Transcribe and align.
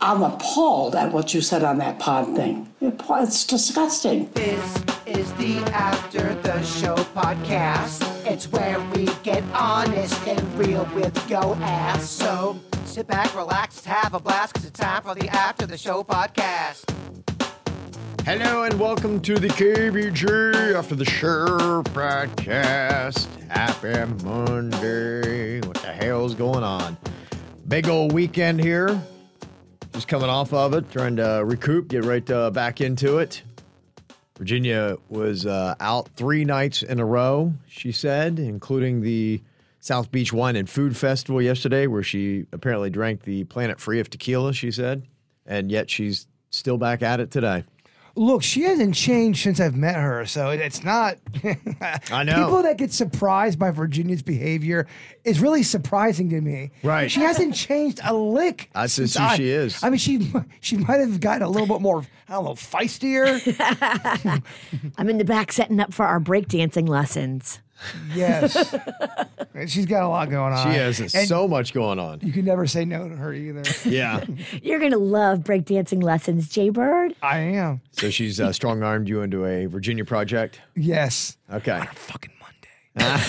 I'm 0.00 0.22
appalled 0.22 0.94
at 0.96 1.12
what 1.12 1.32
you 1.32 1.40
said 1.40 1.62
on 1.62 1.78
that 1.78 1.98
pod 1.98 2.36
thing. 2.36 2.68
It's 2.80 3.46
disgusting. 3.46 4.28
This 4.34 4.84
is 5.06 5.32
the 5.34 5.58
After 5.72 6.34
the 6.42 6.62
Show 6.62 6.96
podcast. 6.96 8.02
It's 8.26 8.50
where 8.50 8.78
we 8.94 9.06
get 9.22 9.42
honest 9.54 10.26
and 10.26 10.58
real 10.58 10.84
with 10.94 11.30
yo 11.30 11.54
ass. 11.54 12.10
So 12.10 12.60
sit 12.84 13.06
back, 13.06 13.34
relax, 13.34 13.84
have 13.86 14.12
a 14.14 14.20
blast, 14.20 14.54
cause 14.54 14.64
it's 14.66 14.78
time 14.78 15.02
for 15.02 15.14
the 15.14 15.28
After 15.28 15.64
the 15.66 15.78
Show 15.78 16.02
podcast. 16.02 16.90
Hello 18.26 18.64
and 18.64 18.78
welcome 18.78 19.20
to 19.20 19.38
the 19.38 19.48
KVJ 19.48 20.74
After 20.74 20.96
the 20.96 21.04
Show 21.06 21.82
podcast. 21.84 23.26
Happy 23.48 24.12
Monday. 24.24 25.60
What 25.60 25.76
the 25.76 25.92
hell's 25.92 26.34
going 26.34 26.64
on? 26.64 26.98
Big 27.68 27.88
old 27.88 28.12
weekend 28.12 28.60
here. 28.60 29.00
Just 29.94 30.08
coming 30.08 30.28
off 30.28 30.52
of 30.52 30.74
it, 30.74 30.90
trying 30.90 31.14
to 31.16 31.44
recoup, 31.46 31.86
get 31.86 32.04
right 32.04 32.28
uh, 32.28 32.50
back 32.50 32.80
into 32.80 33.18
it. 33.18 33.42
Virginia 34.36 34.96
was 35.08 35.46
uh, 35.46 35.76
out 35.78 36.08
three 36.16 36.44
nights 36.44 36.82
in 36.82 36.98
a 36.98 37.04
row, 37.04 37.54
she 37.68 37.92
said, 37.92 38.40
including 38.40 39.02
the 39.02 39.40
South 39.78 40.10
Beach 40.10 40.32
Wine 40.32 40.56
and 40.56 40.68
Food 40.68 40.96
Festival 40.96 41.40
yesterday, 41.40 41.86
where 41.86 42.02
she 42.02 42.44
apparently 42.50 42.90
drank 42.90 43.22
the 43.22 43.44
planet 43.44 43.78
free 43.78 44.00
of 44.00 44.10
tequila, 44.10 44.52
she 44.52 44.72
said. 44.72 45.06
And 45.46 45.70
yet 45.70 45.88
she's 45.88 46.26
still 46.50 46.76
back 46.76 47.00
at 47.02 47.20
it 47.20 47.30
today. 47.30 47.62
Look, 48.16 48.44
she 48.44 48.62
hasn't 48.62 48.94
changed 48.94 49.42
since 49.42 49.58
I've 49.58 49.74
met 49.74 49.96
her, 49.96 50.24
so 50.24 50.50
it- 50.50 50.60
it's 50.60 50.84
not. 50.84 51.18
I 52.12 52.22
know. 52.22 52.44
People 52.44 52.62
that 52.62 52.76
get 52.78 52.92
surprised 52.92 53.58
by 53.58 53.72
Virginia's 53.72 54.22
behavior 54.22 54.86
is 55.24 55.40
really 55.40 55.64
surprising 55.64 56.30
to 56.30 56.40
me. 56.40 56.70
Right. 56.84 57.10
She 57.10 57.20
hasn't 57.20 57.54
changed 57.56 57.98
a 58.04 58.14
lick. 58.14 58.70
I 58.74 58.86
since 58.86 59.14
just 59.14 59.18
who 59.18 59.24
I- 59.32 59.36
she 59.36 59.48
is. 59.50 59.82
I 59.82 59.90
mean, 59.90 59.98
she 59.98 60.32
she 60.60 60.76
might 60.76 61.00
have 61.00 61.18
gotten 61.18 61.42
a 61.42 61.48
little 61.48 61.66
bit 61.66 61.80
more, 61.80 62.04
I 62.28 62.34
don't 62.34 62.44
know, 62.44 62.52
feistier. 62.54 63.40
I'm 64.98 65.08
in 65.08 65.18
the 65.18 65.24
back 65.24 65.52
setting 65.52 65.80
up 65.80 65.92
for 65.92 66.04
our 66.06 66.20
breakdancing 66.20 66.88
lessons. 66.88 67.58
Yes. 68.14 68.74
And 69.56 69.70
She's 69.70 69.86
got 69.86 70.02
a 70.02 70.08
lot 70.08 70.30
going 70.30 70.52
on. 70.52 70.72
She 70.72 70.76
has 70.78 70.98
And 70.98 71.28
so 71.28 71.46
much 71.46 71.72
going 71.72 72.00
on. 72.00 72.18
You 72.22 72.32
can 72.32 72.44
never 72.44 72.66
say 72.66 72.84
no 72.84 73.08
to 73.08 73.14
her 73.14 73.32
either. 73.32 73.62
Yeah. 73.84 74.24
You're 74.62 74.80
going 74.80 74.90
to 74.90 74.98
love 74.98 75.40
breakdancing 75.40 76.02
lessons, 76.02 76.48
Jay 76.48 76.70
Bird. 76.70 77.14
I 77.22 77.38
am. 77.38 77.80
So 77.92 78.10
she's 78.10 78.40
uh, 78.40 78.52
strong 78.52 78.82
armed 78.82 79.08
you 79.08 79.22
into 79.22 79.44
a 79.44 79.66
Virginia 79.66 80.04
project. 80.04 80.60
Yes. 80.74 81.36
Okay. 81.52 81.80
Fucking 81.94 82.32
Monday. 82.96 83.22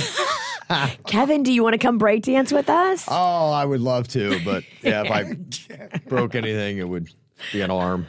Kevin, 1.06 1.44
do 1.44 1.54
you 1.54 1.62
want 1.62 1.74
to 1.74 1.78
come 1.78 2.00
breakdance 2.00 2.52
with 2.52 2.72
us? 2.72 3.06
Oh, 3.08 3.52
I 3.52 3.64
would 3.66 3.82
love 3.82 4.08
to, 4.10 4.44
but 4.44 4.64
yeah, 4.82 5.04
if 5.06 5.12
I 5.12 6.00
broke 6.08 6.34
anything, 6.34 6.80
it 6.80 6.90
would 6.90 7.10
be 7.54 7.62
an 7.62 7.70
arm. 7.70 8.08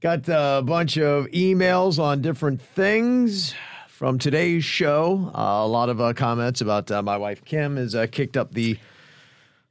Got 0.00 0.28
a 0.28 0.62
bunch 0.64 0.96
of 0.96 1.26
emails 1.32 1.98
on 1.98 2.22
different 2.22 2.62
things 2.62 3.52
from 3.88 4.20
today's 4.20 4.64
show. 4.64 5.32
Uh, 5.34 5.64
a 5.64 5.66
lot 5.66 5.88
of 5.88 6.00
uh, 6.00 6.12
comments 6.12 6.60
about 6.60 6.88
uh, 6.92 7.02
my 7.02 7.16
wife 7.16 7.44
Kim 7.44 7.76
has 7.76 7.96
uh, 7.96 8.06
kicked 8.06 8.36
up 8.36 8.54
the 8.54 8.78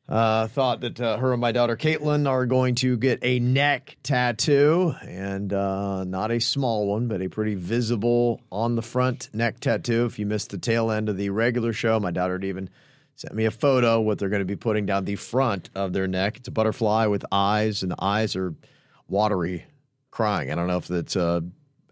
uh, 0.09 0.47
thought 0.47 0.81
that 0.81 0.99
uh, 0.99 1.15
her 1.15 1.31
and 1.31 1.39
my 1.39 1.53
daughter 1.53 1.77
Caitlin 1.77 2.27
are 2.27 2.45
going 2.45 2.75
to 2.75 2.97
get 2.97 3.19
a 3.21 3.39
neck 3.39 3.95
tattoo, 4.03 4.93
and 5.01 5.53
uh, 5.53 6.03
not 6.03 6.29
a 6.29 6.41
small 6.41 6.87
one, 6.87 7.07
but 7.07 7.21
a 7.21 7.29
pretty 7.29 7.55
visible 7.55 8.41
on 8.51 8.75
the 8.75 8.81
front 8.81 9.29
neck 9.31 9.61
tattoo. 9.61 10.03
If 10.03 10.19
you 10.19 10.25
missed 10.25 10.49
the 10.49 10.57
tail 10.57 10.91
end 10.91 11.07
of 11.07 11.15
the 11.15 11.29
regular 11.29 11.71
show, 11.71 12.01
my 12.01 12.11
daughter 12.11 12.33
had 12.33 12.43
even 12.43 12.69
sent 13.15 13.33
me 13.33 13.45
a 13.45 13.51
photo 13.51 14.01
what 14.01 14.19
they're 14.19 14.27
going 14.27 14.41
to 14.41 14.45
be 14.45 14.57
putting 14.57 14.85
down 14.85 15.05
the 15.05 15.15
front 15.15 15.69
of 15.73 15.93
their 15.93 16.05
neck. 16.05 16.35
It's 16.35 16.49
a 16.49 16.51
butterfly 16.51 17.05
with 17.05 17.23
eyes, 17.31 17.81
and 17.81 17.93
the 17.93 18.03
eyes 18.03 18.35
are 18.35 18.53
watery, 19.07 19.65
crying. 20.17 20.51
I 20.51 20.55
don't 20.55 20.65
know 20.65 20.77
if 20.77 20.89
it's 20.89 21.15
uh, 21.15 21.41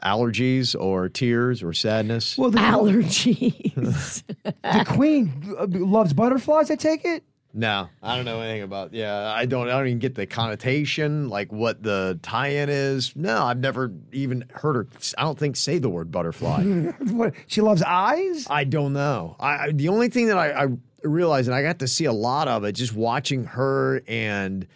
allergies 0.01 0.75
or 0.77 1.09
tears 1.09 1.61
or 1.61 1.73
sadness. 1.73 2.35
Well, 2.39 2.49
the, 2.49 2.57
Allergies. 2.57 4.23
the 4.43 4.85
queen 4.87 5.55
uh, 5.59 5.67
loves 5.69 6.11
butterflies, 6.11 6.71
I 6.71 6.75
take 6.75 7.05
it? 7.05 7.23
No, 7.53 7.87
I 8.01 8.15
don't 8.15 8.25
know 8.25 8.41
anything 8.41 8.63
about. 8.63 8.95
Yeah, 8.95 9.31
I 9.31 9.45
don't. 9.45 9.67
I 9.67 9.77
don't 9.77 9.85
even 9.85 9.99
get 9.99 10.15
the 10.15 10.25
connotation, 10.25 11.29
like 11.29 11.53
what 11.53 11.83
the 11.83 12.19
tie-in 12.23 12.67
is. 12.67 13.15
No, 13.15 13.43
I've 13.43 13.59
never 13.59 13.93
even 14.11 14.43
heard 14.51 14.75
her. 14.75 14.87
I 15.19 15.21
don't 15.21 15.37
think 15.37 15.55
say 15.55 15.77
the 15.77 15.87
word 15.87 16.11
butterfly. 16.11 16.63
What? 17.11 17.33
She 17.45 17.61
loves 17.61 17.83
eyes? 17.83 18.47
I 18.49 18.63
don't 18.63 18.91
know. 18.91 19.37
I, 19.39 19.67
I 19.67 19.71
the 19.71 19.87
only 19.87 20.09
thing 20.09 20.27
that 20.27 20.37
I, 20.37 20.63
I 20.63 20.67
realized, 21.03 21.47
and 21.47 21.55
I 21.55 21.61
got 21.61 21.79
to 21.79 21.87
see 21.87 22.05
a 22.05 22.11
lot 22.11 22.47
of 22.47 22.63
it, 22.63 22.71
just 22.73 22.93
watching 22.93 23.45
her 23.45 24.01
and 24.07 24.67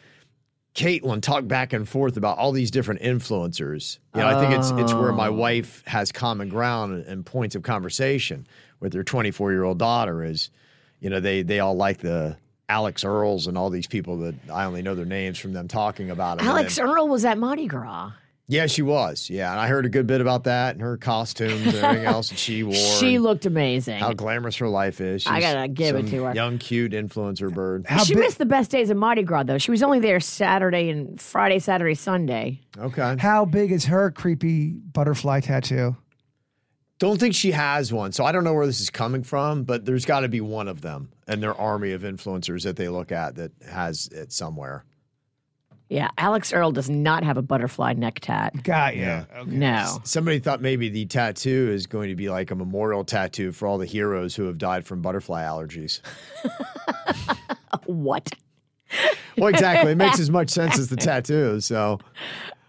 Caitlin 0.80 1.22
talk 1.22 1.46
back 1.46 1.74
and 1.74 1.88
forth 1.88 2.16
about 2.16 2.38
all 2.38 2.54
these 2.54 2.72
different 2.72 3.02
influencers. 3.02 4.00
You 4.16 4.22
know, 4.22 4.28
I 4.28 4.40
think 4.40 4.58
it's 4.58 4.72
it's 4.72 4.94
where 4.94 5.12
my 5.12 5.28
oh. 5.28 5.34
wife 5.34 5.84
has 5.86 6.14
common 6.14 6.48
ground 6.48 6.94
and, 6.94 7.06
and 7.06 7.26
points 7.26 7.56
of 7.56 7.64
conversation 7.64 8.48
with 8.80 8.94
her 8.94 9.04
24 9.04 9.52
year 9.52 9.66
old 9.66 9.78
daughter. 9.78 10.24
Is 10.24 10.50
you 11.02 11.10
know 11.10 11.20
they 11.20 11.42
they 11.42 11.60
all 11.60 11.76
like 11.76 11.98
the 11.98 12.38
Alix 12.70 13.04
Earles 13.04 13.48
and 13.48 13.58
all 13.58 13.70
these 13.70 13.88
people 13.88 14.20
that 14.20 14.36
I 14.50 14.64
only 14.64 14.82
know 14.82 14.96
their 14.96 15.04
names 15.04 15.38
from 15.38 15.52
them 15.52 15.68
talking 15.68 16.12
about 16.12 16.40
it. 16.40 16.46
Alix 16.46 16.78
then- 16.78 16.88
Earle 16.88 17.10
was 17.10 17.26
at 17.26 17.38
Mardi 17.38 17.68
Gras. 17.68 18.12
Yeah, 18.50 18.66
she 18.66 18.82
was. 18.82 19.30
Yeah, 19.30 19.52
and 19.52 19.60
I 19.60 19.68
heard 19.68 19.86
a 19.86 19.90
good 19.90 20.08
bit 20.08 20.22
about 20.22 20.46
that 20.46 20.74
and 20.74 20.82
her 20.82 20.98
costumes 20.98 21.66
and 21.68 21.76
everything 21.76 22.06
else 22.14 22.30
that 22.30 22.40
she 22.40 22.64
wore. 22.64 22.74
She 22.74 23.20
looked 23.20 23.46
amazing. 23.46 24.00
how 24.00 24.12
glamorous 24.14 24.58
her 24.58 24.68
life 24.68 25.00
is. 25.00 25.26
I 25.28 25.40
gotta 25.40 25.68
give 25.68 25.96
it 25.96 26.08
to 26.08 26.24
her. 26.26 26.34
Young, 26.34 26.58
cute 26.58 26.92
influencer 26.94 27.54
bird. 27.54 27.86
How 27.88 28.04
she 28.04 28.16
big- 28.16 28.24
missed 28.24 28.40
the 28.40 28.46
best 28.46 28.72
days 28.72 28.90
of 28.90 28.98
Mardi 28.98 29.22
Gras, 29.24 29.44
though. 29.44 29.60
She 29.60 29.70
was 29.72 29.84
only 29.84 30.00
there 30.00 30.20
Saturday 30.20 30.90
and 30.90 31.22
Friday, 31.22 31.60
Saturday, 31.60 31.94
Sunday. 31.94 32.60
Okay. 32.78 33.16
How 33.20 33.46
big 33.46 33.72
is 33.72 33.86
her 33.86 34.10
creepy 34.12 34.72
butterfly 34.72 35.42
tattoo? 35.42 35.96
Don't 36.98 37.18
think 37.18 37.34
she 37.34 37.52
has 37.52 37.94
one, 37.94 38.12
so 38.12 38.26
I 38.26 38.34
don't 38.34 38.44
know 38.44 38.54
where 38.54 38.66
this 38.66 38.82
is 38.82 38.90
coming 38.90 39.24
from, 39.24 39.64
but 39.64 39.86
there's 39.86 40.04
got 40.04 40.22
to 40.22 40.28
be 40.28 40.42
one 40.42 40.68
of 40.68 40.82
them 40.82 41.12
and 41.28 41.42
their 41.42 41.54
army 41.56 41.94
of 41.94 42.02
influencers 42.02 42.64
that 42.64 42.76
they 42.76 42.90
look 42.90 43.14
at 43.14 43.36
that 43.36 43.52
has 43.70 44.08
it 44.08 44.34
somewhere. 44.34 44.84
Yeah, 45.90 46.10
Alix 46.20 46.54
Earle 46.54 46.72
does 46.72 46.88
not 46.90 47.24
have 47.24 47.38
a 47.38 47.42
butterfly 47.42 47.94
neck 47.94 48.20
tat. 48.22 48.64
Got 48.64 48.96
you. 48.96 49.02
Yeah. 49.02 49.26
Okay. 49.40 49.50
No. 49.50 50.00
Somebody 50.04 50.38
thought 50.38 50.62
maybe 50.62 50.88
the 50.90 51.08
tattoo 51.08 51.72
is 51.74 51.88
going 51.88 52.10
to 52.10 52.16
be 52.16 52.30
like 52.30 52.52
a 52.52 52.56
memorial 52.56 53.04
tattoo 53.04 53.52
for 53.52 53.68
all 53.68 53.80
the 53.80 53.88
heroes 53.88 54.36
who 54.36 54.44
have 54.46 54.60
died 54.60 54.86
from 54.86 55.02
butterfly 55.02 55.44
allergies. 55.44 56.02
What? 57.86 58.30
Well, 59.38 59.48
exactly. 59.48 59.92
It 59.94 59.98
makes 59.98 60.20
as 60.20 60.30
much 60.30 60.50
sense 60.50 60.78
as 60.78 60.90
the 60.90 60.96
tattoo. 60.96 61.60
So 61.60 62.00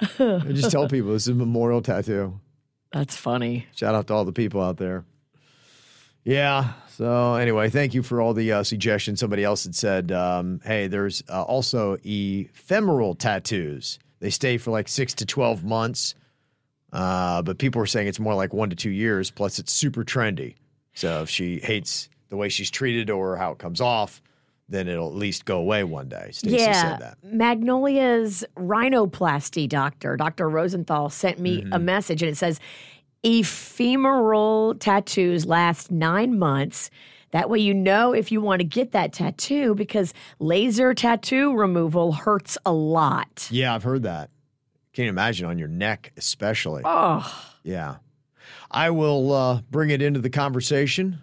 I 0.01 0.41
just 0.53 0.71
tell 0.71 0.89
people 0.89 1.13
this 1.13 1.23
is 1.23 1.29
a 1.29 1.35
memorial 1.35 1.83
tattoo. 1.83 2.41
That's 2.93 3.17
funny. 3.17 3.67
Shout 3.75 3.95
out 3.95 4.07
to 4.09 4.15
all 4.15 4.25
the 4.25 4.33
people 4.33 4.63
out 4.63 4.79
there. 4.79 5.05
Yeah. 6.25 6.73
So 6.89 7.35
anyway, 7.35 7.71
thank 7.71 7.95
you 7.95 8.03
for 8.03 8.21
all 8.21 8.35
the 8.35 8.53
uh, 8.53 8.63
suggestions. 8.63 9.21
Somebody 9.21 9.43
else 9.45 9.65
had 9.65 9.75
said, 9.75 10.13
um, 10.13 10.61
"Hey, 10.65 10.87
there's 10.87 11.23
uh, 11.29 11.43
also 11.43 11.97
ephemeral 12.05 13.15
tattoos. 13.15 13.99
They 14.21 14.31
stay 14.31 14.59
for 14.59 14.71
like 14.71 14.87
six 14.89 15.15
to 15.15 15.27
twelve 15.27 15.65
months, 15.65 16.15
uh, 16.93 17.41
but 17.43 17.59
people 17.59 17.81
are 17.81 17.87
saying 17.87 18.07
it's 18.09 18.21
more 18.21 18.35
like 18.35 18.53
one 18.53 18.69
to 18.71 18.77
two 18.77 18.91
years. 18.91 19.31
Plus, 19.31 19.59
it's 19.59 19.73
super 19.73 20.05
trendy. 20.05 20.57
So 20.93 21.23
if 21.23 21.31
she 21.31 21.59
hates 21.61 22.11
the 22.29 22.37
way 22.37 22.49
she's 22.51 22.71
treated 22.71 23.09
or 23.09 23.37
how 23.37 23.53
it 23.53 23.59
comes 23.59 23.81
off, 23.81 24.21
then 24.69 24.89
it'll 24.89 25.09
at 25.09 25.15
least 25.15 25.47
go 25.47 25.57
away 25.59 25.85
one 25.85 26.09
day." 26.11 26.29
Stacey 26.33 26.59
yeah. 26.59 26.83
said 26.83 27.01
that. 27.01 27.17
Magnolia's 27.25 28.45
rhinoplasty 28.57 29.67
doctor, 29.69 30.17
Dr. 30.19 30.51
Rosenthal, 30.51 31.09
sent 31.09 31.39
me 31.39 31.63
Mm-hmm. 31.63 31.73
a 31.73 31.79
message 31.79 32.23
and 32.23 32.31
it 32.31 32.37
says 32.37 32.61
ephemeral 33.23 34.75
tattoos 34.77 35.47
last 35.47 35.91
nine 35.91 36.39
months. 36.39 36.91
That 37.33 37.49
way, 37.49 37.61
you 37.61 37.75
know 37.75 38.13
if 38.13 38.33
you 38.33 38.41
want 38.41 38.61
to 38.61 38.65
get 38.65 38.91
that 38.93 39.13
tattoo 39.13 39.75
because 39.75 40.13
laser 40.41 40.95
tattoo 40.95 41.55
removal 41.55 42.13
hurts 42.13 42.59
a 42.67 42.73
lot. 42.73 43.47
Yeah, 43.51 43.75
I've 43.75 43.85
heard 43.85 44.03
that. 44.03 44.31
Can't 44.93 45.09
imagine 45.09 45.47
on 45.47 45.57
your 45.59 45.69
neck, 45.69 46.13
especially. 46.17 46.83
Oh, 46.85 47.45
Yeah. 47.63 47.97
I 48.73 48.91
will 48.91 49.33
uh, 49.33 49.61
bring 49.71 49.91
it 49.91 50.01
into 50.03 50.21
the 50.21 50.31
conversation 50.31 51.21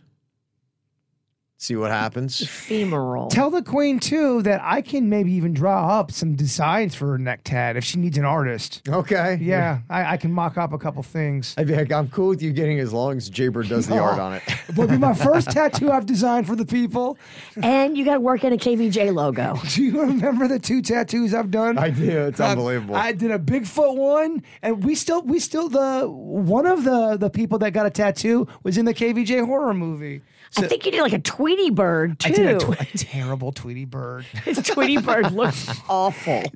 see 1.58 1.76
what 1.76 1.92
happens. 1.92 2.48
Femoral. 2.48 3.30
Tell 3.30 3.50
the 3.50 3.62
queen 3.64 4.00
too 4.00 4.42
that 4.44 4.62
I 4.64 4.82
can 4.82 5.10
maybe 5.10 5.32
even 5.34 5.54
draw 5.54 6.00
up 6.00 6.12
some 6.12 6.36
designs 6.36 6.96
for 6.96 7.08
her 7.08 7.18
neck 7.18 7.42
tat 7.44 7.76
if 7.76 7.84
she 7.84 7.98
needs 7.98 8.18
an 8.18 8.26
artist. 8.26 8.82
Okay. 8.88 9.38
Yeah, 9.42 9.80
I, 9.90 10.14
I 10.14 10.18
can 10.18 10.32
mock 10.32 10.58
up 10.58 10.74
a 10.74 10.78
couple 10.78 11.02
things. 11.04 11.56
I'd 11.58 11.68
be 11.68 11.76
like, 11.76 11.92
I'm 11.92 12.08
cool 12.10 12.30
with 12.30 12.42
you 12.42 12.52
getting 12.52 12.80
as 12.80 12.94
long 12.94 13.18
as 13.18 13.30
Jaybird 13.30 13.68
does 13.70 13.88
the 13.88 13.98
art 13.98 14.20
on 14.20 14.34
it. 14.36 14.44
Would 14.76 14.90
be 14.90 14.98
my 14.98 15.14
first 15.14 15.50
tattoo 15.52 15.92
I've 15.92 16.06
designed 16.06 16.48
for 16.48 16.56
the 16.56 16.66
people. 16.66 17.18
and 17.62 17.98
you 17.98 18.06
got 18.06 18.16
to 18.16 18.20
work 18.20 18.44
in 18.44 18.54
a 18.54 18.58
KVJ 18.58 19.14
logo. 19.14 19.58
Do 19.74 19.84
you 19.84 20.02
remember 20.02 20.48
the 20.48 20.60
two 20.60 20.82
tattoos 20.82 21.34
I've 21.34 21.52
done? 21.52 21.78
I 21.78 21.90
do. 21.90 22.10
It's 22.28 22.40
Uh, 22.40 22.46
unbelievable. 22.50 22.96
I 22.96 23.12
did 23.12 23.32
a 23.32 23.40
Bigfoot 23.40 23.96
one, 23.96 24.44
and 24.62 24.84
we 24.84 24.94
still, 24.96 25.22
we 25.24 25.40
still 25.40 25.70
the 25.70 26.08
one 26.08 26.66
of 26.66 26.84
the 26.84 27.18
the 27.18 27.30
people 27.30 27.58
that 27.60 27.72
got 27.72 27.86
a 27.86 27.90
tattoo 27.90 28.48
was 28.64 28.78
in 28.78 28.86
the 28.86 28.94
KVJ 28.94 29.46
horror 29.46 29.74
movie. 29.74 30.22
I 30.56 30.68
think 30.68 30.86
you 30.86 30.92
did 30.92 31.02
like 31.02 31.14
a 31.14 31.20
Tweety 31.20 31.70
bird 31.70 32.20
too. 32.20 32.32
I 32.32 32.36
did 32.36 32.46
a, 32.56 32.60
tw- 32.60 32.82
a 32.82 32.98
terrible 32.98 33.52
Tweety 33.52 33.86
bird. 33.86 34.24
His 34.46 34.60
Tweety 34.60 34.98
bird 34.98 35.32
looks 35.32 35.70
awful. 35.90 36.44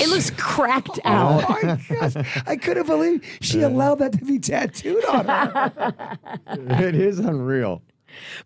It 0.00 0.08
looks 0.08 0.30
cracked 0.30 0.98
oh, 1.04 1.10
out. 1.10 1.44
Oh 1.48 1.64
my 1.64 1.80
gosh! 2.08 2.42
I 2.46 2.56
couldn't 2.56 2.86
believe 2.86 3.24
she 3.40 3.62
allowed 3.62 4.00
that 4.00 4.12
to 4.12 4.24
be 4.24 4.38
tattooed 4.38 5.04
on 5.06 5.24
her. 5.26 6.18
it 6.46 6.94
is 6.94 7.18
unreal. 7.18 7.82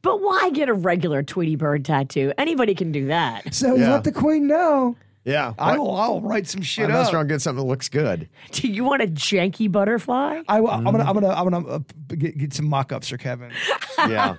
But 0.03 0.21
why 0.21 0.51
get 0.51 0.69
a 0.69 0.75
regular 0.75 1.23
Tweety 1.23 1.57
bird 1.57 1.85
tattoo? 1.85 2.33
Anybody 2.37 2.75
can 2.75 2.93
do 2.93 3.07
that. 3.07 3.55
So 3.55 3.75
Yeah. 3.75 3.93
let 3.93 4.05
the 4.05 4.13
queen 4.13 4.47
know. 4.47 4.97
Yeah. 5.25 5.55
I 5.59 5.79
will. 5.79 5.95
I'll 5.95 6.21
write 6.21 6.47
some 6.49 6.63
shit 6.63 6.87
Unless 6.87 7.09
up. 7.09 7.13
we're 7.13 7.19
gonna 7.21 7.29
get 7.29 7.43
something 7.43 7.65
that 7.65 7.69
looks 7.71 7.89
good. 7.89 8.29
Do 8.53 8.69
you 8.69 8.85
want 8.85 9.03
a 9.03 9.07
janky 9.07 9.71
butterfly? 9.71 10.43
I, 10.49 10.59
I'm 10.59 10.85
gonna. 10.85 11.05
I'm 11.05 11.15
gonna. 11.15 11.29
I'm 11.29 11.49
gonna 11.49 11.69
uh, 11.69 11.79
get, 12.09 12.37
get 12.39 12.53
some 12.53 12.67
mock-ups 12.69 13.09
for 13.09 13.17
Kevin. 13.19 13.53
Yeah. 14.09 14.35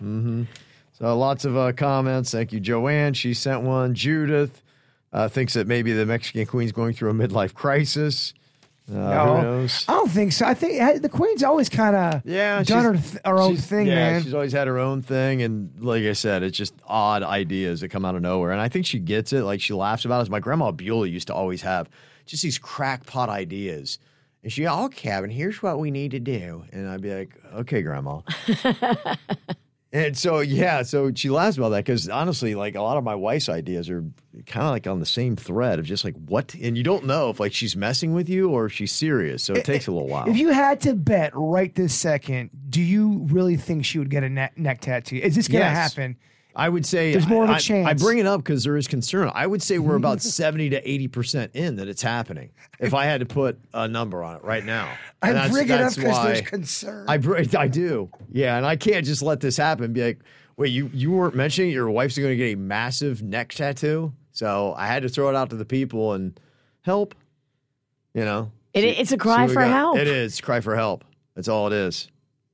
hmm 0.00 0.42
So 0.98 1.16
lots 1.16 1.44
of 1.44 1.56
uh, 1.56 1.70
comments. 1.72 2.32
Thank 2.32 2.52
you, 2.52 2.58
Joanne. 2.58 3.14
She 3.14 3.32
sent 3.32 3.62
one. 3.62 3.94
Judith 3.94 4.60
uh, 5.12 5.28
thinks 5.28 5.54
that 5.54 5.68
maybe 5.68 5.92
the 5.92 6.04
Mexican 6.04 6.46
queen's 6.46 6.72
going 6.72 6.94
through 6.94 7.10
a 7.10 7.14
midlife 7.14 7.54
crisis. 7.54 8.34
Uh, 8.86 8.92
No, 8.94 9.36
Who 9.36 9.42
knows? 9.42 9.84
I 9.88 9.92
don't 9.92 10.10
think 10.10 10.32
so. 10.32 10.44
I 10.46 10.52
think 10.54 11.00
the 11.02 11.08
queen's 11.08 11.42
always 11.42 11.68
kind 11.70 11.96
of 11.96 12.22
Yeah, 12.26 12.62
done 12.64 12.84
her, 12.84 12.94
she's- 12.96 13.10
th- 13.12 13.22
her 13.24 13.38
own 13.38 13.54
she's- 13.54 13.66
thing, 13.66 13.86
yeah, 13.86 13.94
man. 13.94 14.22
she's 14.22 14.34
always 14.34 14.52
had 14.52 14.66
her 14.68 14.78
own 14.78 15.00
thing, 15.00 15.40
and 15.42 15.70
like 15.80 16.04
I 16.04 16.12
said, 16.12 16.42
it's 16.42 16.56
just 16.58 16.74
odd 16.86 17.22
ideas 17.22 17.80
that 17.80 17.88
come 17.88 18.04
out 18.04 18.14
of 18.14 18.20
nowhere. 18.22 18.52
And 18.52 18.60
I 18.60 18.68
think 18.68 18.84
she 18.84 18.98
gets 18.98 19.32
it. 19.32 19.42
Like 19.42 19.60
she 19.62 19.72
laughs 19.72 20.04
about 20.04 20.26
it. 20.26 20.30
My 20.30 20.40
grandma 20.40 20.70
Beulah 20.70 21.06
used 21.08 21.28
to 21.28 21.34
always 21.34 21.62
have 21.62 21.88
just 22.26 22.42
these 22.42 22.58
crackpot 22.58 23.28
ideas. 23.30 23.98
And 24.42 24.52
she, 24.52 24.66
oh, 24.66 24.90
Kevin, 24.90 25.30
here's 25.30 25.62
what 25.62 25.78
we 25.78 25.90
need 25.90 26.10
to 26.10 26.20
do. 26.20 26.64
And 26.70 26.86
I'd 26.86 27.00
be 27.00 27.14
like, 27.14 27.34
okay, 27.54 27.80
grandma. 27.80 28.20
and 29.94 30.18
so, 30.18 30.40
yeah, 30.40 30.82
so 30.82 31.12
she 31.14 31.30
laughs 31.30 31.56
about 31.56 31.68
that 31.70 31.84
because 31.84 32.08
honestly, 32.08 32.54
like 32.56 32.74
a 32.74 32.82
lot 32.82 32.96
of 32.96 33.04
my 33.04 33.14
wife's 33.14 33.48
ideas 33.48 33.88
are 33.88 34.04
kind 34.46 34.66
of 34.66 34.72
like 34.72 34.86
on 34.88 34.98
the 34.98 35.06
same 35.06 35.36
thread 35.36 35.78
of 35.78 35.84
just 35.86 36.04
like, 36.04 36.16
what? 36.26 36.52
And 36.54 36.76
you 36.76 36.82
don't 36.82 37.06
know 37.06 37.30
if 37.30 37.38
like 37.38 37.52
she's 37.54 37.76
messing 37.76 38.12
with 38.12 38.28
you 38.28 38.50
or 38.50 38.66
if 38.66 38.72
she's 38.72 38.90
serious. 38.92 39.44
So 39.44 39.54
it 39.54 39.58
eh, 39.60 39.62
takes 39.62 39.88
eh, 39.88 39.92
a 39.92 39.94
little 39.94 40.08
while. 40.08 40.28
If 40.28 40.36
you 40.36 40.50
had 40.50 40.80
to 40.82 40.94
bet 40.94 41.30
right 41.34 41.72
this 41.74 41.94
second, 41.94 42.50
do 42.68 42.82
you 42.82 43.24
really 43.30 43.56
think 43.56 43.84
she 43.84 43.98
would 44.00 44.10
get 44.10 44.24
a 44.24 44.28
neck, 44.28 44.58
neck 44.58 44.80
tattoo? 44.80 45.16
Is 45.16 45.36
this 45.36 45.46
going 45.46 45.62
to 45.62 45.66
Yes. 45.70 45.76
happen? 45.94 46.16
I 46.56 46.68
would 46.68 46.86
say 46.86 47.12
There's 47.12 47.26
more 47.26 47.44
of 47.44 47.50
a 47.50 47.54
I- 47.54 47.56
I- 47.56 47.60
chance. 47.60 47.86
I 47.88 47.94
bring 47.94 48.18
it 48.18 48.26
up 48.26 48.40
because 48.42 48.62
there 48.64 48.76
is 48.76 48.86
concern. 48.86 49.30
I 49.34 49.46
would 49.46 49.62
say 49.62 49.78
we're 49.78 49.96
about 49.96 50.20
70 50.22 50.70
to 50.70 50.82
80% 51.08 51.50
in 51.54 51.76
that 51.76 51.88
it's 51.88 52.02
happening. 52.02 52.50
If 52.78 52.94
I 52.94 53.04
had 53.06 53.20
to 53.20 53.26
put 53.26 53.58
a 53.72 53.88
number 53.88 54.22
on 54.22 54.36
it 54.36 54.44
right 54.44 54.64
now. 54.64 54.92
I 55.22 55.28
And 55.28 55.36
that's- 55.36 55.52
bring 55.52 55.68
it 55.68 55.72
up 55.72 55.94
because 55.94 56.22
there's 56.24 56.42
why 56.42 56.48
concern. 56.48 57.06
I, 57.08 57.16
br- 57.16 57.38
I 57.58 57.66
do. 57.68 58.08
Yeah. 58.30 58.56
And 58.56 58.64
I 58.66 58.76
can't 58.76 59.04
just 59.04 59.20
let 59.22 59.40
this 59.40 59.56
happen. 59.56 59.92
Be 59.92 60.04
like, 60.04 60.20
wait, 60.56 60.68
you, 60.68 60.90
you 60.94 61.10
weren't 61.10 61.34
mentioning 61.34 61.70
your 61.72 61.90
wife's 61.90 62.16
going 62.16 62.30
to 62.30 62.36
get 62.36 62.52
a 62.52 62.56
massive 62.56 63.22
neck 63.22 63.52
tattoo? 63.52 64.12
So 64.30 64.74
I 64.76 64.86
had 64.86 65.02
to 65.02 65.08
throw 65.08 65.28
it 65.30 65.34
out 65.34 65.50
to 65.50 65.56
the 65.56 65.64
people 65.64 66.12
and 66.12 66.38
help, 66.82 67.14
you 68.14 68.24
know. 68.24 68.50
It- 68.72 68.82
See- 68.82 68.88
it's 69.00 69.12
a 69.12 69.18
cry 69.18 69.46
for 69.48 69.62
help. 69.62 69.98
It 69.98 70.06
is 70.08 70.40
cry 70.40 70.60
for 70.60 70.76
help. 70.76 71.04
That's 71.34 71.48
all 71.48 71.66
it 71.68 71.72
is. 71.72 72.08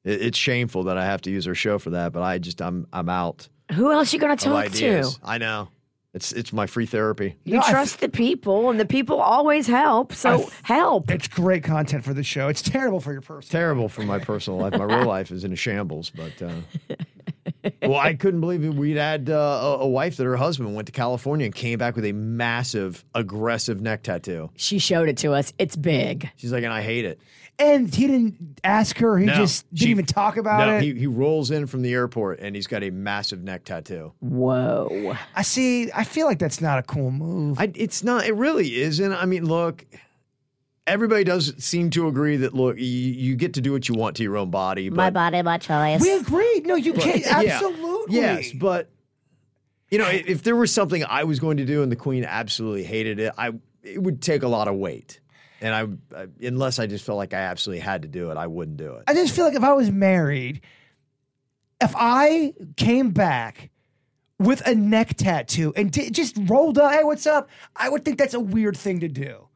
It, 0.04 0.22
it's 0.22 0.38
shameful 0.38 0.84
that 0.84 0.96
I 0.96 1.04
have 1.04 1.20
to 1.22 1.30
use 1.30 1.46
our 1.46 1.54
show 1.54 1.78
for 1.78 1.90
that, 1.90 2.12
but 2.12 2.22
I 2.22 2.38
just 2.38 2.62
I'm 2.62 2.86
I'm 2.92 3.08
out 3.10 3.48
Who 3.72 3.92
else 3.92 4.12
are 4.12 4.16
you 4.16 4.20
going 4.20 4.36
to 4.36 4.44
talk 4.44 4.70
to? 4.72 5.10
I 5.22 5.38
know. 5.38 5.68
It's 6.12 6.32
it's 6.32 6.52
my 6.52 6.66
free 6.66 6.86
therapy. 6.86 7.36
You 7.44 7.54
No, 7.54 7.62
I 7.62 7.70
trust 7.70 8.00
the 8.00 8.08
people, 8.08 8.68
and 8.68 8.80
the 8.80 8.84
people 8.84 9.20
always 9.20 9.68
help. 9.68 10.12
So 10.12 10.50
help. 10.64 11.08
it's 11.08 11.28
great 11.28 11.62
content 11.62 12.02
for 12.02 12.12
the 12.12 12.24
show. 12.24 12.48
It's 12.48 12.62
terrible 12.62 12.98
for 12.98 13.12
your 13.12 13.20
personal. 13.20 13.60
Terrible 13.60 13.88
for 13.88 14.02
my 14.02 14.18
personal 14.18 14.58
life. 14.58 14.72
My 14.72 14.84
real 14.84 15.04
life 15.06 15.30
is 15.30 15.44
in 15.44 15.52
a 15.52 15.56
shambles. 15.56 16.10
But 16.10 16.42
uh, 16.42 16.96
well, 17.82 17.96
I 17.98 18.14
couldn't 18.14 18.40
believe 18.40 18.64
it. 18.64 18.74
We'd 18.74 18.96
had 18.96 19.30
uh, 19.30 19.34
a, 19.34 19.78
a 19.80 19.88
wife 19.88 20.16
that 20.16 20.24
her 20.24 20.36
husband 20.36 20.74
went 20.74 20.86
to 20.86 20.92
California 20.92 21.44
and 21.46 21.54
came 21.54 21.78
back 21.78 21.96
with 21.96 22.04
a 22.04 22.12
massive, 22.12 23.04
aggressive 23.14 23.80
neck 23.80 24.02
tattoo. 24.02 24.50
She 24.56 24.78
showed 24.78 25.08
it 25.08 25.16
to 25.18 25.32
us. 25.32 25.52
It's 25.58 25.76
big. 25.76 26.30
She's 26.36 26.52
like, 26.52 26.64
and 26.64 26.72
I 26.72 26.82
hate 26.82 27.04
it. 27.04 27.20
And 27.58 27.94
he 27.94 28.06
didn't 28.06 28.58
ask 28.64 28.96
her. 28.98 29.18
He 29.18 29.26
No, 29.26 29.34
just 29.34 29.68
didn't 29.68 29.80
she- 29.86 29.90
even 29.90 30.06
talk 30.06 30.38
about 30.38 30.66
no, 30.66 30.76
it. 30.78 30.82
He, 30.82 30.94
he 30.94 31.06
rolls 31.06 31.50
in 31.50 31.66
from 31.66 31.82
the 31.82 31.92
airport 31.92 32.40
and 32.40 32.56
he's 32.56 32.66
got 32.66 32.82
a 32.82 32.88
massive 32.90 33.42
neck 33.42 33.64
tattoo. 33.64 34.12
Whoa. 34.20 35.14
I 35.36 35.42
see. 35.42 35.90
I 35.92 36.04
feel 36.04 36.26
like 36.26 36.38
that's 36.38 36.62
not 36.62 36.78
a 36.78 36.82
cool 36.82 37.10
move. 37.10 37.60
I, 37.60 37.70
it's 37.74 38.02
not. 38.02 38.24
It 38.24 38.34
really 38.34 38.76
isn't. 38.80 39.12
I 39.12 39.26
mean, 39.26 39.44
look. 39.44 39.84
Everybody 40.86 41.24
does 41.24 41.54
seem 41.62 41.90
to 41.90 42.08
agree 42.08 42.36
that 42.38 42.54
look, 42.54 42.76
you, 42.76 42.82
you 42.84 43.36
get 43.36 43.54
to 43.54 43.60
do 43.60 43.72
what 43.72 43.88
you 43.88 43.94
want 43.94 44.16
to 44.16 44.22
your 44.22 44.36
own 44.36 44.50
body. 44.50 44.88
But 44.88 44.96
My 44.96 45.10
body, 45.10 45.42
my 45.42 45.58
choice. 45.58 46.00
we 46.00 46.12
agreed. 46.14 46.66
No, 46.66 46.74
you 46.74 46.92
can't. 46.94 47.20
Yeah. 47.20 47.38
Absolutely. 47.54 48.16
Yes, 48.16 48.50
but 48.52 48.90
you 49.90 49.98
know, 49.98 50.08
if, 50.08 50.26
if 50.26 50.42
there 50.42 50.56
was 50.56 50.72
something 50.72 51.04
I 51.04 51.24
was 51.24 51.38
going 51.38 51.58
to 51.58 51.64
do 51.64 51.82
and 51.82 51.92
the 51.92 51.96
queen 51.96 52.24
absolutely 52.24 52.82
hated 52.84 53.20
it, 53.20 53.32
I 53.38 53.52
it 53.82 54.02
would 54.02 54.20
take 54.22 54.42
a 54.42 54.48
lot 54.48 54.68
of 54.68 54.74
weight. 54.76 55.20
And 55.60 55.74
I, 55.74 56.18
I 56.22 56.26
unless 56.42 56.78
I 56.78 56.86
just 56.86 57.04
felt 57.04 57.18
like 57.18 57.34
I 57.34 57.38
absolutely 57.40 57.80
had 57.80 58.02
to 58.02 58.08
do 58.08 58.30
it, 58.30 58.36
I 58.36 58.46
wouldn't 58.46 58.78
do 58.78 58.94
it. 58.94 59.04
I 59.06 59.14
just 59.14 59.34
feel 59.36 59.44
like 59.44 59.54
if 59.54 59.62
I 59.62 59.74
was 59.74 59.90
married, 59.90 60.62
if 61.80 61.92
I 61.96 62.54
came 62.76 63.10
back 63.10 63.70
with 64.38 64.66
a 64.66 64.74
neck 64.74 65.16
tattoo 65.18 65.72
and 65.76 65.92
di- 65.92 66.10
just 66.10 66.36
rolled 66.44 66.78
up, 66.78 66.92
hey, 66.92 67.04
what's 67.04 67.26
up? 67.26 67.50
I 67.76 67.90
would 67.90 68.04
think 68.06 68.16
that's 68.16 68.32
a 68.34 68.40
weird 68.40 68.76
thing 68.76 69.00
to 69.00 69.08
do. 69.08 69.46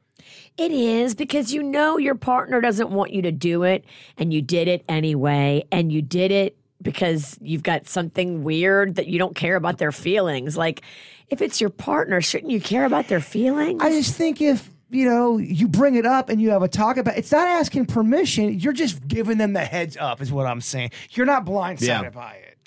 It 0.56 0.70
is 0.70 1.14
because 1.14 1.52
you 1.52 1.62
know 1.62 1.98
your 1.98 2.14
partner 2.14 2.60
doesn't 2.60 2.90
want 2.90 3.12
you 3.12 3.22
to 3.22 3.32
do 3.32 3.64
it, 3.64 3.84
and 4.16 4.32
you 4.32 4.40
did 4.40 4.68
it 4.68 4.84
anyway, 4.88 5.64
and 5.72 5.90
you 5.92 6.00
did 6.00 6.30
it 6.30 6.56
because 6.80 7.36
you've 7.40 7.62
got 7.62 7.88
something 7.88 8.44
weird 8.44 8.94
that 8.96 9.08
you 9.08 9.18
don't 9.18 9.34
care 9.34 9.56
about 9.56 9.78
their 9.78 9.90
feelings. 9.90 10.56
Like, 10.56 10.82
if 11.28 11.42
it's 11.42 11.60
your 11.60 11.70
partner, 11.70 12.20
shouldn't 12.20 12.52
you 12.52 12.60
care 12.60 12.84
about 12.84 13.08
their 13.08 13.20
feelings? 13.20 13.82
I 13.82 13.90
just 13.90 14.14
think 14.14 14.40
if 14.40 14.70
you 14.90 15.06
know 15.08 15.38
you 15.38 15.66
bring 15.66 15.96
it 15.96 16.06
up 16.06 16.28
and 16.28 16.40
you 16.40 16.50
have 16.50 16.62
a 16.62 16.68
talk 16.68 16.98
about 16.98 17.16
it's 17.16 17.32
not 17.32 17.48
asking 17.48 17.86
permission. 17.86 18.56
You're 18.60 18.72
just 18.74 19.08
giving 19.08 19.38
them 19.38 19.54
the 19.54 19.64
heads 19.64 19.96
up, 19.96 20.20
is 20.20 20.30
what 20.30 20.46
I'm 20.46 20.60
saying. 20.60 20.90
You're 21.10 21.26
not 21.26 21.44
blindsided 21.44 21.86
Yeah. 21.86 22.10
by 22.10 22.34
it. 22.34 22.58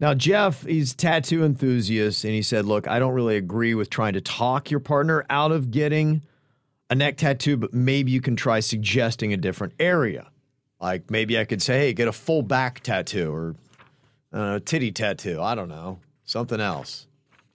Now, 0.00 0.14
Jeff, 0.14 0.64
he's 0.64 0.94
tattoo 0.94 1.44
enthusiast, 1.44 2.24
and 2.24 2.32
he 2.32 2.42
said, 2.42 2.64
"Look, 2.64 2.88
I 2.88 2.98
don't 2.98 3.12
really 3.12 3.36
agree 3.36 3.74
with 3.74 3.88
trying 3.90 4.14
to 4.14 4.20
talk 4.20 4.70
your 4.70 4.80
partner 4.80 5.24
out 5.30 5.52
of 5.52 5.70
getting 5.70 6.22
a 6.90 6.94
neck 6.94 7.16
tattoo, 7.16 7.56
but 7.56 7.72
maybe 7.72 8.10
you 8.10 8.20
can 8.20 8.36
try 8.36 8.60
suggesting 8.60 9.32
a 9.32 9.36
different 9.36 9.72
area. 9.78 10.28
Like 10.80 11.10
maybe 11.10 11.38
I 11.38 11.44
could 11.44 11.62
say, 11.62 11.78
hey, 11.78 11.92
get 11.92 12.08
a 12.08 12.12
full 12.12 12.42
back 12.42 12.80
tattoo 12.80 13.32
or 13.32 13.54
uh, 14.34 14.56
a 14.56 14.60
titty 14.60 14.92
tattoo. 14.92 15.40
I 15.40 15.54
don't 15.54 15.68
know, 15.68 15.98
something 16.24 16.60
else. 16.60 17.06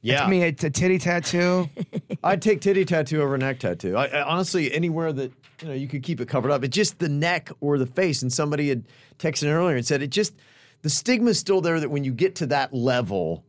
Yeah, 0.01 0.23
I 0.23 0.29
mean, 0.29 0.43
a 0.43 0.51
titty 0.51 0.99
tattoo. 0.99 1.67
I'd 2.23 2.41
take 2.41 2.61
titty 2.61 2.85
tattoo 2.85 3.23
over 3.23 3.37
neck 3.39 3.59
tattoo. 3.59 3.97
I, 3.97 4.05
I, 4.05 4.23
honestly, 4.23 4.71
anywhere 4.71 5.11
that 5.11 5.31
you 5.61 5.67
know 5.67 5.73
you 5.73 5.87
could 5.87 6.03
keep 6.03 6.21
it 6.21 6.27
covered 6.27 6.51
up. 6.51 6.63
It's 6.63 6.75
just 6.75 6.99
the 6.99 7.09
neck 7.09 7.49
or 7.59 7.79
the 7.79 7.87
face. 7.87 8.21
And 8.21 8.31
somebody 8.31 8.69
had 8.69 8.83
texted 9.17 9.47
earlier 9.47 9.75
and 9.75 9.85
said 9.85 10.03
it 10.03 10.11
just 10.11 10.35
the 10.83 10.89
stigma's 10.91 11.39
still 11.39 11.61
there 11.61 11.79
that 11.79 11.89
when 11.89 12.03
you 12.03 12.13
get 12.13 12.35
to 12.35 12.45
that 12.47 12.71
level, 12.71 13.43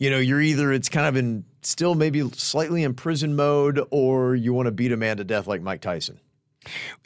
you 0.00 0.10
know, 0.10 0.18
you're 0.18 0.40
either 0.40 0.72
it's 0.72 0.88
kind 0.88 1.06
of 1.06 1.14
in 1.14 1.44
still 1.62 1.94
maybe 1.94 2.28
slightly 2.30 2.82
in 2.82 2.94
prison 2.94 3.36
mode, 3.36 3.80
or 3.90 4.34
you 4.34 4.52
want 4.52 4.66
to 4.66 4.72
beat 4.72 4.90
a 4.90 4.96
man 4.96 5.18
to 5.18 5.24
death 5.24 5.46
like 5.46 5.62
Mike 5.62 5.82
Tyson. 5.82 6.18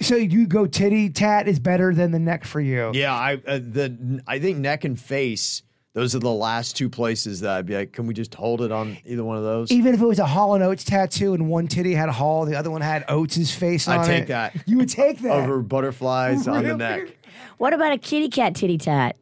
so 0.01 0.17
you 0.17 0.47
go 0.47 0.67
titty 0.67 1.11
tat 1.11 1.47
is 1.47 1.59
better 1.59 1.93
than 1.93 2.13
the 2.13 2.19
neck 2.19 2.45
for 2.45 2.61
you. 2.61 2.93
Yeah, 2.95 3.13
I 3.13 3.35
uh, 3.47 3.59
the 3.59 4.23
I 4.27 4.39
think 4.39 4.59
neck 4.59 4.85
and 4.85 4.99
face. 4.99 5.63
Those 5.93 6.17
are 6.17 6.21
the 6.21 6.31
last 6.31 6.77
two 6.77 6.89
places 6.89 7.41
that 7.41 7.57
I'd 7.57 7.67
be 7.67 7.77
like, 7.77 7.93
can 7.93 8.09
we 8.09 8.15
just 8.15 8.35
hold 8.35 8.63
it 8.63 8.73
on 8.73 8.97
either 9.05 9.23
one 9.23 9.37
of 9.37 9.45
those? 9.45 9.71
Even 9.71 9.95
if 9.95 10.01
it 10.01 10.07
was 10.07 10.19
a 10.19 10.27
Hall 10.27 10.55
and 10.55 10.65
Oates 10.65 10.83
tattoo 10.83 11.35
and 11.35 11.49
one 11.49 11.69
titty 11.69 11.95
had 11.95 12.09
Hall, 12.09 12.47
the 12.47 12.57
other 12.57 12.71
one 12.71 12.81
had 12.81 13.05
Oates's 13.09 13.55
face 13.55 13.87
on 13.87 13.97
it. 13.97 13.99
I'd 13.99 14.05
it. 14.05 14.19
take 14.19 14.27
that. 14.29 14.57
You 14.67 14.79
would 14.79 14.89
take 14.89 15.21
that. 15.21 15.45
Over 15.45 15.63
butterflies 15.63 16.49
on 16.49 16.65
the 16.65 16.77
neck. 16.77 17.17
what 17.59 17.73
about 17.73 17.93
a 17.93 17.99
kitty 17.99 18.29
cat 18.29 18.57
titty 18.57 18.79
tat? 18.79 19.17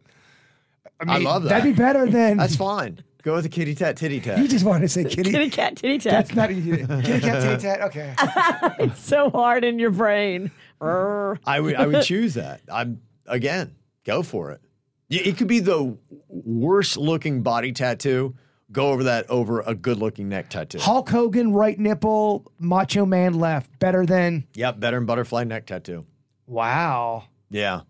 I 1.06 1.18
love 1.18 1.42
that. 1.42 1.48
That'd 1.50 1.74
be 1.74 1.76
better 1.76 2.06
than. 2.08 2.36
That's 2.36 2.56
fine. 2.56 3.02
Go 3.22 3.34
with 3.34 3.44
the 3.44 3.48
kitty 3.48 3.74
tat, 3.76 3.96
titty 3.96 4.20
tat. 4.20 4.38
you 4.38 4.48
just 4.48 4.64
wanted 4.64 4.80
to 4.82 4.88
say 4.88 5.04
kitty. 5.04 5.30
Kitty 5.30 5.48
cat 5.50 5.76
titty 5.76 5.98
tat. 5.98 6.12
That's 6.12 6.34
not 6.34 6.50
easy. 6.50 6.78
Kitty 6.78 7.20
cat, 7.20 7.42
titty 7.42 7.62
tat. 7.62 7.80
Okay. 7.82 8.14
It's 8.84 9.00
so 9.04 9.30
hard 9.30 9.62
in 9.64 9.78
your 9.78 9.90
brain. 9.90 10.50
I 10.80 11.60
would 11.60 11.76
I 11.76 11.86
would 11.86 12.02
choose 12.04 12.34
that. 12.34 12.62
I'm 12.70 13.00
again, 13.26 13.76
go 14.04 14.22
for 14.22 14.50
it. 14.50 14.60
It 15.08 15.36
could 15.36 15.46
be 15.46 15.60
the 15.60 15.96
worst 16.28 16.96
looking 16.96 17.42
body 17.42 17.72
tattoo. 17.72 18.34
Go 18.72 18.88
over 18.88 19.04
that 19.04 19.28
over 19.30 19.60
a 19.60 19.74
good 19.74 19.98
looking 19.98 20.28
neck 20.30 20.48
tattoo. 20.48 20.78
Hulk 20.78 21.08
Hogan, 21.10 21.52
right 21.52 21.78
nipple, 21.78 22.50
Macho 22.58 23.04
Man 23.04 23.34
left. 23.34 23.78
Better 23.78 24.06
than. 24.06 24.46
Yep, 24.54 24.80
better 24.80 24.96
than 24.96 25.04
butterfly 25.06 25.44
neck 25.44 25.66
tattoo. 25.66 26.06
Wow. 26.46 27.24
Yeah. 27.50 27.82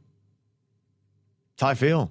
That's 1.52 1.62
how 1.62 1.68
I 1.68 1.74
feel. 1.74 2.10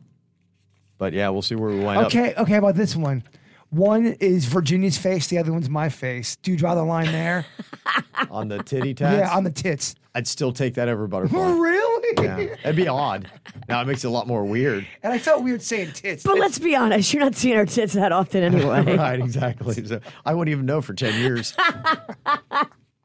But 1.01 1.13
yeah, 1.13 1.29
we'll 1.29 1.41
see 1.41 1.55
where 1.55 1.71
we 1.71 1.79
wind 1.79 1.97
up. 1.97 2.05
Okay, 2.05 2.35
okay, 2.35 2.57
about 2.57 2.75
this 2.75 2.95
one? 2.95 3.23
One 3.71 4.05
is 4.19 4.45
Virginia's 4.45 4.99
face, 4.99 5.25
the 5.29 5.39
other 5.39 5.51
one's 5.51 5.67
my 5.67 5.89
face. 5.89 6.35
Do 6.35 6.51
you 6.51 6.57
draw 6.57 6.75
the 6.75 6.83
line 6.83 7.11
there? 7.11 7.47
On 8.29 8.47
the 8.47 8.61
titty 8.61 8.93
tats. 8.93 9.17
yeah, 9.17 9.35
on 9.35 9.43
the 9.43 9.49
tits. 9.49 9.95
I'd 10.13 10.27
still 10.27 10.53
take 10.53 10.75
that 10.75 10.89
over 10.89 11.07
butterfly. 11.07 11.39
really? 11.57 12.23
yeah. 12.23 12.55
That'd 12.61 12.75
be 12.75 12.87
odd. 12.87 13.31
Now 13.67 13.81
it 13.81 13.87
makes 13.87 14.03
it 14.03 14.07
a 14.09 14.11
lot 14.11 14.27
more 14.27 14.45
weird. 14.45 14.85
And 15.01 15.11
I 15.11 15.17
felt 15.17 15.43
weird 15.43 15.63
saying 15.63 15.93
tits. 15.93 16.21
But 16.21 16.37
let's 16.37 16.59
be 16.59 16.75
honest, 16.75 17.11
you're 17.11 17.23
not 17.23 17.33
seeing 17.33 17.57
our 17.57 17.65
tits 17.65 17.93
that 17.93 18.11
often 18.11 18.43
anyway. 18.53 18.95
right, 18.95 19.19
exactly. 19.19 19.83
So 19.83 20.01
I 20.23 20.35
wouldn't 20.35 20.53
even 20.53 20.67
know 20.67 20.83
for 20.83 20.93
10 20.93 21.19
years. 21.19 21.55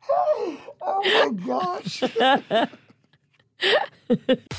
Oh, 0.09 0.61
oh 0.83 1.33
my 1.33 1.47
gosh. 1.47 2.03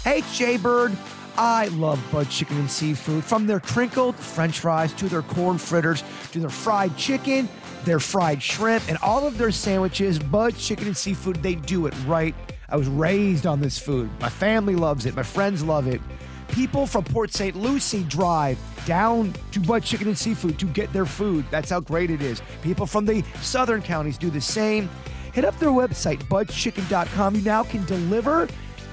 hey, 0.03 0.24
Jaybird. 0.34 0.98
I 1.38 1.67
love 1.67 2.03
Bud 2.12 2.29
Chicken 2.32 2.58
and 2.58 2.70
Seafood. 2.70 3.24
From 3.24 3.46
their 3.46 3.60
crinkled 3.60 4.15
french 4.15 4.60
fries 4.60 4.91
to 4.94 5.08
their 5.08 5.22
corn 5.22 5.60
fritters 5.60 6.03
to 6.32 6.39
their 6.39 6.50
fried 6.50 6.98
chicken, 6.98 7.48
their 7.86 8.00
fried 8.00 8.41
shrimp, 8.41 8.88
and 8.89 8.98
all 9.03 9.27
of 9.27 9.38
their 9.38 9.51
sandwiches, 9.51 10.17
Bud 10.17 10.58
Chicken 10.58 10.88
and 10.88 10.98
Seafood, 10.98 11.44
they 11.44 11.53
do 11.53 11.86
it 11.86 11.94
right. 12.08 12.34
I 12.70 12.75
was 12.75 12.88
raised 12.88 13.46
on 13.46 13.62
this 13.62 13.77
food. 13.77 14.10
My 14.20 14.29
family 14.29 14.75
loves 14.75 15.06
it. 15.06 15.15
My 15.15 15.22
friends 15.22 15.63
love 15.63 15.88
it. 15.88 16.01
People 16.48 16.88
from 16.88 17.03
Port 17.03 17.32
St. 17.32 17.56
Lucie 17.56 18.03
drive 18.06 18.58
down 18.86 19.32
to 19.51 19.60
Bud 19.60 19.84
Chicken 19.84 20.08
and 20.08 20.17
Seafood 20.17 20.58
to 20.58 20.65
get 20.65 20.91
their 20.91 21.06
food. 21.06 21.46
That's 21.51 21.70
how 21.70 21.82
great 21.82 22.10
it 22.10 22.22
is. 22.22 22.41
People 22.63 22.88
from 22.88 23.06
the 23.06 23.24
southern 23.41 23.84
counties 23.84 24.17
do 24.17 24.32
the 24.32 24.41
same. 24.41 24.89
Hit 25.34 25.46
up 25.46 25.60
their 25.60 25.70
website, 25.70 26.24
budchicken.com. 26.24 27.36
You 27.36 27.41
now 27.44 27.63
can 27.63 27.86
deliver 27.86 28.48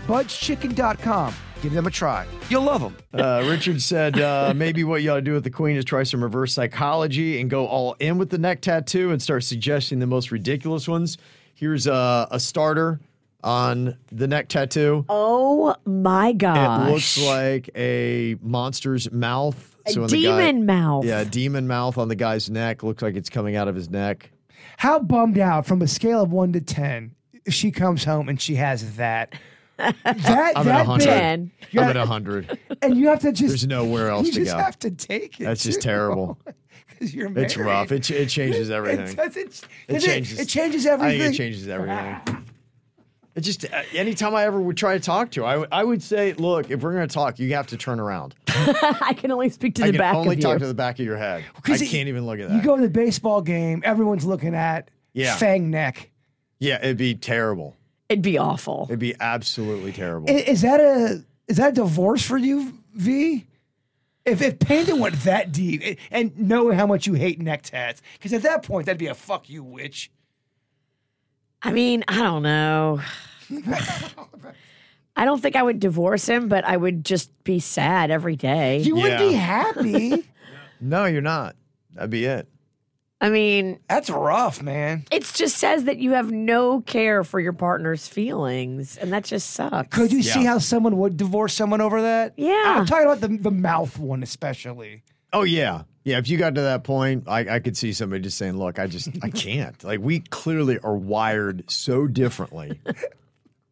budchicken.com. 0.06 1.34
Give 1.64 1.72
them 1.72 1.86
a 1.86 1.90
try. 1.90 2.26
You'll 2.50 2.64
love 2.64 2.82
them. 2.82 2.94
Uh, 3.14 3.42
Richard 3.48 3.80
said 3.80 4.20
uh, 4.20 4.52
maybe 4.54 4.84
what 4.84 5.02
you 5.02 5.10
ought 5.12 5.14
to 5.14 5.22
do 5.22 5.32
with 5.32 5.44
the 5.44 5.50
queen 5.50 5.76
is 5.78 5.84
try 5.86 6.02
some 6.02 6.22
reverse 6.22 6.52
psychology 6.52 7.40
and 7.40 7.48
go 7.48 7.66
all 7.66 7.94
in 8.00 8.18
with 8.18 8.28
the 8.28 8.36
neck 8.36 8.60
tattoo 8.60 9.12
and 9.12 9.22
start 9.22 9.44
suggesting 9.44 9.98
the 9.98 10.06
most 10.06 10.30
ridiculous 10.30 10.86
ones. 10.86 11.16
Here's 11.54 11.86
a, 11.86 12.28
a 12.30 12.38
starter 12.38 13.00
on 13.42 13.96
the 14.12 14.28
neck 14.28 14.48
tattoo. 14.48 15.06
Oh 15.08 15.74
my 15.86 16.34
gosh. 16.34 16.86
It 16.86 16.92
looks 16.92 17.18
like 17.24 17.70
a 17.74 18.36
monster's 18.42 19.10
mouth. 19.10 19.74
A 19.86 19.98
when 19.98 20.08
the 20.10 20.22
guy- 20.22 20.36
demon 20.50 20.66
mouth. 20.66 21.06
Yeah, 21.06 21.24
demon 21.24 21.66
mouth 21.66 21.96
on 21.96 22.08
the 22.08 22.14
guy's 22.14 22.50
neck. 22.50 22.82
Looks 22.82 23.02
like 23.02 23.16
it's 23.16 23.30
coming 23.30 23.56
out 23.56 23.68
of 23.68 23.74
his 23.74 23.88
neck. 23.88 24.30
How 24.76 24.98
bummed 24.98 25.38
out 25.38 25.64
from 25.64 25.80
a 25.80 25.88
scale 25.88 26.20
of 26.20 26.30
one 26.30 26.52
to 26.52 26.60
10 26.60 27.14
if 27.46 27.54
she 27.54 27.70
comes 27.70 28.04
home 28.04 28.28
and 28.28 28.38
she 28.38 28.56
has 28.56 28.96
that? 28.96 29.32
That, 30.04 30.52
I'm 30.56 30.66
that 30.66 30.80
at 30.82 30.86
100. 30.86 31.04
Ten. 31.04 31.50
Yeah. 31.72 31.82
I'm 31.82 31.88
at 31.90 31.96
100. 31.96 32.58
and 32.82 32.96
you 32.96 33.08
have 33.08 33.20
to 33.20 33.32
just. 33.32 33.48
There's 33.48 33.66
nowhere 33.66 34.08
else 34.08 34.26
you 34.26 34.32
to 34.34 34.40
just 34.44 34.52
go. 34.56 34.58
have 34.62 34.78
to 34.80 34.90
take 34.90 35.40
it. 35.40 35.44
That's 35.44 35.64
just 35.64 35.80
too. 35.82 35.88
terrible. 35.88 36.38
'Cause 36.98 37.12
you're 37.12 37.36
It's 37.36 37.56
rough. 37.56 37.90
It, 37.92 38.08
it 38.10 38.28
changes 38.28 38.70
It, 38.70 38.74
everything. 38.74 39.18
it, 39.18 39.36
It 39.36 39.92
does 39.94 40.04
changes. 40.04 40.38
It, 40.38 40.48
changes 40.48 40.86
I 40.86 40.90
everything. 40.92 41.20
think 41.20 41.34
it 41.34 41.36
changes 41.36 41.66
everything. 41.68 42.44
It 43.34 43.40
just 43.40 43.64
uh, 43.64 43.82
anytime 43.94 44.32
I 44.36 44.44
ever 44.44 44.60
would 44.60 44.76
try 44.76 44.96
to 44.96 45.02
talk 45.04 45.32
to, 45.32 45.44
I, 45.44 45.66
I 45.72 45.82
would 45.82 46.00
say, 46.04 46.34
look, 46.34 46.70
if 46.70 46.82
we're 46.82 46.92
going 46.94 47.08
to 47.08 47.12
talk, 47.12 47.40
you 47.40 47.52
have 47.54 47.66
to 47.68 47.76
turn 47.76 47.98
around. 47.98 48.36
I 48.46 49.12
can 49.18 49.32
only 49.32 49.50
speak 49.50 49.74
to 49.76 49.82
I 49.82 49.86
the 49.86 49.92
can 49.94 49.98
back 49.98 50.14
only 50.14 50.36
of 50.36 50.40
talk 50.42 50.52
you. 50.52 50.58
to 50.60 50.66
the 50.68 50.74
back 50.74 51.00
of 51.00 51.04
your 51.04 51.16
head. 51.16 51.44
I 51.66 51.72
it- 51.74 51.88
can't 51.88 52.08
even 52.08 52.26
look 52.26 52.38
at 52.38 52.48
that. 52.48 52.54
You 52.54 52.62
go 52.62 52.76
to 52.76 52.82
the 52.82 52.88
baseball 52.88 53.42
game, 53.42 53.82
everyone's 53.84 54.24
looking 54.24 54.54
at 54.54 54.88
Yeah. 55.14 55.34
Fang 55.34 55.68
neck. 55.70 56.12
yeah, 56.60 56.76
it'd 56.80 56.96
be 56.96 57.16
terrible. 57.16 57.74
It'd 58.14 58.22
be 58.22 58.38
awful. 58.38 58.86
It'd 58.88 59.00
be 59.00 59.14
absolutely 59.18 59.90
terrible. 59.92 60.30
I- 60.30 60.34
Is 60.34 60.62
that 60.62 60.78
a 60.80 61.24
is 61.48 61.56
that 61.58 61.70
a 61.70 61.72
divorce 61.74 62.24
for 62.24 62.38
you, 62.38 62.72
V? 62.94 63.44
If 64.24 64.40
if 64.40 64.58
Panda 64.60 64.94
went 64.96 65.16
that 65.24 65.50
deep 65.52 65.82
and- 65.84 65.96
and 66.12 66.38
knowing 66.48 66.78
how 66.78 66.86
much 66.86 67.06
you 67.08 67.14
hate 67.14 67.40
neck 67.42 67.62
tats, 67.62 68.00
because 68.14 68.32
at 68.32 68.42
that 68.42 68.62
point 68.62 68.86
that'd 68.86 68.98
be 69.00 69.08
a 69.08 69.14
fuck 69.14 69.50
you 69.50 69.62
witch. 69.64 70.12
I 71.60 71.72
mean, 71.72 72.04
I 72.06 72.22
don't 72.22 72.42
know. 72.42 73.00
I 75.16 75.24
don't 75.24 75.40
think 75.40 75.56
I 75.56 75.62
would 75.62 75.80
divorce 75.80 76.28
him, 76.28 76.48
but 76.48 76.64
I 76.64 76.76
would 76.76 77.04
just 77.04 77.30
be 77.44 77.58
sad 77.60 78.10
every 78.10 78.36
day. 78.36 78.78
You 78.78 78.96
would 78.96 79.18
be 79.18 79.32
happy. 79.32 80.24
no, 80.80 81.04
you're 81.06 81.20
not. 81.20 81.56
That'd 81.94 82.10
be 82.10 82.24
it. 82.26 82.48
I 83.24 83.30
mean, 83.30 83.78
That's 83.88 84.10
rough, 84.10 84.62
man. 84.62 85.06
it 85.10 85.24
just 85.32 85.56
says 85.56 85.84
that 85.84 85.96
you 85.96 86.10
have 86.10 86.30
no 86.30 86.82
care 86.82 87.24
for 87.24 87.40
your 87.40 87.54
partner's 87.54 88.06
feelings, 88.06 88.98
and 88.98 89.14
that 89.14 89.24
just 89.24 89.52
sucks. 89.52 89.96
Could 89.96 90.12
you 90.12 90.22
see 90.22 90.44
how 90.44 90.58
someone 90.58 90.98
would 90.98 91.16
divorce 91.16 91.54
someone 91.54 91.80
over 91.80 92.02
that? 92.02 92.34
Yeah. 92.36 92.74
I'm 92.76 92.84
talking 92.84 93.06
about 93.06 93.22
the 93.22 93.28
the 93.38 93.50
mouth 93.50 93.98
one 93.98 94.22
especially. 94.22 95.04
Oh 95.32 95.42
yeah, 95.42 95.84
yeah. 96.04 96.18
If 96.18 96.28
you 96.28 96.36
got 96.36 96.54
to 96.56 96.60
that 96.60 96.84
point, 96.84 97.24
I, 97.26 97.54
I 97.54 97.58
could 97.60 97.78
see 97.78 97.94
somebody 97.94 98.20
just 98.22 98.36
saying, 98.36 98.58
"Look, 98.58 98.78
I 98.78 98.86
just 98.88 99.08
I 99.22 99.30
can't." 99.34 99.82
Like 99.82 100.00
we 100.00 100.20
clearly 100.20 100.78
are 100.80 100.94
wired 100.94 101.64
so 101.70 102.06
differently 102.06 102.78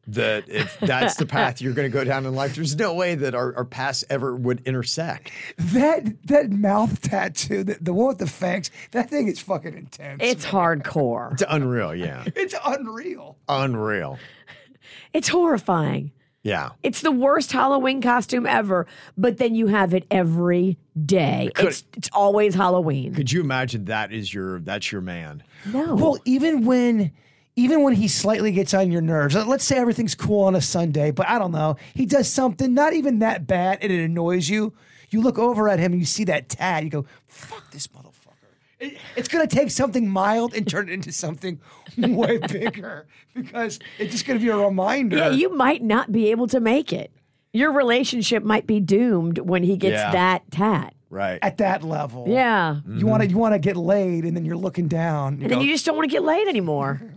that 0.08 0.48
if 0.48 0.78
that's 0.80 1.16
the 1.16 1.26
path 1.26 1.60
you're 1.60 1.72
going 1.74 1.90
to 1.90 1.92
go 1.92 2.04
down 2.04 2.26
in 2.26 2.34
life, 2.34 2.54
there's 2.56 2.76
no 2.76 2.94
way 2.94 3.14
that 3.14 3.34
our, 3.34 3.54
our 3.56 3.64
paths 3.64 4.04
ever 4.10 4.34
would 4.34 4.60
intersect. 4.66 5.30
That 5.58 6.26
that 6.26 6.50
mouth 6.50 7.00
tattoo, 7.00 7.64
the, 7.64 7.78
the 7.80 7.92
one 7.92 8.08
with 8.08 8.18
the 8.18 8.26
fangs, 8.26 8.70
that 8.92 9.08
thing 9.10 9.28
is 9.28 9.38
fucking 9.40 9.74
intense. 9.76 10.20
It's 10.22 10.44
hardcore. 10.44 11.32
It's 11.34 11.44
unreal. 11.48 11.94
Yeah, 11.94 12.24
it's 12.36 12.54
unreal. 12.64 13.36
unreal. 13.48 14.18
It's 15.14 15.28
horrifying. 15.28 16.10
Yeah. 16.42 16.70
It's 16.82 17.02
the 17.02 17.12
worst 17.12 17.52
Halloween 17.52 18.00
costume 18.02 18.46
ever, 18.46 18.86
but 19.16 19.36
then 19.38 19.54
you 19.54 19.68
have 19.68 19.94
it 19.94 20.04
every 20.10 20.76
day. 21.06 21.50
Could- 21.54 21.68
It's 21.68 21.84
it's 21.96 22.10
always 22.12 22.54
Halloween. 22.54 23.14
Could 23.14 23.30
you 23.30 23.40
imagine 23.40 23.84
that 23.86 24.12
is 24.12 24.32
your 24.34 24.58
that's 24.60 24.90
your 24.90 25.00
man? 25.02 25.42
No. 25.66 25.94
Well, 25.94 26.18
even 26.24 26.64
when 26.64 27.12
even 27.56 27.82
when 27.82 27.94
he 27.94 28.08
slightly 28.08 28.50
gets 28.52 28.72
on 28.74 28.90
your 28.90 29.02
nerves, 29.02 29.34
let's 29.34 29.64
say 29.64 29.76
everything's 29.76 30.14
cool 30.14 30.44
on 30.44 30.54
a 30.54 30.60
Sunday, 30.60 31.10
but 31.10 31.28
I 31.28 31.38
don't 31.38 31.52
know, 31.52 31.76
he 31.94 32.06
does 32.06 32.28
something 32.28 32.72
not 32.74 32.92
even 32.94 33.18
that 33.20 33.46
bad 33.46 33.78
and 33.82 33.92
it 33.92 34.02
annoys 34.04 34.48
you. 34.48 34.72
You 35.10 35.20
look 35.20 35.38
over 35.38 35.68
at 35.68 35.78
him 35.78 35.92
and 35.92 36.00
you 36.00 36.06
see 36.06 36.24
that 36.24 36.48
tat, 36.48 36.84
you 36.84 36.88
go, 36.90 37.04
"Fuck 37.28 37.70
this 37.70 37.86
motherfucker." 37.88 38.08
It- 38.80 38.96
it's 39.16 39.28
gonna 39.28 39.46
take 39.46 39.70
something 39.70 40.08
mild 40.08 40.54
and 40.54 40.66
turn 40.66 40.88
it 40.88 40.92
into 40.92 41.12
something 41.12 41.60
way 41.98 42.38
bigger 42.38 43.06
because 43.34 43.78
it's 43.98 44.12
just 44.12 44.26
gonna 44.26 44.38
be 44.40 44.48
a 44.48 44.56
reminder. 44.56 45.18
yeah, 45.18 45.30
you 45.30 45.54
might 45.54 45.82
not 45.82 46.10
be 46.12 46.30
able 46.30 46.46
to 46.48 46.60
make 46.60 46.92
it. 46.92 47.10
Your 47.52 47.70
relationship 47.72 48.42
might 48.42 48.66
be 48.66 48.80
doomed 48.80 49.36
when 49.38 49.62
he 49.62 49.76
gets 49.76 49.96
Yeah. 50.00 50.12
that 50.12 50.50
tat. 50.50 50.94
Right. 51.10 51.38
at 51.42 51.58
that 51.58 51.84
level. 51.84 52.24
Yeah. 52.26 52.76
You 52.88 53.06
want 53.06 53.22
to 53.22 53.28
you 53.28 53.36
want 53.36 53.52
to 53.52 53.58
get 53.58 53.76
laid, 53.76 54.24
and 54.24 54.34
then 54.34 54.46
you're 54.46 54.56
looking 54.56 54.88
down. 54.88 55.36
You 55.36 55.42
And 55.42 55.50
then 55.52 55.60
you 55.60 55.68
just 55.70 55.84
don't 55.84 55.94
want 55.94 56.08
to 56.08 56.10
get 56.10 56.22
laid 56.24 56.48
anymore. 56.48 57.02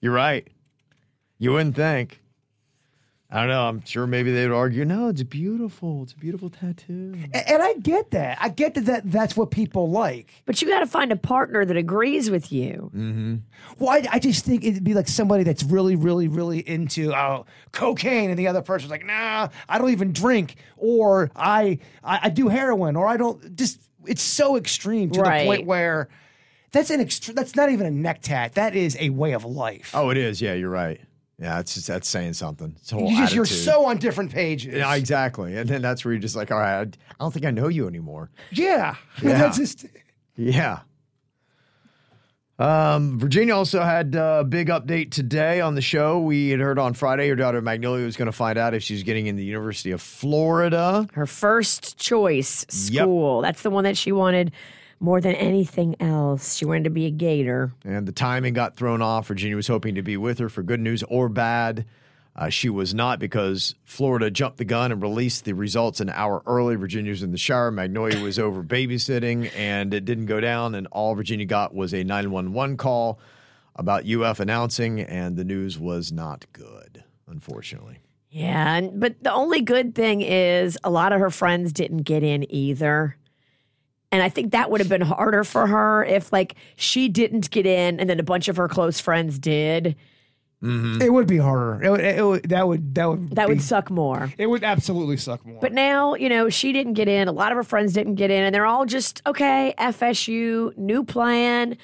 You're 0.00 0.12
right. 0.12 0.46
You 1.38 1.52
wouldn't 1.52 1.76
think. 1.76 2.20
I 3.32 3.38
don't 3.38 3.48
know. 3.48 3.68
I'm 3.68 3.84
sure 3.84 4.08
maybe 4.08 4.32
they'd 4.32 4.50
argue, 4.50 4.84
no, 4.84 5.06
it's 5.06 5.22
beautiful. 5.22 6.02
It's 6.02 6.14
a 6.14 6.16
beautiful 6.16 6.50
tattoo. 6.50 7.14
A- 7.32 7.48
and 7.48 7.62
I 7.62 7.74
get 7.74 8.10
that. 8.10 8.38
I 8.40 8.48
get 8.48 8.74
that, 8.74 8.86
that 8.86 9.02
that's 9.12 9.36
what 9.36 9.52
people 9.52 9.88
like. 9.88 10.32
But 10.46 10.60
you 10.60 10.66
got 10.66 10.80
to 10.80 10.86
find 10.88 11.12
a 11.12 11.16
partner 11.16 11.64
that 11.64 11.76
agrees 11.76 12.28
with 12.28 12.50
you. 12.50 12.90
Well, 13.78 13.90
I, 13.90 14.04
I 14.10 14.18
just 14.18 14.44
think 14.44 14.64
it'd 14.64 14.82
be 14.82 14.94
like 14.94 15.06
somebody 15.06 15.44
that's 15.44 15.62
really, 15.62 15.94
really, 15.94 16.26
really 16.26 16.58
into 16.68 17.12
uh, 17.12 17.44
cocaine, 17.70 18.30
and 18.30 18.38
the 18.38 18.48
other 18.48 18.62
person's 18.62 18.90
like, 18.90 19.06
"Nah, 19.06 19.48
I 19.68 19.78
don't 19.78 19.90
even 19.90 20.12
drink," 20.12 20.56
or 20.76 21.30
"I, 21.36 21.78
I, 22.02 22.18
I 22.24 22.28
do 22.30 22.48
heroin," 22.48 22.96
or 22.96 23.06
"I 23.06 23.16
don't." 23.16 23.54
Just 23.54 23.80
it's 24.06 24.22
so 24.22 24.56
extreme 24.56 25.10
to 25.12 25.20
Right. 25.20 25.40
the 25.42 25.46
point 25.46 25.66
where 25.66 26.08
that's 26.72 26.90
an 26.90 27.00
extre- 27.00 27.34
That's 27.34 27.56
not 27.56 27.70
even 27.70 27.86
a 27.86 27.90
neck 27.90 28.22
tat. 28.22 28.54
That 28.54 28.74
is 28.76 28.96
a 29.00 29.10
way 29.10 29.32
of 29.32 29.44
life. 29.44 29.90
Oh, 29.94 30.10
it 30.10 30.16
is. 30.16 30.40
Yeah, 30.40 30.54
you're 30.54 30.70
right. 30.70 31.00
Yeah, 31.38 31.58
it's 31.60 31.72
just, 31.74 31.86
that's 31.86 32.06
saying 32.08 32.34
something. 32.34 32.74
It's 32.78 32.92
a 32.92 32.96
whole 32.96 33.10
you 33.10 33.16
just, 33.18 33.34
you're 33.34 33.44
attitude. 33.44 33.64
so 33.64 33.86
on 33.86 33.96
different 33.96 34.30
pages. 34.30 34.74
Yeah, 34.74 34.94
exactly. 34.94 35.56
And 35.56 35.66
then 35.68 35.80
that's 35.80 36.04
where 36.04 36.12
you're 36.12 36.20
just 36.20 36.36
like, 36.36 36.50
all 36.50 36.58
right, 36.58 36.76
I, 36.76 36.80
I 36.82 37.14
don't 37.18 37.32
think 37.32 37.46
I 37.46 37.50
know 37.50 37.68
you 37.68 37.86
anymore. 37.88 38.30
yeah, 38.52 38.96
Yeah. 39.22 39.38
that's 39.38 39.56
just. 39.56 39.86
Yeah. 40.36 40.80
Um, 42.58 43.18
Virginia 43.18 43.54
also 43.54 43.80
had 43.80 44.14
a 44.14 44.44
big 44.44 44.68
update 44.68 45.12
today 45.12 45.62
on 45.62 45.74
the 45.76 45.80
show. 45.80 46.20
We 46.20 46.50
had 46.50 46.60
heard 46.60 46.78
on 46.78 46.92
Friday 46.92 47.26
her 47.30 47.34
daughter 47.36 47.62
Magnolia 47.62 48.04
was 48.04 48.18
going 48.18 48.26
to 48.26 48.32
find 48.32 48.58
out 48.58 48.74
if 48.74 48.82
she's 48.82 49.02
getting 49.02 49.26
in 49.28 49.36
the 49.36 49.44
University 49.44 49.92
of 49.92 50.02
Florida. 50.02 51.08
Her 51.14 51.24
first 51.26 51.96
choice 51.96 52.66
Yep. 52.90 53.02
school. 53.04 53.40
That's 53.40 53.62
the 53.62 53.70
one 53.70 53.84
that 53.84 53.96
she 53.96 54.12
wanted 54.12 54.52
more 55.00 55.20
than 55.20 55.34
anything 55.34 55.96
else. 56.00 56.56
She 56.56 56.66
wanted 56.66 56.84
to 56.84 56.90
be 56.90 57.06
a 57.06 57.10
gator. 57.10 57.72
And 57.84 58.06
the 58.06 58.12
timing 58.12 58.52
got 58.52 58.76
thrown 58.76 59.02
off. 59.02 59.26
Virginia 59.26 59.56
was 59.56 59.66
hoping 59.66 59.94
to 59.94 60.02
be 60.02 60.16
with 60.16 60.38
her 60.38 60.48
for 60.48 60.62
good 60.62 60.80
news 60.80 61.02
or 61.04 61.28
bad. 61.28 61.86
Uh, 62.36 62.48
she 62.48 62.68
was 62.68 62.94
not 62.94 63.18
because 63.18 63.74
Florida 63.84 64.30
jumped 64.30 64.58
the 64.58 64.64
gun 64.64 64.92
and 64.92 65.02
released 65.02 65.44
the 65.44 65.52
results 65.52 66.00
an 66.00 66.10
hour 66.10 66.42
early. 66.46 66.76
Virginia 66.76 67.10
was 67.10 67.22
in 67.22 67.32
the 67.32 67.38
shower. 67.38 67.70
Magnolia 67.70 68.22
was 68.22 68.38
over 68.38 68.62
babysitting, 68.62 69.50
and 69.56 69.92
it 69.92 70.04
didn't 70.04 70.26
go 70.26 70.38
down. 70.38 70.74
And 70.74 70.86
all 70.92 71.14
Virginia 71.14 71.46
got 71.46 71.74
was 71.74 71.92
a 71.92 72.04
911 72.04 72.76
call 72.76 73.18
about 73.74 74.08
UF 74.08 74.38
announcing, 74.38 75.00
and 75.00 75.36
the 75.36 75.44
news 75.44 75.78
was 75.78 76.12
not 76.12 76.46
good, 76.52 77.02
unfortunately. 77.26 77.98
Yeah, 78.30 78.76
and, 78.76 79.00
but 79.00 79.22
the 79.22 79.32
only 79.32 79.60
good 79.60 79.94
thing 79.94 80.22
is 80.22 80.78
a 80.84 80.90
lot 80.90 81.12
of 81.12 81.20
her 81.20 81.30
friends 81.30 81.72
didn't 81.72 82.04
get 82.04 82.22
in 82.22 82.50
either. 82.52 83.16
And 84.12 84.22
I 84.22 84.28
think 84.28 84.52
that 84.52 84.70
would 84.70 84.80
have 84.80 84.88
been 84.88 85.02
harder 85.02 85.44
for 85.44 85.66
her 85.66 86.04
if 86.04 86.32
like 86.32 86.56
she 86.76 87.08
didn't 87.08 87.50
get 87.50 87.64
in 87.66 88.00
and 88.00 88.10
then 88.10 88.18
a 88.18 88.24
bunch 88.24 88.48
of 88.48 88.56
her 88.56 88.68
close 88.68 88.98
friends 89.00 89.38
did. 89.38 89.96
Mm-hmm. 90.62 91.00
It 91.00 91.12
would 91.12 91.26
be 91.26 91.38
harder. 91.38 91.82
It 91.82 91.90
would, 91.90 92.00
it 92.00 92.26
would, 92.26 92.42
that 92.50 92.68
would 92.68 92.94
that 92.94 93.08
would 93.08 93.30
That 93.30 93.46
be, 93.46 93.54
would 93.54 93.62
suck 93.62 93.90
more. 93.90 94.32
It 94.36 94.46
would 94.46 94.62
absolutely 94.62 95.16
suck 95.16 95.44
more. 95.46 95.58
But 95.60 95.72
now, 95.72 96.14
you 96.14 96.28
know, 96.28 96.50
she 96.50 96.72
didn't 96.72 96.94
get 96.94 97.08
in. 97.08 97.28
A 97.28 97.32
lot 97.32 97.50
of 97.50 97.56
her 97.56 97.62
friends 97.62 97.94
didn't 97.94 98.16
get 98.16 98.30
in, 98.30 98.42
and 98.44 98.54
they're 98.54 98.66
all 98.66 98.84
just, 98.84 99.22
okay, 99.26 99.74
FSU, 99.78 100.76
new 100.76 101.02
plan. 101.02 101.78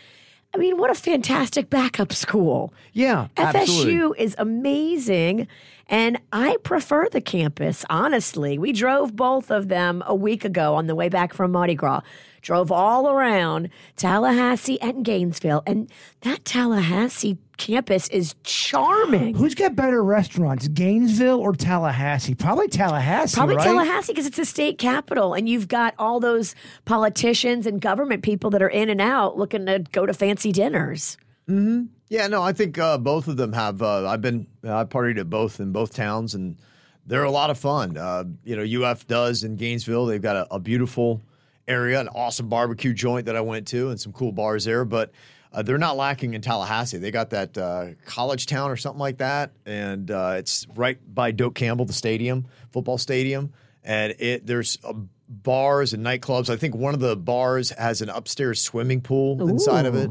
I 0.57 0.59
mean, 0.59 0.79
what 0.79 0.89
a 0.89 0.95
fantastic 0.95 1.69
backup 1.69 2.15
school. 2.15 2.73
Yeah, 2.95 3.29
FSU 3.37 4.17
is 4.17 4.35
amazing. 4.39 5.49
And 5.87 6.19
I 6.33 6.57
prefer 6.63 7.11
the 7.11 7.21
campus, 7.21 7.85
honestly. 7.91 8.57
We 8.57 8.73
drove 8.73 9.15
both 9.15 9.51
of 9.51 9.69
them 9.69 10.03
a 10.07 10.15
week 10.15 10.47
ago 10.47 10.75
on 10.75 10.87
the 10.87 10.95
way 10.95 11.11
back 11.11 11.35
from 11.35 11.53
Mardi 11.53 11.75
Gras. 11.75 12.01
Drove 12.47 12.71
all 12.71 13.11
around 13.11 13.71
Tallahassee 13.97 14.81
and 14.81 15.05
Gainesville. 15.05 15.65
And 15.67 15.91
that 16.21 16.45
Tallahassee 16.45 17.39
campus 17.57 18.07
is 18.07 18.37
charming. 18.45 19.35
Who's 19.35 19.57
got 19.57 19.75
better 19.75 20.01
restaurants, 20.01 20.69
Gainesville 20.69 21.41
or 21.41 21.55
Tallahassee? 21.55 22.37
Probably 22.37 22.69
Tallahassee. 22.69 23.35
Probably 23.35 23.57
right? 23.57 23.65
Tallahassee 23.65 24.13
because 24.13 24.27
it's 24.27 24.37
the 24.37 24.45
state 24.45 24.79
capital, 24.79 25.35
and 25.35 25.49
you've 25.49 25.67
got 25.67 25.95
all 25.99 26.21
those 26.21 26.55
politicians 26.85 27.67
and 27.67 27.81
government 27.81 28.23
people 28.23 28.51
that 28.51 28.63
are 28.63 28.69
in 28.69 28.91
and 28.91 29.01
out 29.01 29.37
looking 29.37 29.67
to 29.67 29.81
go 29.91 30.07
to 30.07 30.15
fancy 30.15 30.53
dinners. 30.53 31.17
Hmm. 31.49 31.87
Yeah, 32.09 32.29
no, 32.29 32.45
I 32.45 32.53
think 32.53 32.79
uh, 32.79 32.97
both 32.97 33.27
of 33.27 33.37
them 33.37 33.55
have. 33.55 33.83
Uh, 33.83 34.09
I've 34.09 34.23
been, 34.23 34.47
I 34.63 34.85
partied 34.85 35.19
at 35.19 35.29
both 35.29 35.59
in 35.59 35.73
both 35.73 35.97
towns, 35.97 36.37
and 36.37 36.59
they're 37.07 37.25
a 37.25 37.31
lot 37.33 37.51
of 37.51 37.59
fun. 37.59 37.97
Uh, 37.97 38.23
you 38.45 38.55
know, 38.55 38.87
UF 38.89 39.05
does 39.09 39.43
in 39.43 39.57
Gainesville. 39.57 40.07
They've 40.07 40.23
got 40.23 40.37
a, 40.37 40.55
a 40.55 40.61
beautiful 40.61 41.23
area, 41.69 42.01
an 42.01 42.09
awesome 42.09 42.49
barbecue 42.49 42.93
joint 42.93 43.27
that 43.27 43.37
I 43.37 43.41
went 43.41 43.67
to, 43.69 43.91
and 43.91 44.01
some 44.01 44.13
cool 44.13 44.33
bars 44.33 44.65
there. 44.65 44.85
But 44.85 45.13
uh, 45.53 45.63
they're 45.63 45.79
not 45.79 45.97
lacking 45.97 46.35
in 46.35 46.41
Tallahassee. 46.43 46.99
They 46.99 47.11
got 47.11 47.31
that 47.31 47.57
uh, 47.57 47.89
college 48.05 48.47
town 48.47 48.71
or 48.71 48.77
something 48.77 49.01
like 49.01 49.19
that, 49.19 49.53
and 49.65 50.11
uh, 50.11 50.35
it's 50.39 50.67
right 50.75 50.99
by 51.15 51.31
Doak 51.31 51.55
Campbell, 51.55 51.85
the 51.85 51.93
stadium, 51.93 52.47
football 52.71 52.99
stadium, 52.99 53.53
and 53.85 54.15
it 54.19 54.47
there's. 54.47 54.79
Uh, 54.85 54.95
Bars 55.29 55.93
and 55.93 56.07
nightclubs. 56.07 56.49
I 56.49 56.57
think 56.57 56.77
one 56.77 56.95
of 56.95 57.01
the 57.01 57.17
bars 57.17 57.71
has 57.71 58.01
an 58.01 58.11
upstairs 58.11 58.61
swimming 58.61 59.01
pool 59.01 59.49
inside 59.49 59.85
of 59.85 59.97
it. 59.97 60.09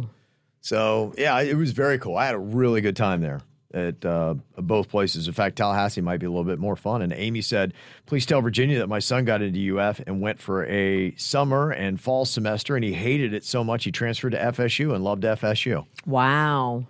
So 0.60 1.14
yeah, 1.18 1.40
it 1.40 1.56
was 1.56 1.72
very 1.72 1.98
cool. 2.00 2.18
I 2.18 2.26
had 2.26 2.36
a 2.36 2.38
really 2.38 2.82
good 2.82 2.98
time 2.98 3.22
there 3.22 3.40
at 3.76 4.04
uh, 4.06 4.36
both 4.58 4.90
places. 4.90 5.28
In 5.28 5.34
fact, 5.34 5.58
Tallahassee 5.58 6.02
might 6.02 6.20
be 6.20 6.26
a 6.26 6.30
little 6.30 6.46
bit 6.46 6.58
more 6.60 6.76
fun. 6.76 7.02
And 7.02 7.14
Amy 7.14 7.42
said, 7.42 7.74
"Please 8.06 8.26
tell 8.26 8.42
Virginia 8.42 8.80
that 8.80 8.88
my 8.88 9.00
son 9.00 9.26
got 9.26 9.42
into 9.42 9.78
UF 9.78 10.02
and 10.08 10.22
went 10.22 10.42
for 10.42 10.66
a 10.66 11.14
summer 11.18 11.72
and 11.72 12.00
fall 12.00 12.26
semester, 12.26 12.76
and 12.76 12.84
he 12.84 12.94
hated 12.94 13.34
it 13.34 13.44
so 13.44 13.64
much 13.64 13.84
he 13.84 13.92
transferred 13.92 14.32
to 14.32 14.40
FSU 14.40 14.96
and 14.96 15.04
loved 15.04 15.24
FSU." 15.24 15.86
Wow. 16.06 16.88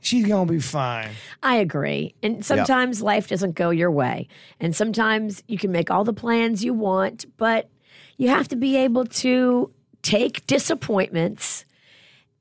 She's 0.00 0.26
gonna 0.26 0.50
be 0.50 0.58
fine. 0.58 1.10
I 1.42 1.56
agree. 1.56 2.14
And 2.22 2.44
sometimes 2.44 3.02
life 3.02 3.28
doesn't 3.28 3.54
go 3.54 3.70
your 3.70 3.90
way. 3.90 4.28
And 4.60 4.74
sometimes 4.74 5.42
you 5.46 5.58
can 5.58 5.70
make 5.70 5.90
all 5.90 6.04
the 6.04 6.12
plans 6.12 6.64
you 6.64 6.74
want, 6.74 7.26
but 7.36 7.68
you 8.16 8.28
have 8.28 8.48
to 8.48 8.56
be 8.56 8.76
able 8.76 9.04
to 9.04 9.70
take 10.02 10.46
disappointments 10.46 11.64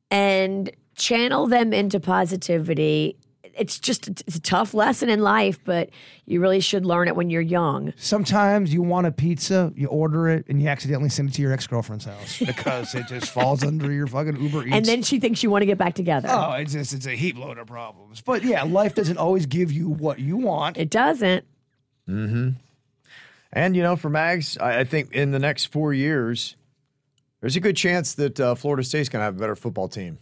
and 0.09 0.71
channel 0.95 1.47
them 1.47 1.73
into 1.73 1.99
positivity. 1.99 3.17
It's 3.57 3.79
just 3.79 4.07
it's 4.07 4.35
a 4.35 4.41
tough 4.41 4.73
lesson 4.73 5.09
in 5.09 5.21
life, 5.21 5.59
but 5.63 5.89
you 6.25 6.41
really 6.41 6.59
should 6.59 6.85
learn 6.85 7.07
it 7.07 7.15
when 7.15 7.29
you're 7.29 7.41
young. 7.41 7.93
Sometimes 7.95 8.73
you 8.73 8.81
want 8.81 9.07
a 9.07 9.11
pizza, 9.11 9.71
you 9.75 9.87
order 9.87 10.29
it, 10.29 10.45
and 10.47 10.61
you 10.61 10.67
accidentally 10.67 11.09
send 11.09 11.29
it 11.29 11.35
to 11.35 11.41
your 11.41 11.53
ex 11.53 11.67
girlfriend's 11.67 12.05
house 12.05 12.39
because 12.45 12.93
it 12.95 13.07
just 13.07 13.31
falls 13.31 13.63
under 13.63 13.91
your 13.91 14.07
fucking 14.07 14.41
Uber 14.41 14.67
Eats. 14.67 14.75
And 14.75 14.85
then 14.85 15.03
she 15.03 15.19
thinks 15.19 15.41
you 15.43 15.49
want 15.49 15.61
to 15.61 15.67
get 15.67 15.77
back 15.77 15.95
together. 15.95 16.27
oh, 16.31 16.53
it's 16.53 16.73
just 16.73 16.93
it's 16.93 17.05
a 17.05 17.15
heap 17.15 17.37
load 17.37 17.57
of 17.57 17.67
problems. 17.67 18.21
But 18.21 18.43
yeah, 18.43 18.63
life 18.63 18.95
doesn't 18.95 19.17
always 19.17 19.45
give 19.45 19.71
you 19.71 19.89
what 19.89 20.19
you 20.19 20.37
want. 20.37 20.77
It 20.77 20.89
doesn't. 20.89 21.45
Mm-hmm. 22.09 22.49
And 23.53 23.75
you 23.75 23.83
know, 23.83 23.95
for 23.95 24.09
Mags, 24.09 24.57
I, 24.57 24.79
I 24.79 24.83
think 24.83 25.13
in 25.13 25.31
the 25.31 25.39
next 25.39 25.65
four 25.65 25.93
years, 25.93 26.55
there's 27.39 27.55
a 27.55 27.61
good 27.61 27.77
chance 27.77 28.15
that 28.15 28.39
uh, 28.39 28.55
Florida 28.55 28.83
State's 28.83 29.07
going 29.07 29.21
to 29.21 29.25
have 29.25 29.35
a 29.35 29.39
better 29.39 29.55
football 29.55 29.87
team 29.87 30.17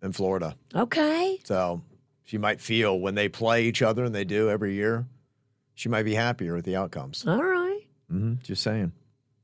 than 0.00 0.12
Florida. 0.12 0.56
Okay. 0.74 1.38
So 1.44 1.82
she 2.28 2.36
might 2.36 2.60
feel 2.60 3.00
when 3.00 3.14
they 3.14 3.26
play 3.30 3.64
each 3.64 3.80
other, 3.80 4.04
and 4.04 4.14
they 4.14 4.24
do 4.24 4.50
every 4.50 4.74
year, 4.74 5.06
she 5.74 5.88
might 5.88 6.02
be 6.02 6.14
happier 6.14 6.54
with 6.54 6.66
the 6.66 6.76
outcomes. 6.76 7.26
All 7.26 7.42
right. 7.42 7.80
hmm 8.10 8.34
Just 8.42 8.62
saying. 8.62 8.92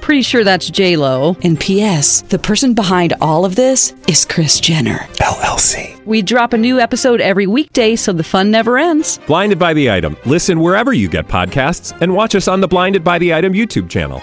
Pretty 0.00 0.22
sure 0.22 0.44
that's 0.44 0.70
J 0.70 0.96
Lo. 0.96 1.36
And 1.42 1.58
P.S. 1.60 2.22
The 2.22 2.38
person 2.38 2.74
behind 2.74 3.14
all 3.20 3.44
of 3.44 3.56
this 3.56 3.94
is 4.08 4.24
Kris 4.24 4.60
Jenner. 4.60 4.98
LLC. 5.20 6.04
We 6.06 6.22
drop 6.22 6.52
a 6.52 6.58
new 6.58 6.80
episode 6.80 7.20
every 7.20 7.46
weekday, 7.46 7.94
so 7.96 8.12
the 8.12 8.24
fun 8.24 8.50
never 8.50 8.78
ends. 8.78 9.18
Blinded 9.26 9.58
by 9.58 9.74
the 9.74 9.90
item. 9.90 10.16
Listen 10.24 10.60
wherever 10.60 10.92
you 10.92 11.08
get 11.08 11.28
podcasts, 11.28 11.98
and 12.00 12.14
watch 12.14 12.34
us 12.34 12.48
on 12.48 12.60
the 12.60 12.68
Blinded 12.68 13.04
by 13.04 13.18
the 13.18 13.34
Item 13.34 13.52
YouTube 13.52 13.90
channel. 13.90 14.22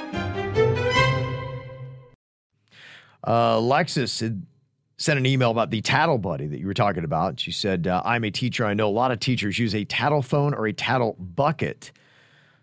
Uh, 3.23 3.57
Lexus 3.57 4.21
had 4.21 4.45
sent 4.97 5.19
an 5.19 5.25
email 5.25 5.51
about 5.51 5.71
the 5.71 5.81
tattle 5.81 6.17
buddy 6.17 6.47
that 6.47 6.59
you 6.59 6.67
were 6.67 6.73
talking 6.73 7.03
about. 7.03 7.39
She 7.39 7.51
said, 7.51 7.87
uh, 7.87 8.01
I'm 8.05 8.23
a 8.23 8.31
teacher. 8.31 8.65
I 8.65 8.73
know 8.73 8.87
a 8.87 8.89
lot 8.89 9.11
of 9.11 9.19
teachers 9.19 9.59
use 9.59 9.75
a 9.75 9.83
tattle 9.85 10.21
phone 10.21 10.53
or 10.53 10.67
a 10.67 10.73
tattle 10.73 11.15
bucket 11.19 11.91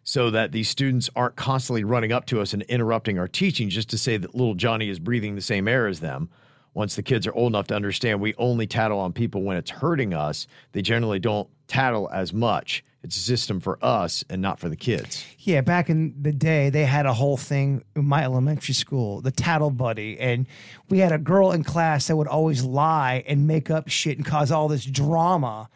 so 0.04 0.30
that 0.30 0.52
these 0.52 0.68
students 0.68 1.08
aren't 1.14 1.36
constantly 1.36 1.84
running 1.84 2.12
up 2.12 2.26
to 2.26 2.40
us 2.40 2.52
and 2.52 2.62
interrupting 2.62 3.18
our 3.18 3.28
teaching 3.28 3.68
just 3.68 3.90
to 3.90 3.98
say 3.98 4.16
that 4.16 4.34
little 4.34 4.54
Johnny 4.54 4.88
is 4.88 4.98
breathing 4.98 5.34
the 5.34 5.40
same 5.40 5.68
air 5.68 5.86
as 5.86 6.00
them. 6.00 6.28
Once 6.74 6.96
the 6.96 7.02
kids 7.02 7.26
are 7.26 7.34
old 7.34 7.52
enough 7.52 7.66
to 7.66 7.74
understand 7.74 8.20
we 8.20 8.34
only 8.38 8.66
tattle 8.66 8.98
on 8.98 9.12
people 9.12 9.42
when 9.42 9.56
it's 9.56 9.70
hurting 9.70 10.14
us, 10.14 10.46
they 10.72 10.82
generally 10.82 11.18
don't 11.18 11.48
tattle 11.68 12.08
as 12.12 12.32
much. 12.32 12.82
It's 13.02 13.16
a 13.16 13.20
system 13.20 13.60
for 13.60 13.78
us 13.82 14.24
and 14.30 14.40
not 14.40 14.60
for 14.60 14.68
the 14.68 14.76
kids. 14.76 15.24
Yeah, 15.40 15.60
back 15.60 15.90
in 15.90 16.14
the 16.22 16.32
day, 16.32 16.70
they 16.70 16.84
had 16.84 17.04
a 17.04 17.12
whole 17.12 17.36
thing 17.36 17.82
in 17.96 18.04
my 18.04 18.22
elementary 18.22 18.74
school, 18.74 19.20
the 19.20 19.32
tattle 19.32 19.70
buddy. 19.70 20.18
And 20.20 20.46
we 20.88 21.00
had 21.00 21.10
a 21.10 21.18
girl 21.18 21.50
in 21.50 21.64
class 21.64 22.06
that 22.06 22.16
would 22.16 22.28
always 22.28 22.62
lie 22.62 23.24
and 23.26 23.46
make 23.46 23.70
up 23.70 23.88
shit 23.88 24.16
and 24.18 24.24
cause 24.24 24.52
all 24.52 24.68
this 24.68 24.84
drama. 24.84 25.68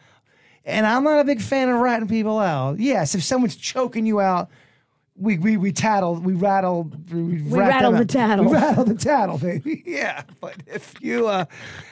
And 0.67 0.85
I'm 0.85 1.05
not 1.05 1.19
a 1.19 1.23
big 1.23 1.41
fan 1.41 1.69
of 1.69 1.79
ratting 1.79 2.09
people 2.09 2.39
out. 2.39 2.77
Yes, 2.77 3.15
if 3.15 3.23
someone's 3.23 3.55
choking 3.55 4.05
you 4.05 4.19
out, 4.19 4.49
we 5.15 5.37
we 5.37 5.55
we 5.55 5.71
tattle, 5.71 6.15
we 6.15 6.33
rattle, 6.33 6.91
we, 7.09 7.41
We 7.41 7.57
rattle 7.57 7.93
the 7.93 8.05
tattle. 8.05 8.45
We 8.45 8.51
rattle 8.51 8.83
the 8.83 8.93
tattle, 8.95 9.37
baby. 9.37 9.81
Yeah, 9.87 10.23
but 10.41 10.55
if 10.67 10.93
you, 11.01 11.27
uh, 11.27 11.45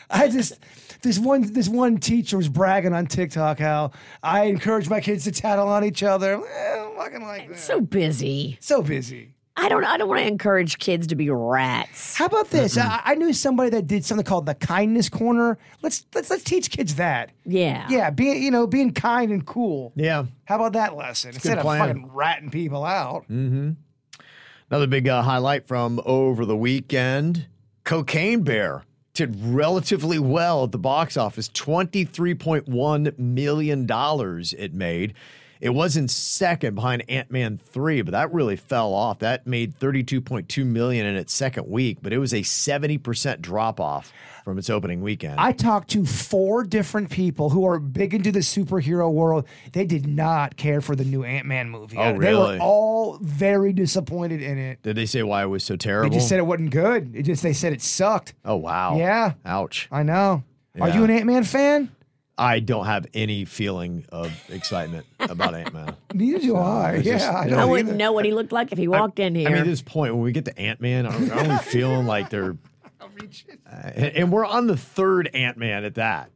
I 0.09 0.27
just 0.27 0.59
this 1.01 1.17
one 1.17 1.53
this 1.53 1.69
one 1.69 1.97
teacher 1.97 2.35
was 2.35 2.49
bragging 2.49 2.93
on 2.93 3.07
TikTok 3.07 3.59
how 3.59 3.91
I 4.21 4.43
encourage 4.43 4.89
my 4.89 4.99
kids 4.99 5.23
to 5.23 5.31
tattle 5.31 5.69
on 5.69 5.85
each 5.85 6.03
other. 6.03 6.35
Eh, 6.45 6.79
I'm 6.81 6.95
fucking 6.97 7.23
like 7.23 7.47
that. 7.47 7.57
So 7.57 7.79
busy. 7.79 8.57
So 8.59 8.81
busy. 8.81 9.34
I 9.57 9.69
don't. 9.69 9.85
I 9.85 9.97
don't 9.97 10.09
want 10.09 10.21
to 10.21 10.27
encourage 10.27 10.79
kids 10.79 11.07
to 11.07 11.15
be 11.15 11.29
rats. 11.29 12.15
How 12.15 12.25
about 12.25 12.49
this? 12.49 12.77
I, 12.77 13.01
I 13.05 13.15
knew 13.15 13.31
somebody 13.31 13.69
that 13.69 13.87
did 13.87 14.03
something 14.03 14.25
called 14.25 14.45
the 14.45 14.55
kindness 14.55 15.07
corner. 15.07 15.57
Let's 15.81 16.05
let's 16.13 16.29
let's 16.29 16.43
teach 16.43 16.69
kids 16.71 16.95
that. 16.95 17.31
Yeah. 17.45 17.87
Yeah, 17.89 18.09
being 18.09 18.43
you 18.43 18.51
know 18.51 18.67
being 18.67 18.91
kind 18.91 19.31
and 19.31 19.45
cool. 19.45 19.93
Yeah. 19.95 20.25
How 20.43 20.55
about 20.55 20.73
that 20.73 20.97
lesson 20.97 21.33
instead 21.33 21.57
of 21.57 21.63
plan. 21.63 21.79
fucking 21.79 22.11
ratting 22.13 22.49
people 22.51 22.83
out? 22.83 23.29
Another 23.29 24.87
big 24.87 25.07
uh, 25.07 25.21
highlight 25.21 25.67
from 25.67 26.01
over 26.05 26.45
the 26.45 26.57
weekend 26.57 27.47
Cocaine 27.85 28.41
Bear 28.41 28.83
did 29.13 29.35
relatively 29.39 30.19
well 30.19 30.65
at 30.65 30.71
the 30.71 30.77
box 30.77 31.15
office 31.15 31.47
$23.1 31.49 33.17
million 33.17 33.87
it 33.89 34.73
made. 34.73 35.13
It 35.61 35.69
was 35.69 35.95
in 35.97 36.07
second 36.07 36.75
behind 36.75 37.03
Ant 37.09 37.31
Man 37.31 37.57
3, 37.57 38.01
but 38.01 38.11
that 38.11 38.33
really 38.33 38.55
fell 38.55 38.93
off. 38.93 39.19
That 39.19 39.47
made 39.47 39.79
32.2 39.79 40.65
million 40.65 41.05
in 41.05 41.15
its 41.15 41.33
second 41.33 41.67
week, 41.67 41.99
but 42.01 42.11
it 42.13 42.17
was 42.17 42.33
a 42.33 42.41
70% 42.41 43.41
drop 43.41 43.79
off 43.79 44.11
from 44.43 44.57
its 44.59 44.69
opening 44.69 45.01
weekend. 45.01 45.39
I 45.39 45.53
talked 45.53 45.89
to 45.91 46.05
four 46.05 46.63
different 46.63 47.09
people 47.09 47.49
who 47.49 47.65
are 47.65 47.79
big 47.79 48.13
into 48.13 48.31
the 48.31 48.39
superhero 48.41 49.11
world. 49.11 49.45
They 49.71 49.85
did 49.85 50.05
not 50.07 50.55
care 50.57 50.81
for 50.81 50.95
the 50.95 51.05
new 51.05 51.23
Ant 51.23 51.47
Man 51.47 51.69
movie. 51.69 51.97
Oh, 51.97 52.11
They 52.11 52.17
really? 52.17 52.57
were 52.57 52.63
all 52.63 53.17
very 53.21 53.73
disappointed 53.73 54.41
in 54.43 54.57
it. 54.59 54.83
Did 54.83 54.97
they 54.97 55.07
say 55.07 55.23
why 55.23 55.41
it 55.43 55.47
was 55.47 55.63
so 55.63 55.75
terrible? 55.75 56.09
They 56.11 56.17
just 56.17 56.29
said 56.29 56.37
it 56.37 56.45
wasn't 56.45 56.69
good. 56.71 57.15
It 57.15 57.23
just 57.23 57.41
they 57.41 57.53
said 57.53 57.73
it 57.73 57.81
sucked. 57.81 58.33
oh, 58.43 58.57
wow. 58.57 58.97
Yeah. 58.97 59.33
Ouch. 59.45 59.87
I 59.91 60.03
know. 60.03 60.43
Are 60.79 60.89
you 60.89 61.05
an 61.05 61.09
Ant 61.09 61.25
Man 61.25 61.43
fan? 61.45 61.94
I 62.37 62.59
don't 62.59 62.85
have 62.85 63.07
any 63.13 63.45
feeling 63.45 64.05
of 64.09 64.31
excitement 64.49 65.05
about 65.19 65.55
Ant 65.55 65.73
Man. 65.73 65.95
Neither 66.13 66.39
do 66.39 66.55
I. 66.57 66.91
it's 66.95 67.05
Yeah, 67.07 67.13
just- 67.17 67.27
I 67.29 67.39
I 67.43 67.47
don't 67.47 67.53
I 67.59 67.61
either. 67.61 67.71
wouldn't 67.71 67.95
know 67.97 68.11
what 68.11 68.25
he 68.25 68.33
looked 68.33 68.51
like 68.51 68.71
if 68.73 68.77
he 68.77 68.87
walked 68.89 69.19
in 69.19 69.35
here. 69.35 69.47
I 69.47 69.51
mean, 69.51 69.61
at 69.61 69.65
this 69.65 69.81
point, 69.81 70.13
when 70.13 70.23
we 70.23 70.31
get 70.33 70.45
to 70.45 70.59
Ant 70.59 70.81
Man, 70.81 71.05
I'm, 71.07 71.31
aren't 71.31 71.47
we 71.47 71.57
feeling 71.59 72.05
like 72.05 72.29
they're. 72.29 72.57
Uh, 73.01 73.91
and, 73.95 74.05
and 74.17 74.31
we're 74.31 74.45
on 74.45 74.67
the 74.67 74.75
third 74.75 75.29
Ant 75.33 75.57
Man 75.57 75.85
at 75.85 75.95
that. 75.95 76.31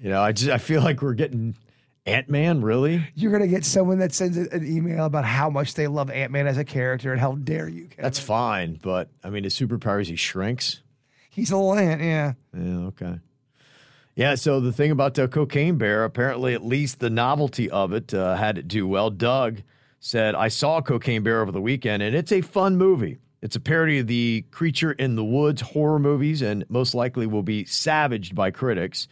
You 0.00 0.10
know, 0.10 0.20
I 0.20 0.32
just 0.32 0.50
I 0.50 0.58
feel 0.58 0.82
like 0.82 1.02
we're 1.02 1.14
getting 1.14 1.54
Ant 2.06 2.28
Man. 2.28 2.62
Really? 2.62 3.04
You're 3.14 3.30
gonna 3.32 3.46
get 3.48 3.64
someone 3.64 3.98
that 3.98 4.12
sends 4.12 4.36
an 4.36 4.66
email 4.66 5.04
about 5.04 5.24
how 5.24 5.50
much 5.50 5.74
they 5.74 5.86
love 5.86 6.10
Ant 6.10 6.32
Man 6.32 6.46
as 6.46 6.56
a 6.58 6.64
character 6.64 7.12
and 7.12 7.20
how 7.20 7.32
dare 7.36 7.68
you? 7.68 7.84
Kevin. 7.86 8.02
That's 8.02 8.18
fine, 8.18 8.78
but 8.82 9.08
I 9.22 9.30
mean, 9.30 9.44
his 9.44 9.54
superpowers 9.54 10.06
he 10.06 10.16
shrinks. 10.16 10.80
He's 11.30 11.50
a 11.50 11.56
little 11.56 11.74
ant. 11.74 12.00
Yeah. 12.02 12.32
Yeah. 12.56 12.78
Okay. 12.86 13.18
Yeah. 14.18 14.34
So 14.34 14.58
the 14.58 14.72
thing 14.72 14.90
about 14.90 15.14
the 15.14 15.28
Cocaine 15.28 15.78
Bear, 15.78 16.02
apparently, 16.02 16.52
at 16.52 16.64
least 16.64 16.98
the 16.98 17.08
novelty 17.08 17.70
of 17.70 17.92
it 17.92 18.12
uh, 18.12 18.34
had 18.34 18.58
it 18.58 18.66
do 18.66 18.86
well. 18.86 19.10
Doug 19.10 19.62
said, 20.00 20.34
"I 20.34 20.48
saw 20.48 20.80
Cocaine 20.80 21.22
Bear 21.22 21.40
over 21.40 21.52
the 21.52 21.60
weekend, 21.60 22.02
and 22.02 22.16
it's 22.16 22.32
a 22.32 22.40
fun 22.40 22.76
movie." 22.76 23.18
It's 23.42 23.54
a 23.54 23.60
parody 23.60 24.00
of 24.00 24.08
the 24.08 24.44
Creature 24.50 24.92
in 24.92 25.14
the 25.14 25.24
Woods 25.24 25.60
horror 25.60 26.00
movies 26.00 26.42
and 26.42 26.64
most 26.68 26.92
likely 26.92 27.28
will 27.28 27.44
be 27.44 27.64
savaged 27.64 28.34
by 28.34 28.50
critics, 28.50 29.06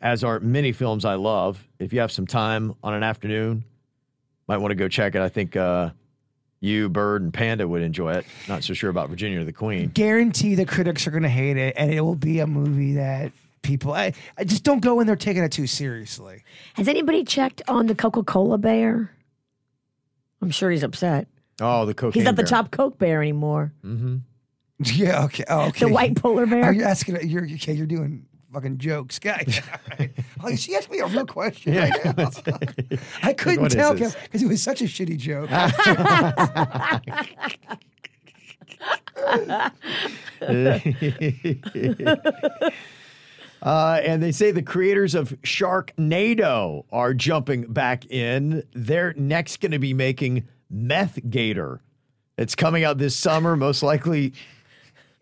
as 0.00 0.24
are 0.24 0.40
many 0.40 0.72
films 0.72 1.04
I 1.04 1.16
love. 1.16 1.62
If 1.78 1.92
you 1.92 2.00
have 2.00 2.10
some 2.10 2.26
time 2.26 2.74
on 2.82 2.94
an 2.94 3.02
afternoon, 3.02 3.62
might 4.48 4.56
want 4.56 4.70
to 4.70 4.76
go 4.76 4.88
check 4.88 5.14
it. 5.14 5.20
I 5.20 5.28
think 5.28 5.54
uh, 5.54 5.90
you, 6.60 6.88
Bird, 6.88 7.20
and 7.20 7.34
Panda 7.34 7.68
would 7.68 7.82
enjoy 7.82 8.14
it. 8.14 8.24
Not 8.48 8.64
so 8.64 8.72
sure 8.72 8.88
about 8.88 9.10
Virginia 9.10 9.42
or 9.42 9.44
the 9.44 9.52
Queen. 9.52 9.90
Guarantee 9.92 10.54
the 10.54 10.64
critics 10.64 11.06
are 11.06 11.10
gonna 11.10 11.28
hate 11.28 11.58
it, 11.58 11.74
and 11.76 11.92
it 11.92 12.00
will 12.00 12.16
be 12.16 12.38
a 12.38 12.46
movie 12.46 12.94
that 12.94 13.32
people. 13.66 13.92
I, 13.92 14.12
I 14.38 14.44
just 14.44 14.62
don't 14.64 14.80
go 14.80 15.00
in 15.00 15.06
there 15.06 15.16
taking 15.16 15.42
it 15.42 15.52
too 15.52 15.66
seriously. 15.66 16.44
Has 16.74 16.88
anybody 16.88 17.24
checked 17.24 17.62
on 17.68 17.86
the 17.86 17.94
Coca 17.94 18.22
Cola 18.22 18.56
bear? 18.58 19.10
I'm 20.40 20.50
sure 20.50 20.70
he's 20.70 20.82
upset. 20.82 21.26
Oh, 21.60 21.84
the 21.86 21.94
Cocaine 21.94 22.20
He's 22.20 22.24
not 22.24 22.36
the 22.36 22.42
Bear. 22.42 22.48
Chopped 22.50 22.70
Coke 22.70 22.98
bear 22.98 23.20
anymore. 23.22 23.72
Mm-hmm. 23.84 24.16
Yeah. 24.94 25.24
Okay. 25.24 25.42
Oh, 25.48 25.68
okay. 25.68 25.86
The 25.86 25.92
white 25.92 26.16
polar 26.16 26.44
bear. 26.44 26.62
Are 26.64 26.72
you 26.72 26.82
asking? 26.82 27.26
You're 27.26 27.44
okay. 27.54 27.72
You're 27.72 27.86
doing 27.86 28.26
fucking 28.52 28.76
jokes, 28.76 29.18
guys. 29.30 29.62
All 29.72 29.96
right. 29.98 30.12
Oh, 30.44 30.54
she 30.54 30.76
asked 30.76 30.90
me 30.90 30.98
a 30.98 31.06
real 31.06 31.24
question. 31.24 31.72
Yeah. 31.72 31.88
Right. 32.14 32.98
I 33.22 33.32
couldn't 33.32 33.62
What 33.62 33.72
is 33.72 33.74
tell 33.74 33.94
this? 33.94 34.14
because 34.24 34.42
it 34.42 34.48
was 34.48 34.62
such 34.62 34.82
a 34.82 34.84
shitty 34.84 35.16
joke. 35.16 35.48
Uh, 43.62 44.00
and 44.04 44.22
they 44.22 44.32
say 44.32 44.50
the 44.50 44.62
creators 44.62 45.14
of 45.14 45.30
Sharknado 45.42 46.84
are 46.92 47.14
jumping 47.14 47.72
back 47.72 48.06
in. 48.06 48.62
They're 48.72 49.14
next 49.14 49.60
going 49.60 49.72
to 49.72 49.78
be 49.78 49.94
making 49.94 50.46
Meth 50.70 51.18
Gator. 51.28 51.80
It's 52.38 52.54
coming 52.54 52.84
out 52.84 52.98
this 52.98 53.16
summer, 53.16 53.56
most 53.56 53.82
likely 53.82 54.34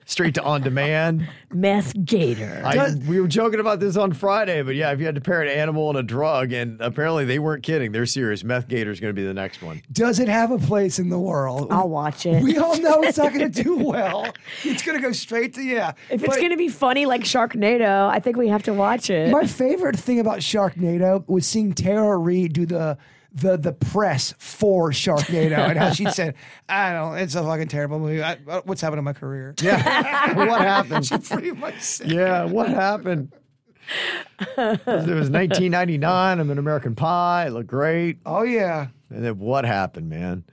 straight 0.04 0.34
to 0.34 0.42
on 0.42 0.62
demand. 0.62 1.28
Meth 1.52 1.94
Gator. 2.04 2.62
I, 2.64 2.94
we 3.08 3.20
were 3.20 3.28
joking 3.28 3.60
about 3.60 3.80
this 3.80 3.96
on 3.96 4.12
Friday, 4.12 4.62
but 4.62 4.74
yeah, 4.74 4.92
if 4.92 5.00
you 5.00 5.06
had 5.06 5.14
to 5.14 5.20
pair 5.20 5.42
an 5.42 5.48
animal 5.48 5.88
and 5.90 5.98
a 5.98 6.02
drug, 6.02 6.52
and 6.52 6.80
apparently 6.80 7.24
they 7.24 7.38
weren't 7.38 7.62
kidding, 7.62 7.92
they're 7.92 8.06
serious. 8.06 8.44
Meth 8.44 8.68
Gator 8.68 8.90
is 8.90 9.00
going 9.00 9.14
to 9.14 9.18
be 9.20 9.26
the 9.26 9.34
next 9.34 9.62
one. 9.62 9.82
Does 9.92 10.18
it 10.18 10.28
have 10.28 10.50
a 10.50 10.58
place 10.58 10.98
in 10.98 11.08
the 11.08 11.18
world? 11.18 11.68
I'll 11.70 11.88
watch 11.88 12.26
it. 12.26 12.42
We 12.42 12.58
all 12.58 12.78
know 12.80 13.02
it's 13.02 13.18
not 13.18 13.32
going 13.32 13.50
to 13.50 13.62
do 13.62 13.76
well. 13.78 14.32
It's 14.62 14.82
going 14.82 14.96
to 14.98 15.02
go 15.02 15.12
straight 15.12 15.54
to 15.54 15.62
yeah. 15.62 15.92
if 16.10 16.22
it's 16.22 16.36
going 16.36 16.50
to 16.50 16.56
be 16.56 16.68
funny 16.68 17.06
like 17.06 17.22
Sharknado, 17.22 18.08
I 18.08 18.18
think 18.18 18.36
we 18.36 18.48
have 18.48 18.62
to 18.64 18.74
watch 18.74 19.10
it. 19.10 19.30
my 19.30 19.46
favorite 19.46 19.96
thing 19.96 20.20
about 20.20 20.38
Sharknado 20.38 21.26
was 21.28 21.46
seeing 21.46 21.72
Tara 21.74 22.16
Reid 22.16 22.52
do 22.52 22.66
the 22.66 22.98
the 23.34 23.56
the 23.56 23.72
press 23.72 24.32
for 24.38 24.90
Sharknado 24.90 25.58
and 25.68 25.78
how 25.78 25.92
she 25.92 26.08
said, 26.10 26.34
"I 26.68 26.92
don't. 26.92 27.18
It's 27.18 27.34
a 27.34 27.42
fucking 27.42 27.68
terrible 27.68 27.98
movie. 27.98 28.22
I, 28.22 28.38
uh, 28.48 28.62
what's 28.64 28.80
happened 28.80 28.98
to 28.98 29.02
my 29.02 29.12
career?" 29.12 29.54
Yeah. 29.60 30.34
what 30.34 30.60
happened? 30.60 31.06
She 31.14 31.18
pretty 31.18 31.52
much 31.52 31.80
said. 31.80 32.10
Yeah, 32.10 32.44
what 32.44 32.68
happened? 32.68 33.32
it 34.56 34.86
was 34.86 35.30
1999. 35.30 36.40
I'm 36.40 36.50
in 36.50 36.58
American 36.58 36.94
Pie. 36.94 37.46
It 37.46 37.50
looked 37.50 37.66
great. 37.66 38.18
Oh 38.24 38.42
yeah. 38.42 38.88
And 39.10 39.24
then 39.24 39.38
what 39.38 39.64
happened, 39.64 40.08
man? 40.08 40.44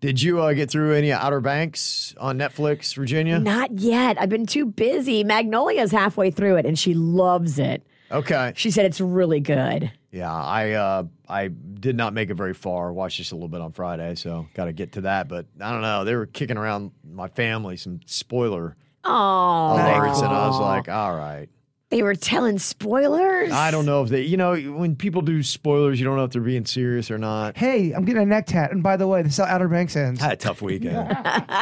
Did 0.00 0.20
you 0.20 0.40
uh, 0.40 0.52
get 0.52 0.68
through 0.70 0.94
any 0.94 1.12
Outer 1.12 1.40
Banks 1.40 2.14
on 2.18 2.36
Netflix, 2.36 2.94
Virginia? 2.94 3.38
Not 3.38 3.78
yet. 3.78 4.20
I've 4.20 4.28
been 4.28 4.46
too 4.46 4.66
busy. 4.66 5.22
Magnolia's 5.22 5.92
halfway 5.92 6.32
through 6.32 6.56
it 6.56 6.66
and 6.66 6.76
she 6.76 6.92
loves 6.94 7.58
it. 7.60 7.86
Okay. 8.10 8.52
She 8.56 8.70
said 8.72 8.84
it's 8.84 9.00
really 9.00 9.38
good. 9.38 9.92
Yeah, 10.12 10.30
I 10.32 10.72
uh, 10.72 11.04
I 11.26 11.48
did 11.48 11.96
not 11.96 12.12
make 12.12 12.28
it 12.30 12.34
very 12.34 12.52
far. 12.54 12.92
Watched 12.92 13.16
just 13.16 13.32
a 13.32 13.34
little 13.34 13.48
bit 13.48 13.62
on 13.62 13.72
Friday, 13.72 14.14
so 14.14 14.46
got 14.54 14.66
to 14.66 14.72
get 14.74 14.92
to 14.92 15.00
that. 15.02 15.26
But 15.26 15.46
I 15.58 15.72
don't 15.72 15.80
know. 15.80 16.04
They 16.04 16.14
were 16.14 16.26
kicking 16.26 16.58
around 16.58 16.92
my 17.02 17.28
family 17.28 17.76
some 17.78 18.00
spoiler 18.04 18.76
Oh, 19.04 19.08
alerts, 19.10 20.18
and 20.22 20.28
I 20.32 20.46
was 20.46 20.60
like, 20.60 20.88
all 20.88 21.16
right. 21.16 21.48
they 21.88 22.02
were 22.02 22.14
telling 22.14 22.58
spoilers. 22.58 23.50
I 23.50 23.70
don't 23.72 23.84
know 23.86 24.02
if 24.02 24.10
they, 24.10 24.20
you 24.22 24.36
know, 24.36 24.54
when 24.54 24.94
people 24.96 25.22
do 25.22 25.42
spoilers, 25.42 25.98
you 25.98 26.04
don't 26.04 26.16
know 26.16 26.24
if 26.24 26.30
they're 26.30 26.40
being 26.42 26.66
serious 26.66 27.10
or 27.10 27.18
not. 27.18 27.56
Hey, 27.56 27.92
I'm 27.92 28.04
getting 28.04 28.22
a 28.22 28.26
neck 28.26 28.46
tat, 28.46 28.70
and 28.70 28.82
by 28.82 28.96
the 28.96 29.06
way, 29.08 29.22
this 29.22 29.32
is 29.32 29.38
how 29.38 29.44
Outer 29.44 29.68
Banks 29.68 29.96
ends. 29.96 30.20
I 30.20 30.24
had 30.24 30.32
a 30.34 30.36
tough 30.36 30.62
weekend. 30.62 30.94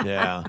yeah. 0.05 0.45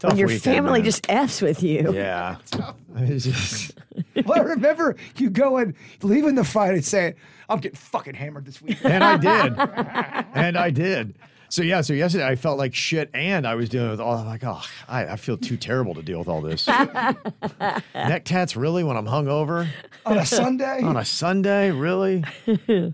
Tough 0.00 0.10
When 0.12 0.18
your 0.18 0.28
weekend, 0.28 0.42
family 0.56 0.80
man. 0.80 0.84
just 0.84 1.08
f's 1.08 1.40
with 1.42 1.62
you. 1.62 1.92
Yeah. 1.94 2.36
It's 2.96 3.24
just- 3.24 3.78
well, 4.26 4.38
I 4.40 4.42
remember 4.42 4.96
you 5.16 5.30
going, 5.30 5.76
leaving 6.02 6.34
the 6.34 6.42
fight 6.44 6.74
and 6.74 6.84
saying, 6.84 7.14
"I'm 7.48 7.60
getting 7.60 7.76
fucking 7.76 8.14
hammered 8.14 8.44
this 8.46 8.60
week." 8.60 8.78
and 8.84 9.04
I 9.04 9.16
did. 9.16 9.54
and 10.34 10.58
I 10.58 10.70
did. 10.70 11.14
So 11.50 11.62
yeah, 11.62 11.80
so 11.82 11.92
yesterday 11.92 12.26
I 12.26 12.34
felt 12.36 12.58
like 12.58 12.74
shit, 12.74 13.08
and 13.14 13.46
I 13.46 13.54
was 13.54 13.68
dealing 13.68 13.90
with 13.90 14.00
all. 14.00 14.16
I'm 14.18 14.26
like, 14.26 14.42
oh, 14.44 14.60
I, 14.88 15.06
I 15.06 15.16
feel 15.16 15.36
too 15.36 15.56
terrible 15.56 15.94
to 15.94 16.02
deal 16.02 16.18
with 16.18 16.28
all 16.28 16.40
this. 16.40 16.66
Neck 17.94 18.24
tats, 18.24 18.56
really? 18.56 18.82
When 18.84 18.96
I'm 18.96 19.06
hungover 19.06 19.68
on 20.04 20.18
a 20.18 20.26
Sunday. 20.26 20.82
on 20.82 20.96
a 20.96 21.04
Sunday, 21.04 21.70
really? 21.70 22.24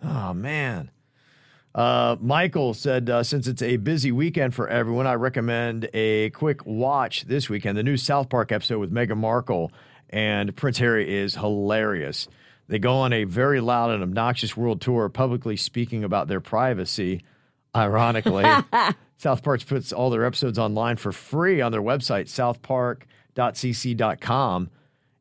oh 0.04 0.34
man. 0.34 0.90
Uh, 1.76 2.16
Michael 2.20 2.72
said, 2.72 3.08
uh, 3.10 3.22
since 3.22 3.46
it's 3.46 3.60
a 3.60 3.76
busy 3.76 4.10
weekend 4.10 4.54
for 4.54 4.66
everyone, 4.66 5.06
I 5.06 5.12
recommend 5.14 5.90
a 5.92 6.30
quick 6.30 6.64
watch 6.64 7.26
this 7.26 7.50
weekend. 7.50 7.76
The 7.76 7.82
new 7.82 7.98
South 7.98 8.30
Park 8.30 8.50
episode 8.50 8.78
with 8.78 8.90
Meghan 8.90 9.18
Markle 9.18 9.70
and 10.08 10.56
Prince 10.56 10.78
Harry 10.78 11.18
is 11.18 11.34
hilarious. 11.34 12.28
They 12.68 12.78
go 12.78 12.94
on 12.94 13.12
a 13.12 13.24
very 13.24 13.60
loud 13.60 13.90
and 13.90 14.02
obnoxious 14.02 14.56
world 14.56 14.80
tour, 14.80 15.10
publicly 15.10 15.58
speaking 15.58 16.02
about 16.02 16.28
their 16.28 16.40
privacy. 16.40 17.22
Ironically, 17.76 18.46
South 19.18 19.42
Park 19.42 19.66
puts 19.66 19.92
all 19.92 20.08
their 20.08 20.24
episodes 20.24 20.58
online 20.58 20.96
for 20.96 21.12
free 21.12 21.60
on 21.60 21.72
their 21.72 21.82
website, 21.82 22.24
southpark.cc.com. 23.36 24.70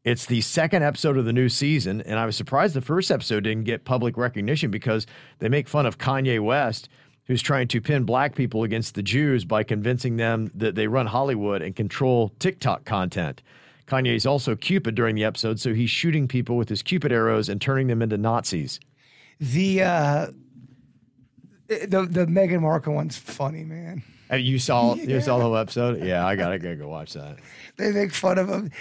It's 0.06 0.28
the 0.28 0.42
second 0.42 0.84
episode 0.84 1.18
of 1.18 1.26
the 1.26 1.34
new 1.34 1.50
season, 1.50 2.02
and 2.02 2.20
I 2.20 2.28
was 2.28 2.36
surprised 2.36 2.76
the 2.76 2.82
first 2.82 3.10
episode 3.10 3.44
didn't 3.44 3.64
get 3.64 3.86
public 3.86 4.18
recognition 4.18 4.70
because 4.70 5.08
they 5.40 5.50
make 5.50 5.68
fun 5.68 5.88
of 5.88 5.98
Kanye 5.98 6.40
West, 6.40 6.90
who's 7.24 7.42
trying 7.42 7.68
to 7.70 7.82
pin 7.82 8.04
black 8.04 8.36
people 8.36 8.62
against 8.62 8.94
the 8.94 9.02
Jews 9.02 9.46
by 9.46 9.64
convincing 9.64 10.18
them 10.18 10.52
that 10.54 10.76
they 10.76 10.86
run 10.86 11.08
Hollywood 11.08 11.64
and 11.64 11.76
control 11.76 12.32
TikTok 12.38 12.86
content. 12.86 13.42
Kanye 13.88 14.16
is 14.16 14.28
also 14.28 14.56
Cupid 14.56 14.94
during 14.94 15.16
the 15.16 15.24
episode, 15.24 15.60
so 15.60 15.74
he's 15.74 15.90
shooting 15.90 16.28
people 16.28 16.56
with 16.56 16.70
his 16.70 16.84
Cupid 16.84 17.12
arrows 17.12 17.50
and 17.50 17.60
turning 17.60 17.88
them 17.88 18.04
into 18.04 18.20
Nazis. 18.20 18.80
The 19.40 19.82
uh, 19.82 20.28
the 21.68 22.08
the 22.08 22.28
Meghan 22.28 22.62
Markle 22.62 22.94
one's 22.94 23.18
funny, 23.18 23.64
man. 23.64 24.04
And 24.30 24.44
you 24.44 24.58
saw 24.60 24.96
you 24.96 25.22
saw 25.22 25.38
the 25.38 25.44
whole 25.44 25.56
episode? 25.56 26.04
Yeah, 26.04 26.26
I 26.26 26.36
gotta, 26.36 26.58
gotta 26.58 26.76
go 26.76 26.88
watch 26.88 27.14
that. 27.14 27.38
They 27.78 27.92
make 27.92 28.14
fun 28.14 28.38
of 28.38 28.48
him. 28.48 28.72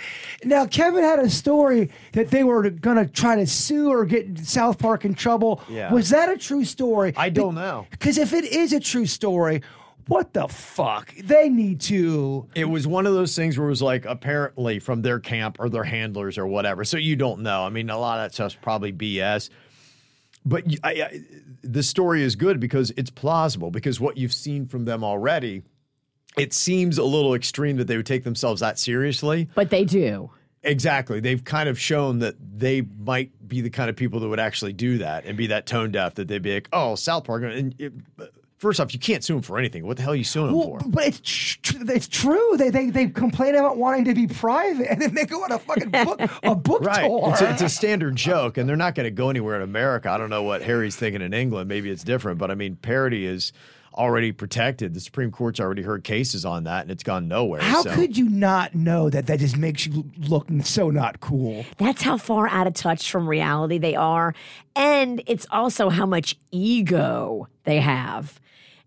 Now, 0.45 0.67
Kevin 0.67 1.03
had 1.03 1.19
a 1.19 1.29
story 1.29 1.91
that 2.13 2.31
they 2.31 2.45
were 2.45 2.71
to 2.71 3.07
try 3.09 3.35
to 3.35 3.45
sue 3.45 3.91
or 3.91 4.05
get 4.05 4.39
South 4.39 4.79
Park 4.79 5.05
in 5.05 5.15
trouble. 5.15 5.61
Yeah. 5.69 5.93
Was 5.93 6.11
that 6.11 6.29
a 6.29 6.37
true 6.39 6.65
story? 6.65 7.13
I 7.17 7.29
don't 7.29 7.57
know. 7.57 7.89
Because 7.91 8.19
if 8.19 8.33
it 8.33 8.45
is 8.45 8.73
a 8.73 8.79
true 8.79 9.07
story, 9.07 9.63
what 10.07 10.33
the 10.33 10.47
fuck? 10.49 11.15
They 11.17 11.49
need 11.49 11.81
to. 11.83 12.47
It 12.55 12.67
was 12.67 12.87
one 12.87 13.07
of 13.07 13.15
those 13.15 13.35
things 13.35 13.59
where 13.59 13.67
it 13.67 13.71
was 13.71 13.83
like 13.83 14.05
apparently 14.05 14.79
from 14.79 15.03
their 15.03 15.19
camp 15.19 15.57
or 15.59 15.69
their 15.69 15.85
handlers 15.85 16.37
or 16.37 16.47
whatever. 16.47 16.85
So 16.85 16.97
you 16.97 17.17
don't 17.17 17.41
know. 17.41 17.65
I 17.65 17.71
mean, 17.71 17.91
a 17.91 17.99
lot 17.99 18.19
of 18.19 18.25
that 18.25 18.35
stuff's 18.35 18.55
probably 18.55 18.93
BS. 18.93 19.51
But 20.45 20.65
I, 20.83 20.91
I, 20.91 21.21
the 21.63 21.83
story 21.83 22.23
is 22.23 22.37
good 22.37 22.61
because 22.61 22.93
it's 22.97 23.11
plausible. 23.11 23.71
Because 23.71 24.01
what 24.01 24.17
you've 24.17 24.33
seen 24.33 24.67
from 24.67 24.85
them 24.85 25.03
already, 25.03 25.63
it 26.37 26.53
seems 26.53 26.99
a 26.99 27.05
little 27.05 27.35
extreme 27.35 27.77
that 27.77 27.87
they 27.87 27.97
would 27.97 28.07
take 28.07 28.25
themselves 28.25 28.61
that 28.61 28.79
seriously. 28.79 29.49
But 29.55 29.71
they 29.71 29.85
do. 29.85 30.31
Exactly. 30.63 31.21
They've 31.21 31.45
kind 31.45 31.69
of 31.69 31.79
shown 31.79 32.21
that 32.21 32.37
they 32.41 32.83
might 32.83 33.31
be 33.47 33.61
the 33.61 33.71
kind 33.71 33.91
of 33.91 33.97
people 33.97 34.21
that 34.21 34.29
would 34.29 34.41
actually 34.41 34.73
do 34.73 34.99
that 34.99 35.27
and 35.27 35.37
be 35.37 35.49
that 35.49 35.67
tone 35.67 35.91
deaf 35.93 36.15
that 36.15 36.29
they'd 36.29 36.43
be 36.43 36.55
like, 36.55 36.69
oh, 36.73 36.95
South 36.95 37.25
Park. 37.25 37.43
And 37.45 37.75
it, 37.79 37.93
first 38.59 38.81
off, 38.81 38.93
you 38.95 38.99
can't 39.01 39.23
sue 39.25 39.35
them 39.35 39.43
for 39.43 39.59
anything. 39.59 39.87
What 39.87 39.97
the 39.97 40.03
hell 40.03 40.13
are 40.13 40.17
you 40.17 40.25
suing 40.25 40.47
them 40.49 40.57
Well, 40.57 40.79
for? 40.81 40.89
but 40.89 41.07
it's 41.07 41.21
tr- 41.21 41.77
it's 41.89 42.09
true. 42.09 42.57
They, 42.57 42.71
they 42.71 42.91
they 42.91 43.07
complain 43.09 43.55
about 43.55 43.77
wanting 43.77 44.05
to 44.07 44.15
be 44.15 44.27
private, 44.27 44.91
and 44.91 45.01
then 45.03 45.15
they 45.15 45.25
go 45.27 45.43
on 45.45 45.53
a 45.53 45.59
fucking 45.59 45.91
book 45.91 46.21
a 46.43 46.55
book 46.55 46.83
Right. 46.83 47.07
tour. 47.07 47.31
It's 47.33 47.41
a, 47.41 47.51
it's 47.53 47.63
a 47.63 47.69
standard 47.69 48.17
joke, 48.17 48.57
and 48.59 48.69
they're 48.69 48.77
not 48.77 48.95
going 48.95 49.05
to 49.05 49.11
go 49.11 49.31
anywhere 49.31 49.57
in 49.57 49.63
America. 49.63 50.11
I 50.11 50.19
don't 50.19 50.31
know 50.31 50.43
what 50.43 50.63
Harry's 50.63 50.97
thinking 50.97 51.23
in 51.23 51.33
England. 51.35 51.69
Maybe 51.69 51.91
it's 51.91 52.05
different, 52.05 52.39
but 52.39 52.51
I 52.51 52.55
mean, 52.55 52.77
parody 52.77 53.27
is 53.27 53.53
already 53.97 54.33
protected. 54.33 54.93
The 54.93 54.99
Supreme 54.99 55.31
Court's 55.31 55.61
already 55.61 55.83
heard 55.83 56.03
cases 56.03 56.45
on 56.45 56.65
that, 56.65 56.83
and 56.83 56.91
it's 56.91 57.05
gone 57.05 57.29
nowhere. 57.29 57.61
How 57.63 57.83
so. 57.83 57.95
could 57.95 58.17
you 58.17 58.29
not 58.29 58.75
know 58.75 59.09
that 59.09 59.27
that 59.29 59.39
just 59.39 59.57
makes 59.57 59.87
you 59.87 60.11
look 60.19 60.49
so 60.65 60.91
not 60.91 61.21
cool? 61.21 61.65
That's 61.79 62.03
how 62.03 62.17
far 62.17 62.49
out 62.49 62.67
of 62.67 62.75
touch 62.75 63.09
from 63.11 63.29
reality 63.29 63.79
they 63.79 63.95
are. 63.95 64.35
And 64.75 65.23
it's 65.29 65.47
also 65.51 65.91
how 65.91 66.07
much 66.07 66.35
ego 66.51 67.47
they 67.63 67.79
have. 67.81 68.41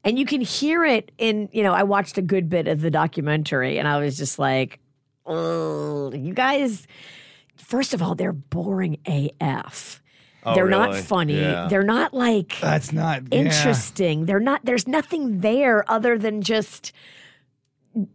And 0.03 0.17
you 0.17 0.25
can 0.25 0.41
hear 0.41 0.85
it 0.85 1.11
in, 1.17 1.49
you 1.51 1.63
know, 1.63 1.73
I 1.73 1.83
watched 1.83 2.17
a 2.17 2.21
good 2.21 2.49
bit 2.49 2.67
of 2.67 2.81
the 2.81 2.91
documentary 2.91 3.77
and 3.77 3.87
I 3.87 3.99
was 3.99 4.17
just 4.17 4.39
like, 4.39 4.79
oh, 5.25 6.13
you 6.13 6.33
guys, 6.33 6.87
first 7.57 7.93
of 7.93 8.01
all, 8.01 8.15
they're 8.15 8.33
boring 8.33 8.97
AF. 9.05 10.01
Oh, 10.43 10.55
they're 10.55 10.69
not 10.69 10.95
funny. 10.95 11.41
Yeah. 11.41 11.67
They're 11.67 11.83
not 11.83 12.13
like 12.13 12.57
That's 12.61 12.93
not 12.93 13.23
yeah. 13.31 13.39
interesting. 13.39 14.25
They're 14.25 14.39
not. 14.39 14.61
There's 14.63 14.87
nothing 14.87 15.41
there 15.41 15.89
other 15.91 16.17
than 16.17 16.41
just 16.41 16.93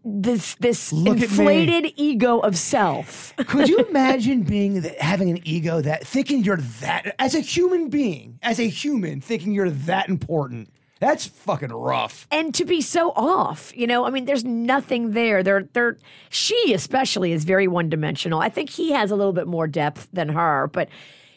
this 0.05 0.55
this 0.57 0.92
Look 0.92 1.18
inflated 1.21 1.92
ego 1.97 2.38
of 2.38 2.57
self. 2.57 3.35
Could 3.47 3.68
you 3.68 3.79
imagine 3.79 4.42
being 4.42 4.83
having 4.99 5.31
an 5.31 5.40
ego 5.45 5.81
that 5.83 6.07
thinking 6.07 6.45
you're 6.45 6.57
that 6.57 7.14
as 7.18 7.35
a 7.35 7.40
human 7.40 7.88
being, 7.88 8.38
as 8.42 8.59
a 8.59 8.68
human, 8.68 9.21
thinking 9.21 9.53
you're 9.53 9.71
that 9.71 10.09
important? 10.09 10.73
That's 11.03 11.27
fucking 11.27 11.73
rough. 11.73 12.29
and 12.31 12.55
to 12.55 12.65
be 12.65 12.81
so 12.81 13.11
off, 13.17 13.77
you 13.77 13.88
know, 13.88 14.05
I 14.05 14.11
mean, 14.11 14.25
there's 14.25 14.45
nothing 14.45 15.11
there. 15.15 15.43
They're, 15.43 15.65
they're, 15.73 15.99
she 16.31 16.73
especially 16.73 17.33
is 17.33 17.43
very 17.43 17.67
one 17.67 17.88
dimensional. 17.88 18.38
I 18.38 18.49
think 18.49 18.71
he 18.71 18.93
has 18.93 19.11
a 19.11 19.17
little 19.17 19.33
bit 19.33 19.49
more 19.49 19.67
depth 19.67 20.07
than 20.12 20.29
her, 20.29 20.69
but 20.73 20.88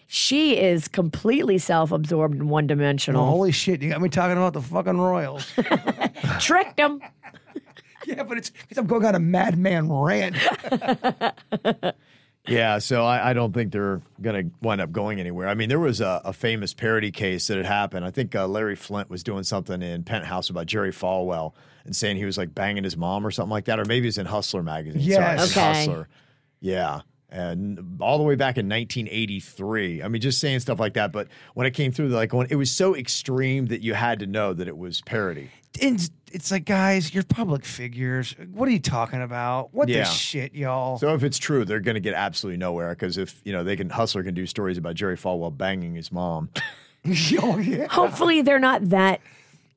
she 0.06 0.56
is 0.56 0.88
completely 0.88 1.58
self 1.58 1.92
absorbed 1.92 2.36
and 2.36 2.48
one 2.48 2.68
dimensional. 2.68 3.26
Holy 3.26 3.52
shit! 3.52 3.82
You 3.82 3.90
got 3.90 4.02
me 4.02 4.10
talking 4.10 4.38
about 4.38 4.54
the 4.54 4.62
fucking 4.62 5.00
Royals. 5.00 5.52
Tricked 6.40 6.80
him. 6.80 7.02
yeah, 8.06 8.22
but 8.22 8.38
it's 8.38 8.52
because 8.52 8.78
I'm 8.78 8.86
going 8.86 9.04
on 9.04 9.16
a 9.16 9.20
madman 9.20 9.92
rant. 9.92 10.36
Yeah, 12.48 12.78
so 12.80 13.04
I, 13.06 13.32
I 13.32 13.34
don't 13.34 13.54
think 13.54 13.72
they're 13.72 14.02
going 14.22 14.50
to 14.50 14.56
wind 14.62 14.82
up 14.82 14.92
going 14.92 15.20
anywhere. 15.20 15.48
I 15.48 15.56
mean, 15.56 15.70
there 15.70 15.80
was 15.80 16.02
a, 16.02 16.22
a 16.26 16.34
famous 16.34 16.74
parody 16.74 17.12
case 17.12 17.48
that 17.48 17.58
had 17.58 17.66
happened. 17.66 18.06
I 18.06 18.12
think 18.12 18.36
uh, 18.36 18.48
Larry 18.48 18.76
Flynt 18.76 19.10
was 19.10 19.24
doing 19.24 19.44
something 19.44 19.82
in 19.82 20.04
Penthouse 20.04 20.50
about 20.50 20.68
Jerry 20.68 20.92
Falwell 20.92 21.54
and 21.86 21.96
saying 21.96 22.18
he 22.18 22.26
was 22.26 22.38
like 22.38 22.54
banging 22.54 22.84
his 22.84 22.96
mom 22.98 23.26
or 23.26 23.32
something 23.32 23.52
like 23.52 23.66
that, 23.66 23.80
or 23.80 23.86
maybe 23.86 24.06
it 24.06 24.10
was 24.10 24.18
in 24.18 24.26
Hustler 24.28 24.62
magazine. 24.64 25.02
Sorry, 25.02 25.12
Yes. 25.14 25.40
it 25.40 25.42
was 25.42 25.52
Okay. 25.58 25.74
Hustler. 25.74 26.10
Yeah. 26.62 27.02
And 27.30 27.98
all 28.00 28.18
the 28.18 28.24
way 28.24 28.36
back 28.36 28.58
in 28.58 28.70
1983. 28.70 30.04
I 30.04 30.08
mean, 30.08 30.22
just 30.22 30.40
saying 30.40 30.60
stuff 30.60 30.80
like 30.80 30.94
that. 30.94 31.12
But 31.12 31.28
when 31.54 31.66
it 31.68 31.72
came 31.72 31.92
through, 31.92 32.08
like, 32.10 32.32
when 32.34 32.48
it 32.50 32.56
was 32.56 32.72
so 32.72 32.96
extreme 32.96 33.66
that 33.68 33.82
you 33.82 33.94
had 33.94 34.20
to 34.20 34.28
know 34.28 34.54
that 34.54 34.68
it 34.68 34.78
was 34.78 35.02
parody. 35.02 35.50
it's, 35.80 36.10
it's 36.36 36.52
like, 36.52 36.66
guys, 36.66 37.14
you're 37.14 37.24
public 37.24 37.64
figures. 37.64 38.36
What 38.54 38.68
are 38.68 38.72
you 38.72 38.80
talking 38.80 39.22
about? 39.22 39.74
What 39.74 39.88
Yeah. 39.88 40.00
the 40.00 40.06
shit, 40.06 40.54
y'all? 40.54 40.98
So 41.00 41.16
if 41.16 41.24
it's 41.24 41.38
true, 41.38 41.64
they're 41.64 41.80
going 41.80 41.96
to 41.96 42.02
get 42.02 42.14
absolutely 42.14 42.58
nowhere 42.58 42.90
because 42.90 43.18
if, 43.18 43.40
you 43.46 43.54
know, 43.54 43.64
they 43.64 43.78
can, 43.78 43.90
Hustler 43.90 44.22
can 44.22 44.34
do 44.34 44.46
stories 44.46 44.78
about 44.78 44.96
Jerry 44.96 45.16
Falwell 45.16 45.58
banging 45.58 45.96
his 45.96 46.12
mom. 46.12 46.50
oh 47.42 47.58
yeah. 47.60 47.88
Hopefully, 47.88 48.42
they're 48.42 48.60
not 48.60 48.90
that 48.90 49.22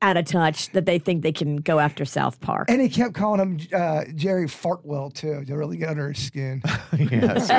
out 0.01 0.17
of 0.17 0.25
touch 0.25 0.71
that 0.71 0.85
they 0.85 0.97
think 0.97 1.21
they 1.21 1.31
can 1.31 1.57
go 1.57 1.77
after 1.79 2.03
South 2.03 2.39
Park. 2.41 2.69
And 2.69 2.81
he 2.81 2.89
kept 2.89 3.13
calling 3.13 3.39
him 3.39 3.67
uh, 3.71 4.05
Jerry 4.15 4.47
Fartwell 4.47 5.13
too 5.13 5.45
to 5.45 5.55
really 5.55 5.77
get 5.77 5.89
under 5.89 6.09
his 6.09 6.23
skin. 6.23 6.61
yeah, 6.97 7.37
so, 7.37 7.53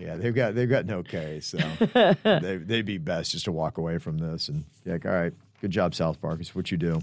yeah, 0.00 0.16
they've 0.16 0.34
got 0.34 0.54
they've 0.54 0.68
got 0.68 0.86
no 0.86 1.02
case, 1.02 1.46
so 1.46 1.58
they, 2.24 2.58
they'd 2.58 2.84
be 2.84 2.98
best 2.98 3.30
just 3.32 3.46
to 3.46 3.52
walk 3.52 3.78
away 3.78 3.98
from 3.98 4.18
this 4.18 4.48
and 4.48 4.64
be 4.84 4.90
like, 4.92 5.06
all 5.06 5.12
right, 5.12 5.32
good 5.60 5.70
job, 5.70 5.94
South 5.94 6.20
Park. 6.20 6.40
It's 6.40 6.54
what 6.54 6.70
you 6.70 6.76
do. 6.76 7.02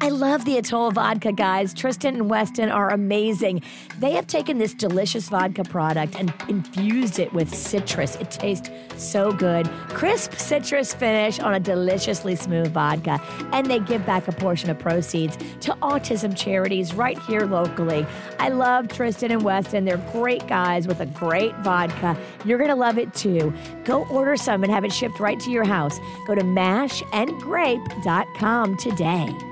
I 0.00 0.08
love 0.08 0.44
the 0.44 0.56
Atoll 0.56 0.92
vodka, 0.92 1.32
guys. 1.32 1.74
Tristan 1.74 2.14
and 2.14 2.30
Weston 2.30 2.70
are 2.70 2.90
amazing. 2.90 3.62
They 3.98 4.12
have 4.12 4.26
taken 4.26 4.58
this 4.58 4.72
delicious 4.72 5.28
vodka 5.28 5.64
product 5.64 6.16
and 6.16 6.32
infused 6.48 7.18
it 7.18 7.32
with 7.32 7.54
citrus. 7.54 8.16
It 8.16 8.30
tastes 8.30 8.70
so 8.96 9.32
good. 9.32 9.68
Crisp 9.88 10.34
citrus 10.34 10.94
finish 10.94 11.38
on 11.38 11.54
a 11.54 11.60
deliciously 11.60 12.34
smooth 12.34 12.72
vodka. 12.72 13.20
And 13.52 13.66
they 13.66 13.80
give 13.80 14.04
back 14.06 14.28
a 14.28 14.32
portion 14.32 14.70
of 14.70 14.78
proceeds 14.78 15.36
to 15.36 15.72
autism 15.82 16.34
charities 16.36 16.94
right 16.94 17.18
here 17.20 17.46
locally. 17.46 18.06
I 18.38 18.48
love 18.48 18.88
Tristan 18.88 19.30
and 19.30 19.42
Weston. 19.42 19.84
They're 19.84 20.02
great 20.12 20.46
guys 20.46 20.86
with 20.86 21.00
a 21.00 21.06
great 21.06 21.54
vodka. 21.56 22.16
You're 22.44 22.58
going 22.58 22.70
to 22.70 22.76
love 22.76 22.98
it 22.98 23.12
too. 23.14 23.52
Go 23.84 24.06
order 24.06 24.36
some 24.36 24.62
and 24.62 24.72
have 24.72 24.84
it 24.84 24.92
shipped 24.92 25.20
right 25.20 25.38
to 25.40 25.50
your 25.50 25.64
house. 25.64 25.98
Go 26.26 26.34
to 26.34 26.42
mashandgrape.com 26.42 28.76
today. 28.78 29.49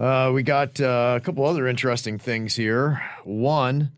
Uh, 0.00 0.30
we 0.32 0.42
got 0.42 0.80
uh, 0.80 1.12
a 1.14 1.20
couple 1.20 1.44
other 1.44 1.68
interesting 1.68 2.18
things 2.18 2.56
here. 2.56 3.02
One 3.22 3.92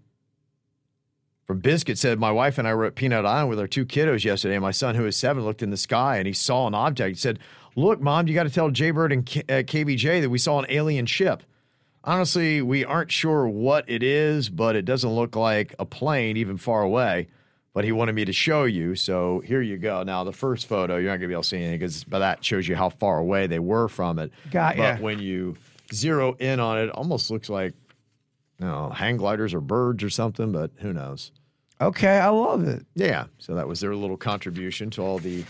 from 1.46 1.60
Biscuit 1.60 1.96
said, 1.96 2.18
My 2.18 2.32
wife 2.32 2.58
and 2.58 2.66
I 2.66 2.74
were 2.74 2.86
at 2.86 2.96
Peanut 2.96 3.24
Island 3.24 3.50
with 3.50 3.60
our 3.60 3.68
two 3.68 3.86
kiddos 3.86 4.24
yesterday. 4.24 4.56
And 4.56 4.62
my 4.62 4.72
son, 4.72 4.96
who 4.96 5.06
is 5.06 5.16
seven, 5.16 5.44
looked 5.44 5.62
in 5.62 5.70
the 5.70 5.76
sky 5.76 6.16
and 6.16 6.26
he 6.26 6.32
saw 6.32 6.66
an 6.66 6.74
object. 6.74 7.16
He 7.16 7.20
said, 7.20 7.38
Look, 7.76 8.00
mom, 8.00 8.26
you 8.26 8.34
got 8.34 8.42
to 8.42 8.50
tell 8.50 8.68
Jaybird 8.68 9.12
and 9.12 9.24
K- 9.24 9.44
uh, 9.48 9.62
KVJ 9.62 10.22
that 10.22 10.28
we 10.28 10.38
saw 10.38 10.58
an 10.58 10.66
alien 10.70 11.06
ship. 11.06 11.44
Honestly, 12.02 12.62
we 12.62 12.84
aren't 12.84 13.12
sure 13.12 13.46
what 13.46 13.88
it 13.88 14.02
is, 14.02 14.48
but 14.48 14.74
it 14.74 14.84
doesn't 14.84 15.08
look 15.08 15.36
like 15.36 15.72
a 15.78 15.86
plane 15.86 16.36
even 16.36 16.56
far 16.56 16.82
away. 16.82 17.28
But 17.74 17.84
he 17.84 17.92
wanted 17.92 18.16
me 18.16 18.24
to 18.24 18.32
show 18.32 18.64
you. 18.64 18.96
So 18.96 19.40
here 19.46 19.62
you 19.62 19.78
go. 19.78 20.02
Now, 20.02 20.24
the 20.24 20.32
first 20.32 20.66
photo, 20.66 20.96
you're 20.96 21.04
not 21.04 21.18
going 21.18 21.22
to 21.22 21.26
be 21.28 21.34
able 21.34 21.42
to 21.42 21.48
see 21.48 21.58
anything 21.58 21.78
because 21.78 22.04
that 22.06 22.44
shows 22.44 22.66
you 22.66 22.74
how 22.74 22.88
far 22.88 23.18
away 23.18 23.46
they 23.46 23.60
were 23.60 23.86
from 23.86 24.18
it. 24.18 24.32
Got 24.50 24.76
but 24.76 24.98
ya. 24.98 25.02
when 25.02 25.20
you 25.20 25.56
zero 25.92 26.34
in 26.34 26.60
on 26.60 26.78
it, 26.78 26.90
almost 26.90 27.30
looks 27.30 27.48
like 27.48 27.74
you 28.58 28.66
know, 28.66 28.90
hang 28.90 29.16
gliders 29.16 29.54
or 29.54 29.60
birds 29.60 30.02
or 30.04 30.10
something, 30.10 30.52
but 30.52 30.70
who 30.78 30.92
knows? 30.92 31.32
Okay, 31.80 32.18
I 32.18 32.28
love 32.28 32.66
it. 32.68 32.86
Yeah. 32.94 33.24
So 33.38 33.54
that 33.56 33.66
was 33.66 33.80
their 33.80 33.94
little 33.96 34.16
contribution 34.16 34.88
to 34.90 35.02
all 35.02 35.18
the 35.18 35.44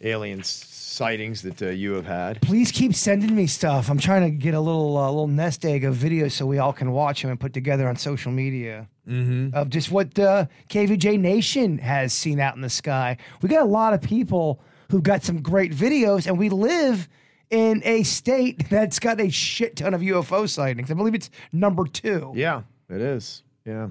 alien 0.00 0.42
sightings 0.42 1.42
that 1.42 1.60
uh, 1.60 1.66
you 1.66 1.92
have 1.92 2.06
had. 2.06 2.40
Please 2.40 2.72
keep 2.72 2.94
sending 2.94 3.34
me 3.34 3.46
stuff. 3.46 3.90
I'm 3.90 3.98
trying 3.98 4.22
to 4.22 4.30
get 4.30 4.54
a 4.54 4.60
little 4.60 4.96
uh, 4.96 5.06
little 5.08 5.26
nest 5.26 5.66
egg 5.66 5.84
of 5.84 5.94
videos 5.96 6.32
so 6.32 6.46
we 6.46 6.58
all 6.58 6.72
can 6.72 6.92
watch 6.92 7.20
them 7.20 7.30
and 7.30 7.38
put 7.38 7.52
together 7.52 7.88
on 7.88 7.96
social 7.96 8.32
media 8.32 8.88
Mm-hmm. 9.08 9.56
of 9.56 9.70
just 9.70 9.90
what 9.90 10.16
uh, 10.20 10.46
KVJ 10.68 11.18
Nation 11.18 11.78
has 11.78 12.12
seen 12.12 12.38
out 12.38 12.54
in 12.54 12.60
the 12.60 12.70
sky. 12.70 13.16
We 13.42 13.48
got 13.48 13.62
a 13.62 13.64
lot 13.64 13.92
of 13.92 14.00
people 14.00 14.60
who've 14.88 15.02
got 15.02 15.24
some 15.24 15.42
great 15.42 15.72
videos, 15.72 16.28
and 16.28 16.38
we 16.38 16.48
live 16.48 17.08
in 17.50 17.82
a 17.84 18.02
state 18.04 18.68
that's 18.70 18.98
got 18.98 19.20
a 19.20 19.28
shit 19.30 19.76
ton 19.76 19.92
of 19.94 20.00
UFO 20.00 20.48
sightings. 20.48 20.90
I 20.90 20.94
believe 20.94 21.14
it's 21.14 21.30
number 21.52 21.84
two. 21.86 22.32
Yeah, 22.34 22.62
it 22.88 23.00
is. 23.00 23.42
Yeah. 23.64 23.88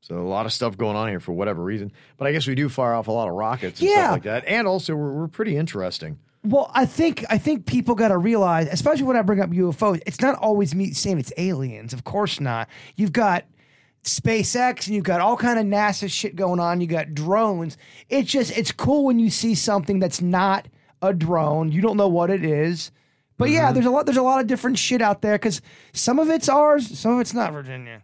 So 0.00 0.16
a 0.18 0.22
lot 0.22 0.46
of 0.46 0.52
stuff 0.52 0.76
going 0.78 0.96
on 0.96 1.08
here 1.08 1.20
for 1.20 1.32
whatever 1.32 1.62
reason. 1.62 1.92
But 2.16 2.28
I 2.28 2.32
guess 2.32 2.46
we 2.46 2.54
do 2.54 2.68
fire 2.68 2.94
off 2.94 3.08
a 3.08 3.12
lot 3.12 3.28
of 3.28 3.34
rockets 3.34 3.80
and 3.80 3.90
Yeah. 3.90 3.96
stuff 3.96 4.10
like 4.12 4.22
that. 4.24 4.44
And 4.46 4.66
also 4.66 4.94
we're, 4.94 5.12
we're 5.12 5.28
pretty 5.28 5.56
interesting. 5.56 6.18
Well, 6.44 6.70
I 6.72 6.86
think 6.86 7.24
I 7.28 7.36
think 7.36 7.66
people 7.66 7.94
got 7.94 8.08
to 8.08 8.16
realize, 8.16 8.68
especially 8.70 9.02
when 9.04 9.16
I 9.16 9.22
bring 9.22 9.40
up 9.40 9.50
UFOs, 9.50 10.00
it's 10.06 10.20
not 10.20 10.38
always 10.38 10.74
me 10.74 10.92
saying 10.92 11.18
it's 11.18 11.32
aliens. 11.36 11.92
Of 11.92 12.04
course 12.04 12.40
not. 12.40 12.68
You've 12.96 13.12
got 13.12 13.44
SpaceX 14.04 14.86
and 14.86 14.94
you've 14.94 15.04
got 15.04 15.20
all 15.20 15.36
kind 15.36 15.58
of 15.58 15.66
NASA 15.66 16.10
shit 16.10 16.36
going 16.36 16.60
on. 16.60 16.80
You 16.80 16.86
got 16.86 17.12
drones. 17.14 17.76
It's 18.08 18.30
just 18.30 18.56
it's 18.56 18.72
cool 18.72 19.04
when 19.04 19.18
you 19.18 19.30
see 19.30 19.54
something 19.54 19.98
that's 19.98 20.22
not 20.22 20.68
a 21.02 21.12
drone. 21.14 21.70
You 21.72 21.80
don't 21.80 21.96
know 21.96 22.08
what 22.08 22.30
it 22.30 22.44
is, 22.44 22.90
But 23.36 23.50
yeah, 23.50 23.72
there's 23.72 23.86
a 23.86 23.90
lot. 23.90 24.06
There's 24.06 24.16
a 24.16 24.22
lot 24.22 24.40
of 24.40 24.46
different 24.46 24.78
shit 24.78 25.00
out 25.00 25.22
there 25.22 25.34
because 25.36 25.60
some 25.92 26.18
of 26.18 26.28
it's 26.28 26.48
ours, 26.48 26.98
some 26.98 27.14
of 27.14 27.20
it's 27.20 27.34
not 27.34 27.52
Virginia. 27.52 28.02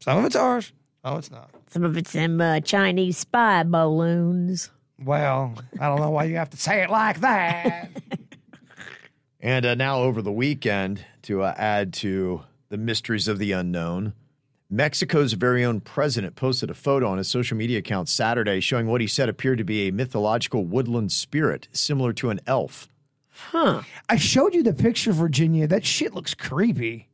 Some 0.00 0.18
of 0.18 0.24
it's 0.24 0.36
ours. 0.36 0.72
Oh, 1.04 1.16
it's 1.16 1.30
not. 1.30 1.50
Some 1.68 1.84
of 1.84 1.96
it's 1.96 2.12
them 2.12 2.40
uh, 2.40 2.60
Chinese 2.60 3.18
spy 3.18 3.62
balloons. 3.64 4.70
Well, 5.02 5.54
I 5.80 5.88
don't 5.88 6.00
know 6.00 6.10
why 6.10 6.24
you 6.24 6.36
have 6.36 6.50
to 6.50 6.56
say 6.56 6.82
it 6.82 6.90
like 6.90 7.20
that. 7.20 7.90
And 9.44 9.66
uh, 9.66 9.74
now, 9.74 9.98
over 9.98 10.22
the 10.22 10.30
weekend, 10.30 11.04
to 11.22 11.42
uh, 11.42 11.52
add 11.56 11.92
to 11.94 12.42
the 12.68 12.76
mysteries 12.76 13.26
of 13.26 13.40
the 13.40 13.50
unknown, 13.50 14.12
Mexico's 14.72 15.34
very 15.34 15.62
own 15.64 15.80
president 15.80 16.34
posted 16.34 16.70
a 16.70 16.74
photo 16.74 17.06
on 17.08 17.18
his 17.18 17.28
social 17.28 17.58
media 17.58 17.78
account 17.78 18.08
Saturday 18.08 18.58
showing 18.58 18.86
what 18.86 19.02
he 19.02 19.06
said 19.06 19.28
appeared 19.28 19.58
to 19.58 19.64
be 19.64 19.86
a 19.86 19.92
mythological 19.92 20.64
woodland 20.64 21.12
spirit 21.12 21.68
similar 21.72 22.14
to 22.14 22.30
an 22.30 22.40
elf. 22.46 22.88
Huh. 23.50 23.82
I 24.08 24.16
showed 24.16 24.54
you 24.54 24.62
the 24.62 24.72
picture, 24.72 25.12
Virginia. 25.12 25.66
That 25.66 25.84
shit 25.84 26.14
looks 26.14 26.32
creepy. 26.32 27.08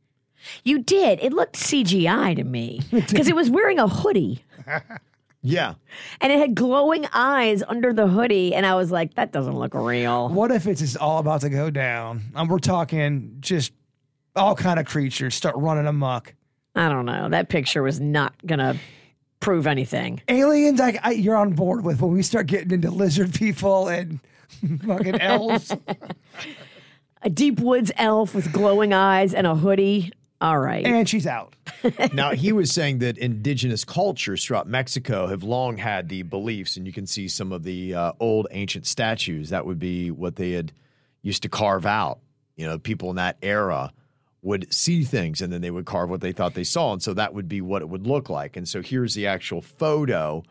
You 0.63 0.79
did. 0.79 1.19
It 1.21 1.33
looked 1.33 1.57
CGI 1.57 2.33
to 2.37 2.45
me 2.45 2.81
because 2.91 3.27
it 3.27 3.35
was 3.35 3.49
wearing 3.49 3.77
a 3.77 3.89
hoodie 3.89 4.41
Yeah. 5.41 5.73
and 6.21 6.31
it 6.31 6.39
had 6.39 6.55
glowing 6.55 7.07
eyes 7.11 7.61
under 7.67 7.91
the 7.91 8.07
hoodie. 8.07 8.55
And 8.55 8.65
I 8.65 8.75
was 8.75 8.89
like, 8.89 9.15
that 9.15 9.33
doesn't 9.33 9.57
look 9.57 9.73
real. 9.73 10.29
What 10.29 10.51
if 10.51 10.65
it's 10.65 10.79
just 10.79 10.95
all 10.97 11.19
about 11.19 11.41
to 11.41 11.49
go 11.49 11.69
down? 11.69 12.21
Um, 12.35 12.47
we're 12.47 12.59
talking 12.59 13.35
just 13.41 13.73
all 14.33 14.55
kind 14.55 14.79
of 14.79 14.85
creatures 14.85 15.35
start 15.35 15.55
running 15.57 15.87
amok. 15.87 16.35
I 16.79 16.87
don't 16.87 17.05
know. 17.05 17.27
That 17.27 17.49
picture 17.49 17.83
was 17.83 17.99
not 17.99 18.33
going 18.47 18.59
to 18.59 18.77
prove 19.41 19.67
anything. 19.67 20.21
Aliens, 20.29 20.79
I, 20.79 20.97
I, 21.03 21.11
you're 21.11 21.35
on 21.35 21.51
board 21.51 21.83
with 21.83 22.01
when 22.01 22.13
we 22.13 22.23
start 22.23 22.47
getting 22.47 22.71
into 22.71 22.89
lizard 22.89 23.33
people 23.33 23.89
and 23.89 24.21
fucking 24.87 25.19
elves. 25.19 25.75
A 27.21 27.29
deep 27.29 27.59
woods 27.59 27.91
elf 27.97 28.33
with 28.33 28.53
glowing 28.53 28.93
eyes 28.93 29.33
and 29.33 29.45
a 29.45 29.55
hoodie. 29.55 30.13
All 30.39 30.57
right. 30.57 30.85
and 30.85 31.09
she's 31.09 31.27
out. 31.27 31.53
now, 32.13 32.31
he 32.31 32.53
was 32.53 32.71
saying 32.71 32.99
that 32.99 33.17
indigenous 33.17 33.83
cultures 33.83 34.45
throughout 34.45 34.65
Mexico 34.65 35.27
have 35.27 35.43
long 35.43 35.75
had 35.75 36.07
the 36.07 36.21
beliefs, 36.21 36.77
and 36.77 36.87
you 36.87 36.93
can 36.93 37.05
see 37.05 37.27
some 37.27 37.51
of 37.51 37.63
the 37.63 37.93
uh, 37.93 38.13
old 38.21 38.47
ancient 38.51 38.87
statues. 38.87 39.49
That 39.49 39.65
would 39.65 39.79
be 39.79 40.11
what 40.11 40.37
they 40.37 40.51
had 40.51 40.71
used 41.23 41.43
to 41.43 41.49
carve 41.49 41.85
out. 41.85 42.19
You 42.55 42.67
know, 42.67 42.79
people 42.79 43.09
in 43.09 43.17
that 43.17 43.35
era 43.41 43.91
would 44.41 44.73
see 44.73 45.03
things 45.03 45.41
and 45.41 45.51
then 45.51 45.61
they 45.61 45.71
would 45.71 45.85
carve 45.85 46.09
what 46.09 46.21
they 46.21 46.31
thought 46.31 46.53
they 46.53 46.63
saw. 46.63 46.93
And 46.93 47.03
so 47.03 47.13
that 47.13 47.33
would 47.33 47.47
be 47.47 47.61
what 47.61 47.81
it 47.81 47.89
would 47.89 48.07
look 48.07 48.29
like. 48.29 48.55
And 48.55 48.67
so 48.67 48.81
here's 48.81 49.13
the 49.13 49.27
actual 49.27 49.61
photo 49.61 50.43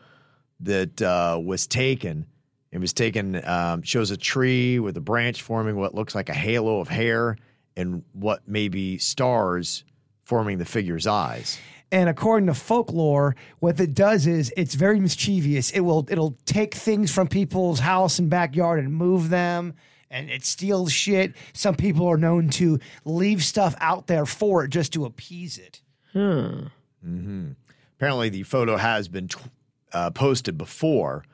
that 0.59 1.01
uh, 1.01 1.39
was 1.43 1.65
taken. 1.65 2.25
It 2.71 2.79
was 2.79 2.93
taken, 2.93 3.43
um, 3.47 3.81
shows 3.81 4.11
a 4.11 4.17
tree 4.17 4.79
with 4.79 4.95
a 4.97 5.01
branch 5.01 5.41
forming 5.41 5.75
what 5.75 5.95
looks 5.95 6.13
like 6.13 6.29
a 6.29 6.33
halo 6.33 6.79
of 6.79 6.87
hair 6.87 7.37
and 7.75 8.03
what 8.13 8.47
may 8.47 8.67
be 8.67 8.97
stars 8.99 9.83
forming 10.23 10.59
the 10.59 10.65
figure's 10.65 11.07
eyes. 11.07 11.57
And 11.91 12.07
according 12.07 12.47
to 12.47 12.53
folklore, 12.53 13.35
what 13.59 13.79
it 13.79 13.95
does 13.95 14.27
is 14.27 14.53
it's 14.55 14.75
very 14.75 14.99
mischievous. 14.99 15.71
It 15.71 15.79
will 15.79 16.07
it'll 16.11 16.37
take 16.45 16.75
things 16.75 17.11
from 17.11 17.27
people's 17.27 17.79
house 17.79 18.19
and 18.19 18.29
backyard 18.29 18.79
and 18.79 18.93
move 18.93 19.29
them 19.29 19.73
and 20.11 20.29
it 20.29 20.45
steals 20.45 20.91
shit. 20.91 21.33
Some 21.53 21.75
people 21.75 22.07
are 22.07 22.17
known 22.17 22.49
to 22.51 22.79
leave 23.05 23.43
stuff 23.43 23.75
out 23.79 24.07
there 24.07 24.25
for 24.25 24.63
it 24.63 24.69
just 24.69 24.93
to 24.93 25.05
appease 25.05 25.57
it. 25.57 25.81
Hmm. 26.13 27.51
Apparently, 27.97 28.29
the 28.29 28.43
photo 28.43 28.77
has 28.77 29.07
been 29.07 29.27
tw- 29.27 29.49
uh, 29.93 30.09
posted 30.11 30.57
before 30.57 31.25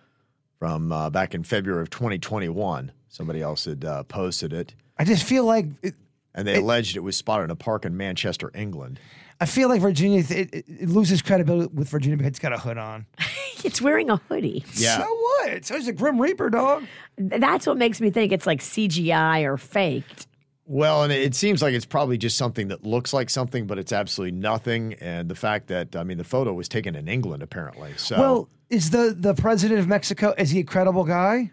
from 0.59 0.91
uh, 0.91 1.09
back 1.09 1.33
in 1.35 1.43
February 1.43 1.81
of 1.81 1.89
2021. 1.89 2.91
Somebody 3.07 3.41
else 3.41 3.65
had 3.65 3.85
uh, 3.85 4.03
posted 4.03 4.51
it, 4.51 4.73
I 4.97 5.03
just 5.03 5.23
feel 5.23 5.43
like 5.45 5.65
it, 5.81 5.95
and 6.33 6.47
they 6.47 6.55
alleged 6.57 6.95
it 6.95 7.01
was 7.01 7.15
spotted 7.15 7.45
in 7.45 7.51
a 7.51 7.55
park 7.55 7.85
in 7.85 7.97
Manchester, 7.97 8.51
England. 8.53 8.99
I 9.39 9.45
feel 9.45 9.67
like 9.67 9.81
Virginia 9.81 10.19
it, 10.19 10.31
it, 10.31 10.65
it 10.67 10.89
loses 10.89 11.21
credibility 11.21 11.69
with 11.73 11.89
Virginia 11.89 12.15
because 12.15 12.29
it's 12.29 12.39
got 12.39 12.53
a 12.53 12.57
hood 12.57 12.77
on. 12.77 13.05
It's 13.63 13.81
wearing 13.81 14.11
a 14.11 14.17
hoodie. 14.17 14.63
Yeah. 14.75 14.97
So 14.99 15.03
what? 15.53 15.65
So 15.65 15.75
is 15.75 15.87
a 15.87 15.93
Grim 15.93 16.19
Reaper 16.21 16.49
dog. 16.49 16.85
That's 17.17 17.67
what 17.67 17.77
makes 17.77 18.01
me 18.01 18.09
think 18.09 18.31
it's 18.31 18.45
like 18.45 18.59
CGI 18.59 19.43
or 19.43 19.57
faked. 19.57 20.27
Well, 20.67 21.03
and 21.03 21.13
it 21.13 21.35
seems 21.35 21.61
like 21.61 21.75
it's 21.75 21.85
probably 21.85 22.17
just 22.17 22.37
something 22.37 22.69
that 22.69 22.83
looks 22.83 23.13
like 23.13 23.29
something, 23.29 23.67
but 23.67 23.77
it's 23.77 23.91
absolutely 23.91 24.37
nothing. 24.39 24.95
And 24.95 25.29
the 25.29 25.35
fact 25.35 25.67
that, 25.67 25.95
I 25.95 26.03
mean, 26.03 26.17
the 26.17 26.23
photo 26.23 26.53
was 26.53 26.67
taken 26.67 26.95
in 26.95 27.07
England, 27.07 27.43
apparently. 27.43 27.93
So 27.97 28.19
Well, 28.19 28.49
is 28.69 28.89
the 28.89 29.15
the 29.17 29.35
president 29.35 29.79
of 29.79 29.87
Mexico 29.87 30.33
is 30.37 30.49
he 30.49 30.61
a 30.61 30.63
credible 30.63 31.03
guy? 31.03 31.51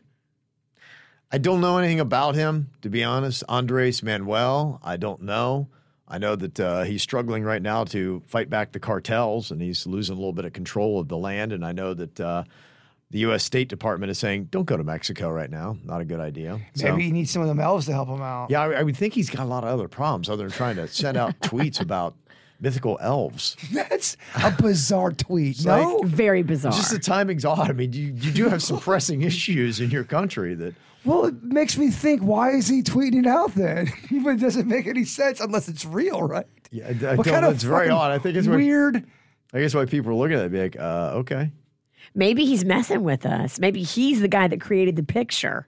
I 1.30 1.38
don't 1.38 1.60
know 1.60 1.78
anything 1.78 2.00
about 2.00 2.34
him, 2.34 2.70
to 2.82 2.90
be 2.90 3.04
honest. 3.04 3.42
Andres 3.48 4.02
Manuel, 4.02 4.80
I 4.82 4.96
don't 4.96 5.22
know. 5.22 5.68
I 6.06 6.18
know 6.18 6.36
that 6.36 6.60
uh, 6.60 6.82
he's 6.82 7.02
struggling 7.02 7.42
right 7.42 7.62
now 7.62 7.84
to 7.84 8.22
fight 8.26 8.50
back 8.50 8.72
the 8.72 8.80
cartels, 8.80 9.50
and 9.50 9.62
he's 9.62 9.86
losing 9.86 10.14
a 10.14 10.18
little 10.18 10.34
bit 10.34 10.44
of 10.44 10.52
control 10.52 11.00
of 11.00 11.08
the 11.08 11.16
land. 11.16 11.52
And 11.52 11.64
I 11.64 11.72
know 11.72 11.94
that 11.94 12.20
uh, 12.20 12.44
the 13.12 13.20
U.S. 13.20 13.44
State 13.44 13.68
Department 13.68 14.10
is 14.10 14.18
saying, 14.18 14.48
"Don't 14.50 14.64
go 14.64 14.76
to 14.76 14.82
Mexico 14.84 15.30
right 15.30 15.50
now. 15.50 15.76
Not 15.84 16.00
a 16.00 16.04
good 16.04 16.18
idea." 16.20 16.58
So, 16.74 16.90
Maybe 16.90 17.04
he 17.04 17.12
needs 17.12 17.30
some 17.30 17.42
of 17.42 17.48
them 17.48 17.60
elves 17.60 17.86
to 17.86 17.92
help 17.92 18.08
him 18.08 18.20
out. 18.22 18.50
yeah, 18.50 18.62
I, 18.62 18.72
I 18.80 18.82
would 18.82 18.96
think 18.96 19.14
he's 19.14 19.30
got 19.30 19.42
a 19.44 19.48
lot 19.48 19.62
of 19.64 19.70
other 19.70 19.86
problems 19.86 20.28
other 20.28 20.42
than 20.44 20.52
trying 20.52 20.76
to 20.76 20.88
send 20.88 21.16
out 21.16 21.38
tweets 21.40 21.80
about 21.80 22.14
mythical 22.60 22.98
elves. 23.00 23.56
That's 23.72 24.16
a 24.42 24.50
bizarre 24.50 25.12
tweet. 25.12 25.64
no, 25.64 26.00
Very 26.04 26.42
bizarre. 26.42 26.72
Just 26.72 26.90
the 26.92 26.98
timing's 26.98 27.44
odd. 27.44 27.68
I 27.70 27.72
mean, 27.72 27.92
you, 27.92 28.06
you 28.16 28.32
do 28.32 28.48
have 28.48 28.62
some 28.62 28.78
pressing 28.80 29.22
issues 29.30 29.80
in 29.80 29.90
your 29.90 30.04
country 30.04 30.54
that. 30.54 30.74
well, 31.04 31.24
it 31.26 31.42
makes 31.42 31.76
me 31.76 31.90
think. 31.90 32.22
Why 32.22 32.50
is 32.50 32.68
he 32.68 32.82
tweeting 32.82 33.20
it 33.20 33.26
out 33.26 33.54
then? 33.54 33.88
it 34.10 34.40
doesn't 34.40 34.68
make 34.68 34.86
any 34.86 35.04
sense 35.04 35.40
unless 35.40 35.68
it's 35.68 35.84
real, 35.84 36.22
right? 36.22 36.46
Yeah, 36.70 36.84
I, 36.86 36.88
I 36.88 37.14
What 37.16 37.24
don't 37.26 37.34
kind 37.34 37.42
know. 37.42 37.48
of 37.48 37.54
It's 37.56 37.64
very 37.64 37.90
odd. 37.90 38.10
I 38.10 38.18
think 38.18 38.36
it's 38.36 38.48
why, 38.48 38.56
weird. 38.56 39.04
I 39.52 39.60
guess 39.60 39.74
why 39.74 39.84
people 39.84 40.12
are 40.12 40.14
looking 40.14 40.38
at 40.38 40.46
it, 40.46 40.52
be 40.52 40.62
like, 40.62 40.78
uh, 40.80 41.12
okay. 41.16 41.50
Maybe 42.14 42.44
he's 42.44 42.64
messing 42.64 43.02
with 43.04 43.24
us. 43.26 43.58
Maybe 43.58 43.82
he's 43.82 44.20
the 44.20 44.28
guy 44.28 44.48
that 44.48 44.60
created 44.60 44.96
the 44.96 45.02
picture. 45.02 45.66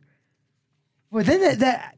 Well, 1.10 1.24
then 1.24 1.40
that, 1.40 1.58
that 1.60 1.94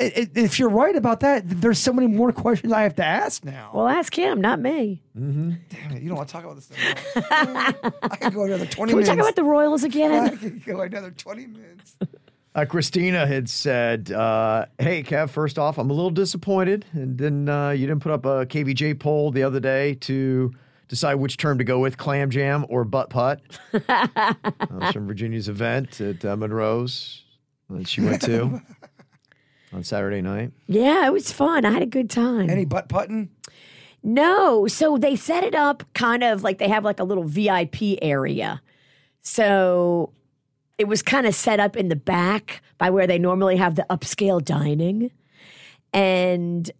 i- 0.00 0.04
i- 0.04 0.30
if 0.34 0.58
you're 0.58 0.68
right 0.68 0.96
about 0.96 1.20
that, 1.20 1.42
there's 1.48 1.78
so 1.78 1.92
many 1.92 2.08
more 2.08 2.32
questions 2.32 2.72
I 2.72 2.82
have 2.82 2.96
to 2.96 3.04
ask 3.04 3.44
now. 3.44 3.70
Well, 3.72 3.86
ask 3.88 4.16
him, 4.16 4.40
not 4.40 4.60
me. 4.60 5.02
Damn 5.14 5.58
it, 5.92 6.02
you 6.02 6.08
don't 6.08 6.16
want 6.18 6.28
to 6.28 6.32
talk 6.32 6.44
about 6.44 6.56
this. 6.56 6.70
Anymore. 6.70 7.92
I 8.02 8.16
could 8.16 8.34
go 8.34 8.44
another 8.44 8.66
twenty 8.66 8.90
Can 8.90 8.96
we 8.98 9.02
minutes. 9.04 9.08
talk 9.08 9.18
about 9.18 9.36
the 9.36 9.44
Royals 9.44 9.84
again? 9.84 10.12
I 10.12 10.26
again? 10.26 10.38
could 10.38 10.64
go 10.64 10.80
another 10.80 11.10
twenty 11.12 11.46
minutes. 11.46 11.96
Uh, 12.54 12.64
Christina 12.64 13.24
had 13.26 13.48
said, 13.48 14.10
uh, 14.10 14.66
"Hey, 14.78 15.04
Kev. 15.04 15.30
First 15.30 15.58
off, 15.58 15.78
I'm 15.78 15.90
a 15.90 15.92
little 15.92 16.10
disappointed, 16.10 16.84
and 16.92 17.16
then 17.16 17.48
uh, 17.48 17.70
you 17.70 17.86
didn't 17.86 18.00
put 18.02 18.10
up 18.10 18.24
a 18.24 18.46
KVJ 18.46 18.98
poll 18.98 19.30
the 19.30 19.44
other 19.44 19.60
day 19.60 19.94
to 20.00 20.52
decide 20.88 21.16
which 21.16 21.36
term 21.36 21.58
to 21.58 21.64
go 21.64 21.78
with: 21.78 21.96
clam 21.96 22.30
jam 22.30 22.66
or 22.68 22.84
butt 22.84 23.10
putt." 23.10 23.40
uh, 23.88 24.34
it's 24.80 24.92
from 24.92 25.06
Virginia's 25.06 25.48
event 25.48 26.00
at 26.00 26.24
uh, 26.24 26.36
Monroe's 26.36 27.24
that 27.70 27.86
she 27.86 28.00
went 28.00 28.22
to 28.22 28.62
on 29.72 29.84
Saturday 29.84 30.22
night. 30.22 30.52
yeah, 30.66 31.06
it 31.06 31.12
was 31.12 31.30
fun. 31.32 31.64
I 31.64 31.70
had 31.70 31.82
a 31.82 31.86
good 31.86 32.10
time. 32.10 32.50
Any 32.50 32.64
butt 32.64 32.88
putting? 32.88 33.30
No. 34.02 34.66
So 34.66 34.96
they 34.96 35.16
set 35.16 35.44
it 35.44 35.54
up 35.54 35.82
kind 35.94 36.22
of 36.24 36.42
like 36.42 36.58
they 36.58 36.68
have 36.68 36.84
like 36.84 37.00
a 37.00 37.04
little 37.04 37.24
VIP 37.24 37.98
area. 38.00 38.62
So 39.22 40.12
it 40.78 40.86
was 40.86 41.02
kind 41.02 41.26
of 41.26 41.34
set 41.34 41.60
up 41.60 41.76
in 41.76 41.88
the 41.88 41.96
back 41.96 42.62
by 42.78 42.90
where 42.90 43.06
they 43.06 43.18
normally 43.18 43.56
have 43.56 43.74
the 43.74 43.84
upscale 43.90 44.42
dining. 44.42 45.10
And 45.92 46.70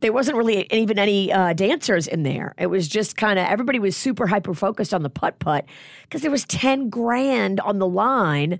there 0.00 0.12
wasn't 0.12 0.36
really 0.36 0.66
even 0.70 0.98
any 0.98 1.32
uh, 1.32 1.52
dancers 1.52 2.06
in 2.06 2.22
there. 2.22 2.54
It 2.58 2.66
was 2.66 2.88
just 2.88 3.16
kind 3.16 3.38
of 3.38 3.46
everybody 3.46 3.78
was 3.78 3.96
super 3.96 4.26
hyper 4.26 4.54
focused 4.54 4.92
on 4.92 5.02
the 5.02 5.10
putt 5.10 5.38
putt 5.38 5.64
because 6.02 6.22
there 6.22 6.30
was 6.30 6.44
10 6.44 6.90
grand 6.90 7.60
on 7.60 7.78
the 7.78 7.86
line. 7.86 8.58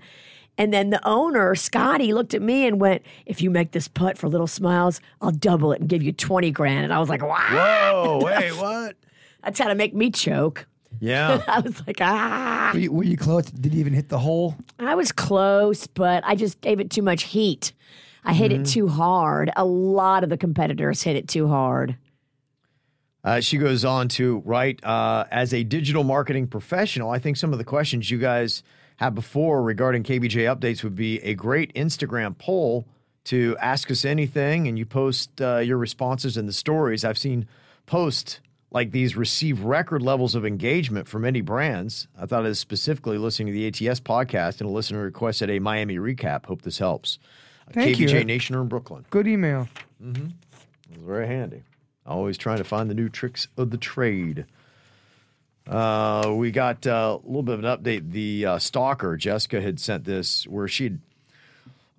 And 0.59 0.73
then 0.73 0.89
the 0.89 1.05
owner, 1.07 1.53
Scotty, 1.53 2.13
looked 2.13 2.33
at 2.33 2.41
me 2.41 2.65
and 2.65 2.81
went, 2.81 3.03
If 3.27 3.41
you 3.41 3.51
make 3.51 3.71
this 3.71 3.87
putt 3.87 4.17
for 4.17 4.27
Little 4.27 4.47
Smiles, 4.47 4.99
I'll 5.21 5.31
double 5.31 5.71
it 5.71 5.79
and 5.79 5.87
give 5.87 6.01
you 6.01 6.11
20 6.11 6.49
grand. 6.51 6.83
And 6.83 6.93
I 6.93 6.99
was 6.99 7.09
like, 7.09 7.21
Wow. 7.21 8.19
Whoa! 8.19 8.25
Wait, 8.25 8.51
what? 8.57 8.95
That's 9.43 9.59
how 9.59 9.67
to 9.67 9.75
make 9.75 9.93
me 9.93 10.09
choke. 10.09 10.65
Yeah. 10.99 11.43
I 11.47 11.59
was 11.59 11.85
like, 11.85 11.97
ah. 12.01 12.71
Were 12.73 12.79
you, 12.79 12.91
were 12.91 13.03
you 13.03 13.17
close? 13.17 13.45
Did 13.45 13.73
you 13.73 13.79
even 13.79 13.93
hit 13.93 14.09
the 14.09 14.17
hole? 14.17 14.55
I 14.79 14.95
was 14.95 15.11
close, 15.11 15.85
but 15.85 16.23
I 16.25 16.35
just 16.35 16.59
gave 16.61 16.79
it 16.79 16.89
too 16.89 17.03
much 17.03 17.23
heat. 17.23 17.71
I 18.27 18.33
hit 18.33 18.51
it 18.51 18.65
too 18.65 18.89
hard. 18.89 19.51
A 19.55 19.63
lot 19.63 20.23
of 20.23 20.29
the 20.29 20.37
competitors 20.37 21.01
hit 21.01 21.15
it 21.15 21.29
too 21.29 21.47
hard. 21.47 21.95
Uh, 23.23 23.39
she 23.39 23.57
goes 23.57 23.85
on 23.85 24.09
to 24.09 24.39
write 24.45 24.83
uh, 24.83 25.25
as 25.31 25.53
a 25.53 25.63
digital 25.63 26.03
marketing 26.03 26.47
professional. 26.47 27.09
I 27.09 27.19
think 27.19 27.37
some 27.37 27.53
of 27.53 27.57
the 27.57 27.63
questions 27.63 28.11
you 28.11 28.17
guys 28.17 28.63
have 28.97 29.15
before 29.15 29.63
regarding 29.63 30.03
KVJ 30.03 30.53
updates 30.53 30.83
would 30.83 30.95
be 30.95 31.19
a 31.19 31.35
great 31.35 31.73
Instagram 31.73 32.37
poll 32.37 32.85
to 33.25 33.55
ask 33.59 33.89
us 33.91 34.05
anything, 34.05 34.67
and 34.67 34.77
you 34.77 34.85
post 34.85 35.41
uh, 35.41 35.57
your 35.57 35.77
responses 35.77 36.37
in 36.37 36.45
the 36.47 36.53
stories. 36.53 37.05
I've 37.05 37.17
seen 37.17 37.47
posts 37.85 38.41
like 38.71 38.91
these 38.91 39.15
receive 39.15 39.61
record 39.61 40.01
levels 40.01 40.35
of 40.35 40.45
engagement 40.45 41.07
from 41.07 41.21
many 41.21 41.41
brands. 41.41 42.07
I 42.19 42.25
thought 42.25 42.45
it 42.45 42.49
was 42.49 42.59
specifically 42.59 43.17
listening 43.17 43.47
to 43.47 43.53
the 43.53 43.67
ATS 43.67 44.01
podcast, 44.01 44.59
and 44.59 44.69
a 44.69 44.73
listener 44.73 45.01
requested 45.01 45.49
a 45.49 45.59
Miami 45.59 45.97
recap. 45.97 46.45
Hope 46.45 46.63
this 46.63 46.79
helps. 46.79 47.19
Thank 47.71 47.97
KVJ 47.97 48.19
you. 48.19 48.23
Nation 48.23 48.55
in 48.55 48.67
Brooklyn. 48.67 49.05
Good 49.09 49.27
email. 49.27 49.67
It 50.01 50.17
was 50.17 51.05
very 51.05 51.27
handy. 51.27 51.63
Always 52.05 52.37
trying 52.37 52.57
to 52.57 52.63
find 52.63 52.89
the 52.89 52.95
new 52.95 53.09
tricks 53.09 53.47
of 53.57 53.71
the 53.71 53.77
trade. 53.77 54.45
Uh, 55.67 56.33
we 56.35 56.51
got 56.51 56.87
uh, 56.87 57.19
a 57.21 57.27
little 57.27 57.43
bit 57.43 57.59
of 57.59 57.63
an 57.63 57.77
update. 57.77 58.11
The 58.11 58.45
uh, 58.45 58.59
stalker, 58.59 59.17
Jessica, 59.17 59.59
had 59.59 59.79
sent 59.79 60.05
this 60.05 60.47
where 60.47 60.67
she'd, 60.67 60.99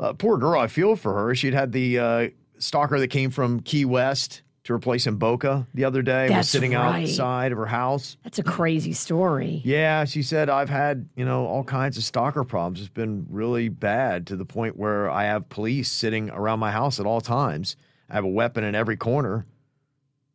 uh, 0.00 0.14
poor 0.14 0.38
girl, 0.38 0.58
I 0.58 0.68
feel 0.68 0.96
for 0.96 1.12
her. 1.12 1.34
She'd 1.34 1.52
had 1.52 1.72
the 1.72 1.98
uh, 1.98 2.28
stalker 2.58 2.98
that 2.98 3.08
came 3.08 3.30
from 3.30 3.60
Key 3.60 3.84
West 3.84 4.40
to 4.68 4.74
replace 4.74 5.06
Boca 5.06 5.66
the 5.72 5.86
other 5.86 6.02
day, 6.02 6.24
was 6.24 6.30
That's 6.30 6.48
sitting 6.50 6.72
right. 6.72 7.04
outside 7.04 7.52
of 7.52 7.58
her 7.58 7.64
house. 7.64 8.18
That's 8.22 8.38
a 8.38 8.42
crazy 8.42 8.92
story. 8.92 9.62
Yeah, 9.64 10.04
she 10.04 10.22
said 10.22 10.50
I've 10.50 10.68
had, 10.68 11.08
you 11.16 11.24
know, 11.24 11.46
all 11.46 11.64
kinds 11.64 11.96
of 11.96 12.04
stalker 12.04 12.44
problems. 12.44 12.80
It's 12.80 12.90
been 12.90 13.26
really 13.30 13.70
bad 13.70 14.26
to 14.26 14.36
the 14.36 14.44
point 14.44 14.76
where 14.76 15.10
I 15.10 15.24
have 15.24 15.48
police 15.48 15.90
sitting 15.90 16.28
around 16.28 16.58
my 16.58 16.70
house 16.70 17.00
at 17.00 17.06
all 17.06 17.22
times. 17.22 17.76
I 18.10 18.14
have 18.16 18.24
a 18.24 18.28
weapon 18.28 18.62
in 18.62 18.74
every 18.74 18.98
corner 18.98 19.46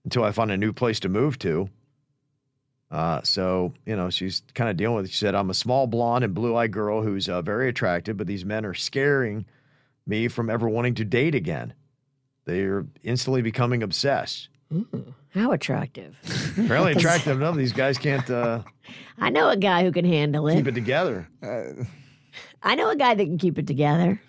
until 0.03 0.23
I 0.23 0.31
find 0.31 0.49
a 0.49 0.57
new 0.57 0.73
place 0.73 0.99
to 1.01 1.09
move 1.09 1.37
to. 1.39 1.69
Uh, 2.89 3.21
so, 3.21 3.71
you 3.85 3.95
know, 3.95 4.09
she's 4.09 4.41
kind 4.55 4.67
of 4.67 4.77
dealing 4.77 4.95
with 4.95 5.05
it. 5.05 5.11
She 5.11 5.17
said, 5.17 5.35
I'm 5.35 5.51
a 5.51 5.55
small 5.55 5.85
blonde 5.85 6.23
and 6.23 6.33
blue 6.33 6.55
eyed 6.55 6.71
girl 6.71 7.03
who's 7.03 7.29
uh, 7.29 7.43
very 7.43 7.69
attractive, 7.69 8.17
but 8.17 8.25
these 8.25 8.45
men 8.45 8.65
are 8.65 8.73
scaring 8.73 9.45
me 10.07 10.27
from 10.27 10.49
ever 10.49 10.67
wanting 10.67 10.95
to 10.95 11.05
date 11.05 11.35
again. 11.35 11.75
They're 12.45 12.85
instantly 13.03 13.41
becoming 13.41 13.83
obsessed. 13.83 14.49
How 15.33 15.51
attractive. 15.51 16.15
Apparently 16.57 16.91
attractive 16.97 17.37
enough. 17.39 17.55
These 17.55 17.73
guys 17.73 17.97
can't 17.97 18.29
uh, 18.29 18.63
I 19.19 19.29
know 19.29 19.49
a 19.49 19.57
guy 19.57 19.83
who 19.83 19.91
can 19.91 20.05
handle 20.05 20.47
it. 20.47 20.55
keep 20.55 20.67
it 20.67 20.75
together. 20.75 21.27
I 22.63 22.75
know 22.75 22.89
a 22.89 22.95
guy 22.95 23.13
that 23.13 23.23
can 23.23 23.37
keep 23.37 23.57
it 23.59 23.67
together. 23.67 24.21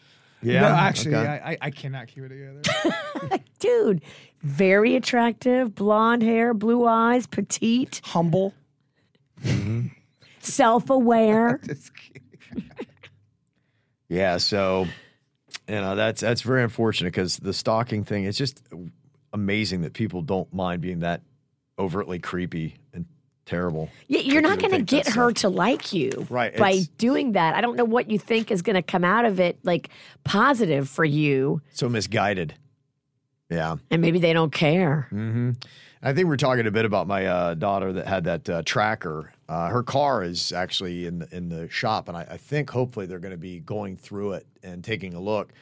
Yeah. 0.43 0.61
no, 0.61 0.67
actually, 0.69 1.15
okay. 1.15 1.27
I, 1.27 1.53
I, 1.53 1.59
I 1.63 1.71
cannot 1.71 2.09
keep 2.09 2.25
it 2.25 2.29
together. 2.29 3.41
Dude, 3.59 4.03
very 4.43 4.95
attractive, 4.95 5.75
blonde 5.75 6.23
hair, 6.23 6.53
blue 6.53 6.87
eyes, 6.87 7.27
petite, 7.27 8.03
Humble. 8.05 8.53
self 10.41 10.91
aware. 10.91 11.61
Yeah, 14.09 14.37
so 14.37 14.87
you 15.69 15.75
know 15.77 15.97
that's 15.97 16.21
that's 16.21 16.43
very 16.43 16.63
unfortunate 16.63 17.11
because 17.11 17.39
the 17.39 17.53
stalking 17.53 18.05
thing 18.05 18.25
is 18.25 18.37
just 18.37 18.63
amazing 19.33 19.83
that 19.83 19.93
people 19.93 20.23
don't 20.23 20.53
mind 20.53 20.83
being 20.83 21.01
that 21.01 21.23
overtly 21.79 22.19
creepy 22.19 22.77
and 22.93 23.05
terrible. 23.47 23.91
Yeah, 24.09 24.21
you're 24.21 24.43
not 24.43 24.59
going 24.59 24.73
to 24.73 24.83
get 24.83 25.09
her 25.09 25.29
uh, 25.29 25.33
to 25.33 25.49
like 25.49 25.93
you 25.93 26.27
Right, 26.31 26.57
by 26.57 26.81
doing 26.99 27.33
that. 27.33 27.55
I 27.55 27.61
don't 27.61 27.77
know 27.77 27.85
what 27.85 28.11
you 28.11 28.19
think 28.19 28.51
is 28.51 28.63
going 28.63 28.77
to 28.77 28.83
come 28.83 29.05
out 29.05 29.25
of 29.25 29.41
it, 29.41 29.59
like 29.65 29.91
positive 30.25 30.89
for 30.89 31.05
you, 31.05 31.61
so 31.73 31.89
misguided. 31.89 32.55
Yeah, 33.51 33.77
and 33.91 34.01
maybe 34.01 34.19
they 34.19 34.33
don't 34.33 34.53
care. 34.53 35.09
hmm 35.11 35.53
I 36.03 36.13
think 36.13 36.29
we're 36.29 36.37
talking 36.37 36.67
a 36.67 36.71
bit 36.71 36.85
about 36.85 37.07
my 37.07 37.27
uh, 37.27 37.55
daughter 37.55 37.95
that 37.95 38.07
had 38.07 38.25
that 38.25 38.51
uh, 38.51 38.63
tracker. 38.65 39.33
Uh, 39.49 39.69
her 39.69 39.83
car 39.83 40.23
is 40.23 40.53
actually 40.53 41.07
in 41.07 41.19
the, 41.21 41.37
in 41.37 41.49
the 41.49 41.69
shop, 41.69 42.09
and 42.09 42.17
I, 42.17 42.27
I 42.31 42.37
think 42.37 42.71
hopefully 42.71 43.07
they're 43.07 43.19
going 43.19 43.33
to 43.33 43.37
be 43.37 43.61
going 43.61 43.97
through 43.97 44.33
it 44.35 44.47
and 44.63 44.83
taking 44.83 45.15
a 45.15 45.21
look. 45.21 45.53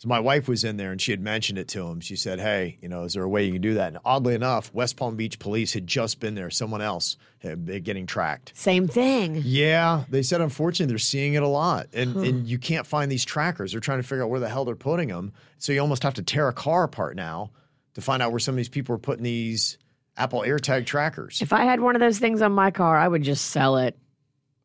So 0.00 0.08
my 0.08 0.18
wife 0.18 0.48
was 0.48 0.64
in 0.64 0.78
there 0.78 0.92
and 0.92 1.00
she 1.00 1.10
had 1.10 1.20
mentioned 1.20 1.58
it 1.58 1.68
to 1.68 1.86
him. 1.86 2.00
She 2.00 2.16
said, 2.16 2.40
"Hey, 2.40 2.78
you 2.80 2.88
know, 2.88 3.04
is 3.04 3.12
there 3.12 3.22
a 3.22 3.28
way 3.28 3.44
you 3.44 3.52
can 3.52 3.60
do 3.60 3.74
that?" 3.74 3.88
And 3.88 3.98
oddly 4.02 4.34
enough, 4.34 4.72
West 4.72 4.96
Palm 4.96 5.14
Beach 5.14 5.38
police 5.38 5.74
had 5.74 5.86
just 5.86 6.20
been 6.20 6.34
there. 6.34 6.48
Someone 6.48 6.80
else 6.80 7.18
had 7.40 7.66
been 7.66 7.82
getting 7.82 8.06
tracked. 8.06 8.52
Same 8.56 8.88
thing. 8.88 9.42
Yeah, 9.44 10.04
they 10.08 10.22
said 10.22 10.40
unfortunately 10.40 10.90
they're 10.90 10.98
seeing 10.98 11.34
it 11.34 11.42
a 11.42 11.48
lot, 11.48 11.88
and 11.92 12.16
and 12.16 12.46
you 12.46 12.58
can't 12.58 12.86
find 12.86 13.12
these 13.12 13.26
trackers. 13.26 13.72
They're 13.72 13.80
trying 13.82 13.98
to 13.98 14.02
figure 14.02 14.24
out 14.24 14.30
where 14.30 14.40
the 14.40 14.48
hell 14.48 14.64
they're 14.64 14.74
putting 14.74 15.08
them. 15.08 15.34
So 15.58 15.70
you 15.72 15.80
almost 15.80 16.02
have 16.02 16.14
to 16.14 16.22
tear 16.22 16.48
a 16.48 16.54
car 16.54 16.84
apart 16.84 17.14
now 17.14 17.50
to 17.92 18.00
find 18.00 18.22
out 18.22 18.30
where 18.30 18.40
some 18.40 18.54
of 18.54 18.56
these 18.56 18.70
people 18.70 18.94
are 18.94 18.98
putting 18.98 19.24
these 19.24 19.76
Apple 20.20 20.40
AirTag 20.42 20.84
trackers. 20.84 21.40
If 21.40 21.52
I 21.52 21.64
had 21.64 21.80
one 21.80 21.96
of 21.96 22.00
those 22.00 22.18
things 22.18 22.42
on 22.42 22.52
my 22.52 22.70
car, 22.70 22.98
I 22.98 23.08
would 23.08 23.22
just 23.22 23.46
sell 23.46 23.78
it. 23.78 23.96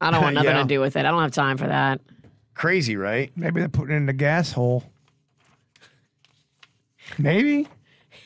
I 0.01 0.11
don't 0.11 0.21
want 0.21 0.35
nothing 0.35 0.51
Yeah. 0.51 0.61
to 0.61 0.67
do 0.67 0.81
with 0.81 0.97
it. 0.97 0.99
I 1.05 1.11
don't 1.11 1.21
have 1.21 1.31
time 1.31 1.57
for 1.57 1.67
that. 1.67 2.01
Crazy, 2.53 2.97
right? 2.97 3.31
Maybe 3.37 3.61
they're 3.61 3.69
putting 3.69 3.93
it 3.95 3.97
in 3.97 4.05
the 4.05 4.13
gas 4.13 4.51
hole. 4.51 4.83
Maybe. 7.17 7.67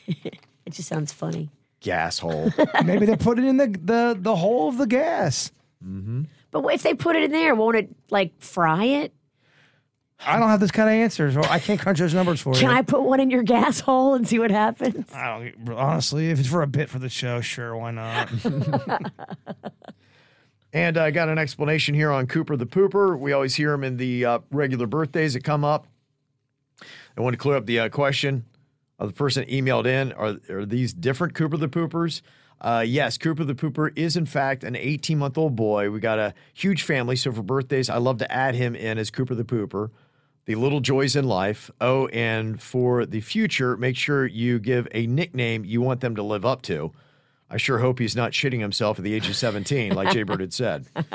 It 0.66 0.74
just 0.74 0.88
sounds 0.88 1.10
funny. 1.10 1.50
Gas 1.80 2.18
hole. 2.20 2.52
Maybe 2.84 3.04
they're 3.04 3.16
putting 3.16 3.44
it 3.44 3.48
in 3.48 3.56
the, 3.56 3.66
the, 3.66 4.16
the 4.16 4.36
hole 4.36 4.68
of 4.68 4.76
the 4.78 4.86
gas. 4.86 5.50
Mm-hmm. 5.84 6.24
But 6.52 6.64
if 6.74 6.82
they 6.82 6.94
put 6.94 7.16
it 7.16 7.24
in 7.24 7.32
there, 7.32 7.56
won't 7.56 7.76
it 7.76 7.88
like 8.10 8.32
fry 8.40 8.84
it? 8.84 9.12
I 10.26 10.38
don't 10.38 10.48
have 10.48 10.60
this 10.60 10.70
kind 10.70 10.88
of 10.88 10.94
answers, 10.94 11.36
or 11.36 11.44
I 11.46 11.58
can't 11.58 11.80
crunch 11.80 11.98
those 11.98 12.12
numbers 12.12 12.40
for 12.40 12.54
you. 12.54 12.60
Can. 12.60 12.70
I 12.70 12.82
put 12.82 13.02
one 13.02 13.20
in 13.20 13.30
your 13.30 13.42
gas 13.42 13.80
hole 13.80 14.14
and 14.14 14.28
see 14.28 14.38
what 14.38 14.50
happens? 14.50 15.12
I 15.14 15.52
don't 15.64 15.74
honestly. 15.76 16.30
If 16.30 16.38
it's 16.38 16.48
for 16.48 16.62
a 16.62 16.66
bit 16.66 16.90
for 16.90 16.98
the 16.98 17.08
show, 17.08 17.40
sure, 17.40 17.76
why 17.76 17.90
not? 17.90 18.30
And 20.72 20.96
I 20.96 21.10
got 21.10 21.28
an 21.28 21.38
explanation 21.38 21.94
here 21.94 22.12
on 22.12 22.26
Cooper 22.26 22.56
the 22.56 22.66
Pooper. 22.66 23.18
We 23.18 23.32
always 23.32 23.54
hear 23.56 23.72
him 23.72 23.82
in 23.82 23.96
the 23.96 24.24
uh, 24.24 24.38
regular 24.50 24.86
birthdays 24.86 25.34
that 25.34 25.42
come 25.42 25.64
up. 25.64 25.88
I 27.16 27.20
want 27.20 27.34
to 27.34 27.38
clear 27.38 27.56
up 27.56 27.66
the 27.66 27.80
uh, 27.80 27.88
question 27.88 28.44
of 28.98 29.08
the 29.08 29.14
person 29.14 29.44
emailed 29.46 29.86
in. 29.86 30.12
Are, 30.12 30.36
are 30.48 30.64
these 30.64 30.92
different 30.92 31.34
Cooper 31.34 31.56
the 31.56 31.68
Poopers? 31.68 32.22
Uh, 32.60 32.84
yes, 32.86 33.18
Cooper 33.18 33.42
the 33.42 33.54
Pooper 33.54 33.90
is 33.96 34.16
in 34.16 34.26
fact 34.26 34.62
an 34.62 34.76
18 34.76 35.18
month 35.18 35.36
old 35.36 35.56
boy. 35.56 35.90
We 35.90 35.98
got 35.98 36.18
a 36.20 36.34
huge 36.54 36.82
family, 36.82 37.16
so 37.16 37.32
for 37.32 37.42
birthdays, 37.42 37.90
I 37.90 37.96
love 37.96 38.18
to 38.18 38.30
add 38.30 38.54
him 38.54 38.76
in 38.76 38.98
as 38.98 39.10
Cooper 39.10 39.34
the 39.34 39.44
Pooper. 39.44 39.90
The 40.46 40.54
little 40.56 40.80
joys 40.80 41.16
in 41.16 41.26
life. 41.26 41.70
Oh, 41.80 42.06
and 42.08 42.60
for 42.60 43.06
the 43.06 43.20
future, 43.20 43.76
make 43.76 43.96
sure 43.96 44.26
you 44.26 44.58
give 44.58 44.88
a 44.92 45.06
nickname 45.06 45.64
you 45.64 45.80
want 45.80 46.00
them 46.00 46.16
to 46.16 46.22
live 46.22 46.44
up 46.44 46.62
to. 46.62 46.92
I 47.52 47.56
sure 47.56 47.78
hope 47.78 47.98
he's 47.98 48.14
not 48.16 48.30
shitting 48.32 48.60
himself 48.60 48.98
at 48.98 49.04
the 49.04 49.12
age 49.12 49.28
of 49.28 49.34
17, 49.36 49.92
like 49.94 50.12
Jay 50.12 50.22
Bird 50.22 50.40
had 50.40 50.52
said. 50.52 50.86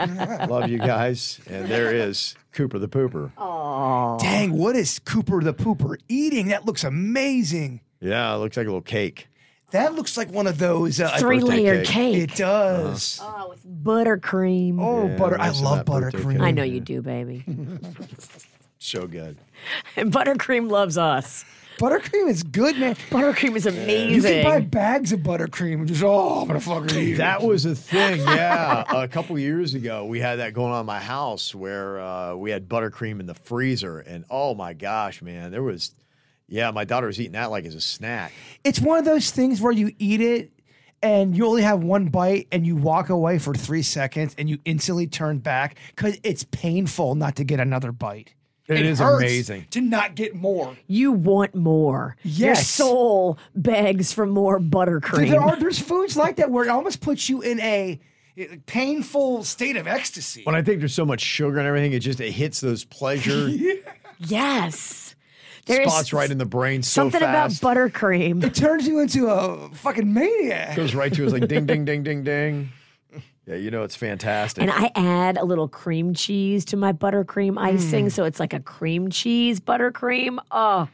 Love 0.49 0.69
you 0.69 0.77
guys. 0.79 1.39
And 1.47 1.67
there 1.69 1.93
is 1.95 2.35
Cooper 2.51 2.77
the 2.77 2.89
Pooper. 2.89 3.31
Aww. 3.37 4.19
Dang, 4.19 4.51
what 4.53 4.75
is 4.75 4.99
Cooper 4.99 5.41
the 5.41 5.53
Pooper 5.53 5.95
eating? 6.09 6.49
That 6.49 6.65
looks 6.65 6.83
amazing. 6.83 7.79
Yeah, 8.01 8.33
it 8.35 8.39
looks 8.39 8.57
like 8.57 8.65
a 8.65 8.69
little 8.69 8.81
cake. 8.81 9.29
That 9.71 9.95
looks 9.95 10.17
like 10.17 10.29
one 10.29 10.45
of 10.45 10.57
those 10.57 10.99
uh, 11.01 11.17
Three 11.17 11.39
layered 11.39 11.85
cake. 11.87 12.13
cake. 12.15 12.31
It 12.31 12.35
does. 12.35 13.19
Oh, 13.21 13.49
with 13.49 13.65
buttercream. 13.83 14.77
Oh, 14.79 15.07
Yeah, 15.07 15.17
butter! 15.17 15.39
I 15.39 15.49
love 15.49 15.85
buttercream. 15.85 16.41
I 16.41 16.51
know 16.51 16.63
you 16.63 16.79
do, 16.81 17.01
baby. 17.01 17.43
So 18.85 19.07
good. 19.07 19.37
and 19.95 20.11
buttercream 20.13 20.69
loves 20.69 20.95
us. 20.95 21.43
Buttercream 21.79 22.29
is 22.29 22.43
good, 22.43 22.77
man. 22.77 22.95
Buttercream 23.09 23.55
is 23.55 23.65
amazing. 23.65 24.13
You 24.13 24.21
can 24.21 24.43
buy 24.43 24.59
bags 24.61 25.11
of 25.11 25.21
buttercream 25.21 25.79
and 25.79 25.87
just 25.87 26.03
oh, 26.03 26.41
I'm 26.41 26.47
gonna 26.47 26.59
fucking 26.59 26.97
eat 26.97 27.13
it. 27.13 27.17
That 27.17 27.41
was 27.41 27.65
a 27.65 27.73
thing, 27.73 28.19
yeah. 28.19 28.83
a 28.95 29.07
couple 29.07 29.37
years 29.39 29.73
ago, 29.73 30.05
we 30.05 30.19
had 30.19 30.35
that 30.35 30.53
going 30.53 30.71
on 30.71 30.81
in 30.81 30.85
my 30.85 30.99
house 30.99 31.53
where 31.55 31.99
uh, 31.99 32.35
we 32.35 32.51
had 32.51 32.69
buttercream 32.69 33.19
in 33.19 33.25
the 33.25 33.33
freezer. 33.33 33.99
And 33.99 34.23
oh 34.29 34.53
my 34.53 34.73
gosh, 34.73 35.23
man, 35.23 35.49
there 35.49 35.63
was, 35.63 35.95
yeah, 36.47 36.69
my 36.69 36.85
daughter 36.85 37.07
was 37.07 37.19
eating 37.19 37.33
that 37.33 37.49
like 37.49 37.65
as 37.65 37.73
a 37.73 37.81
snack. 37.81 38.31
It's 38.63 38.79
one 38.79 38.99
of 38.99 39.05
those 39.05 39.31
things 39.31 39.61
where 39.61 39.73
you 39.73 39.91
eat 39.97 40.21
it 40.21 40.51
and 41.01 41.35
you 41.35 41.47
only 41.47 41.63
have 41.63 41.83
one 41.83 42.05
bite 42.09 42.47
and 42.51 42.65
you 42.67 42.75
walk 42.75 43.09
away 43.09 43.39
for 43.39 43.55
three 43.55 43.81
seconds 43.81 44.35
and 44.37 44.47
you 44.47 44.59
instantly 44.63 45.07
turn 45.07 45.39
back 45.39 45.77
because 45.95 46.19
it's 46.23 46.43
painful 46.51 47.15
not 47.15 47.35
to 47.37 47.43
get 47.43 47.59
another 47.59 47.91
bite. 47.91 48.33
It 48.67 48.85
is 48.85 48.99
hurts 48.99 49.21
amazing. 49.21 49.67
to 49.71 49.81
not 49.81 50.15
get 50.15 50.35
more. 50.35 50.75
you 50.87 51.11
want 51.11 51.53
more. 51.53 52.15
Your 52.23 52.55
soul 52.55 53.37
begs 53.55 54.11
for 54.11 54.25
more 54.25 54.59
buttercream. 54.59 55.29
There 55.29 55.41
are 55.41 55.55
there's 55.55 55.79
foods 55.79 56.17
like 56.17 56.37
that 56.37 56.49
where 56.49 56.65
it 56.65 56.69
almost 56.69 57.01
puts 57.01 57.29
you 57.29 57.41
in 57.41 57.59
a 57.59 57.99
painful 58.65 59.43
state 59.43 59.77
of 59.77 59.87
ecstasy. 59.87 60.43
When 60.43 60.55
I 60.55 60.61
think 60.61 60.79
there's 60.79 60.93
so 60.95 61.05
much 61.05 61.21
sugar 61.21 61.57
and 61.59 61.67
everything, 61.67 61.93
it 61.93 61.99
just 61.99 62.19
it 62.19 62.31
hits 62.31 62.59
those 62.59 62.83
pleasure 62.83 63.49
yes. 64.19 65.15
There's 65.65 65.87
spots 65.91 66.13
right 66.13 66.29
in 66.29 66.37
the 66.37 66.45
brain 66.45 66.83
so 66.83 67.01
something 67.01 67.21
fast. 67.21 67.59
about 67.61 67.75
buttercream. 67.75 68.43
it 68.43 68.53
turns 68.53 68.87
you 68.87 68.99
into 68.99 69.27
a 69.29 69.69
fucking 69.69 70.13
maniac. 70.13 70.75
Goes 70.75 70.93
right 70.93 71.11
to 71.13 71.25
us 71.25 71.31
like 71.33 71.47
ding, 71.47 71.65
ding, 71.65 71.85
ding, 71.85 72.03
ding, 72.03 72.23
ding. 72.23 72.69
Yeah, 73.47 73.55
you 73.55 73.69
know 73.71 73.83
it's 73.83 73.95
fantastic. 73.95 74.61
And 74.61 74.71
I 74.71 74.91
add 74.95 75.37
a 75.37 75.43
little 75.45 75.67
cream 75.67 76.13
cheese 76.13 76.65
to 76.65 76.77
my 76.77 76.93
buttercream 76.93 77.57
icing, 77.59 78.09
so 78.09 78.23
it's 78.23 78.39
like 78.39 78.53
a 78.53 78.59
cream 78.59 79.09
cheese 79.09 79.59
buttercream. 79.59 80.39
Oh, 80.51 80.87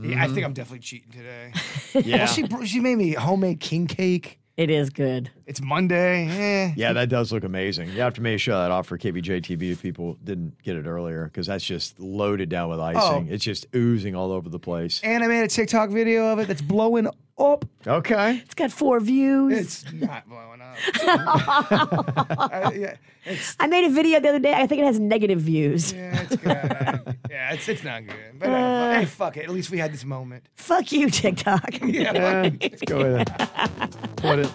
Yeah, 0.00 0.22
I 0.22 0.28
think 0.28 0.44
I'm 0.44 0.52
definitely 0.52 0.80
cheating 0.80 1.12
today. 1.12 1.52
yeah, 2.08 2.16
Well, 2.18 2.26
she 2.26 2.42
br- 2.42 2.64
she 2.64 2.80
made 2.80 2.96
me 2.96 3.12
homemade 3.14 3.60
king 3.60 3.86
cake. 3.86 4.38
it 4.58 4.68
is 4.70 4.90
good. 4.90 5.30
It's 5.46 5.60
Monday. 5.62 6.26
Eh. 6.28 6.74
yeah, 6.76 6.92
that 6.92 7.08
does 7.08 7.32
look 7.32 7.42
amazing. 7.42 7.88
You 7.90 8.00
have 8.02 8.14
to 8.14 8.20
maybe 8.20 8.38
show 8.38 8.58
that 8.60 8.70
off 8.70 8.86
for 8.86 8.98
KVJ 8.98 9.40
TV 9.42 9.72
if 9.72 9.80
people 9.82 10.18
didn't 10.22 10.62
get 10.62 10.76
it 10.76 10.86
earlier 10.86 11.24
because 11.24 11.46
that's 11.46 11.64
just 11.64 11.98
loaded 11.98 12.50
down 12.50 12.68
with 12.68 12.80
icing. 12.80 13.28
Oh. 13.30 13.32
It's 13.32 13.42
just 13.44 13.66
oozing 13.74 14.14
all 14.14 14.30
over 14.30 14.48
the 14.50 14.58
place. 14.58 15.00
And 15.02 15.24
I 15.24 15.26
made 15.26 15.42
a 15.42 15.48
TikTok 15.48 15.88
video 15.90 16.26
of 16.32 16.38
it 16.38 16.48
that's 16.48 16.62
blowing 16.62 17.08
up. 17.38 17.64
Okay. 17.86 18.38
It's 18.44 18.54
got 18.54 18.70
four 18.72 19.00
views. 19.00 19.58
It's 19.84 19.92
not 19.92 20.28
blowing 20.28 20.60
up. 20.60 20.76
I, 21.06 22.72
yeah, 22.76 22.96
it's 23.24 23.56
I 23.60 23.66
made 23.66 23.84
a 23.84 23.90
video 23.90 24.20
the 24.20 24.28
other 24.28 24.38
day. 24.38 24.54
I 24.54 24.66
think 24.66 24.80
it 24.80 24.84
has 24.86 24.98
negative 24.98 25.40
views. 25.40 25.92
yeah, 25.92 26.22
it's 26.22 26.36
good. 26.36 26.50
I- 26.56 27.00
yeah, 27.30 27.52
it's 27.52 27.68
it's 27.68 27.82
not 27.84 28.06
good. 28.06 28.38
But 28.38 28.48
uh, 28.50 28.94
hey, 29.00 29.04
fuck 29.06 29.36
it. 29.36 29.44
At 29.44 29.50
least 29.50 29.70
we 29.70 29.78
had 29.78 29.92
this 29.92 30.04
moment. 30.04 30.44
Fuck 30.54 30.92
you, 30.92 31.10
TikTok. 31.10 31.80
Yeah, 31.82 32.12
let's 32.60 32.82
go 32.82 32.98
with 32.98 33.28
it. 33.28 34.16
Put 34.16 34.38
it. 34.40 34.50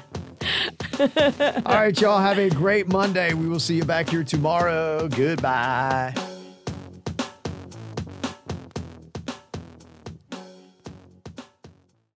All 1.66 1.74
right, 1.76 2.00
y'all. 2.02 2.20
Have 2.20 2.40
a 2.40 2.50
great 2.50 2.88
Monday. 2.88 3.34
We 3.34 3.48
will 3.48 3.60
see 3.60 3.76
you 3.76 3.84
back 3.86 4.10
here 4.10 4.24
tomorrow. 4.24 5.08
Goodbye. 5.10 6.14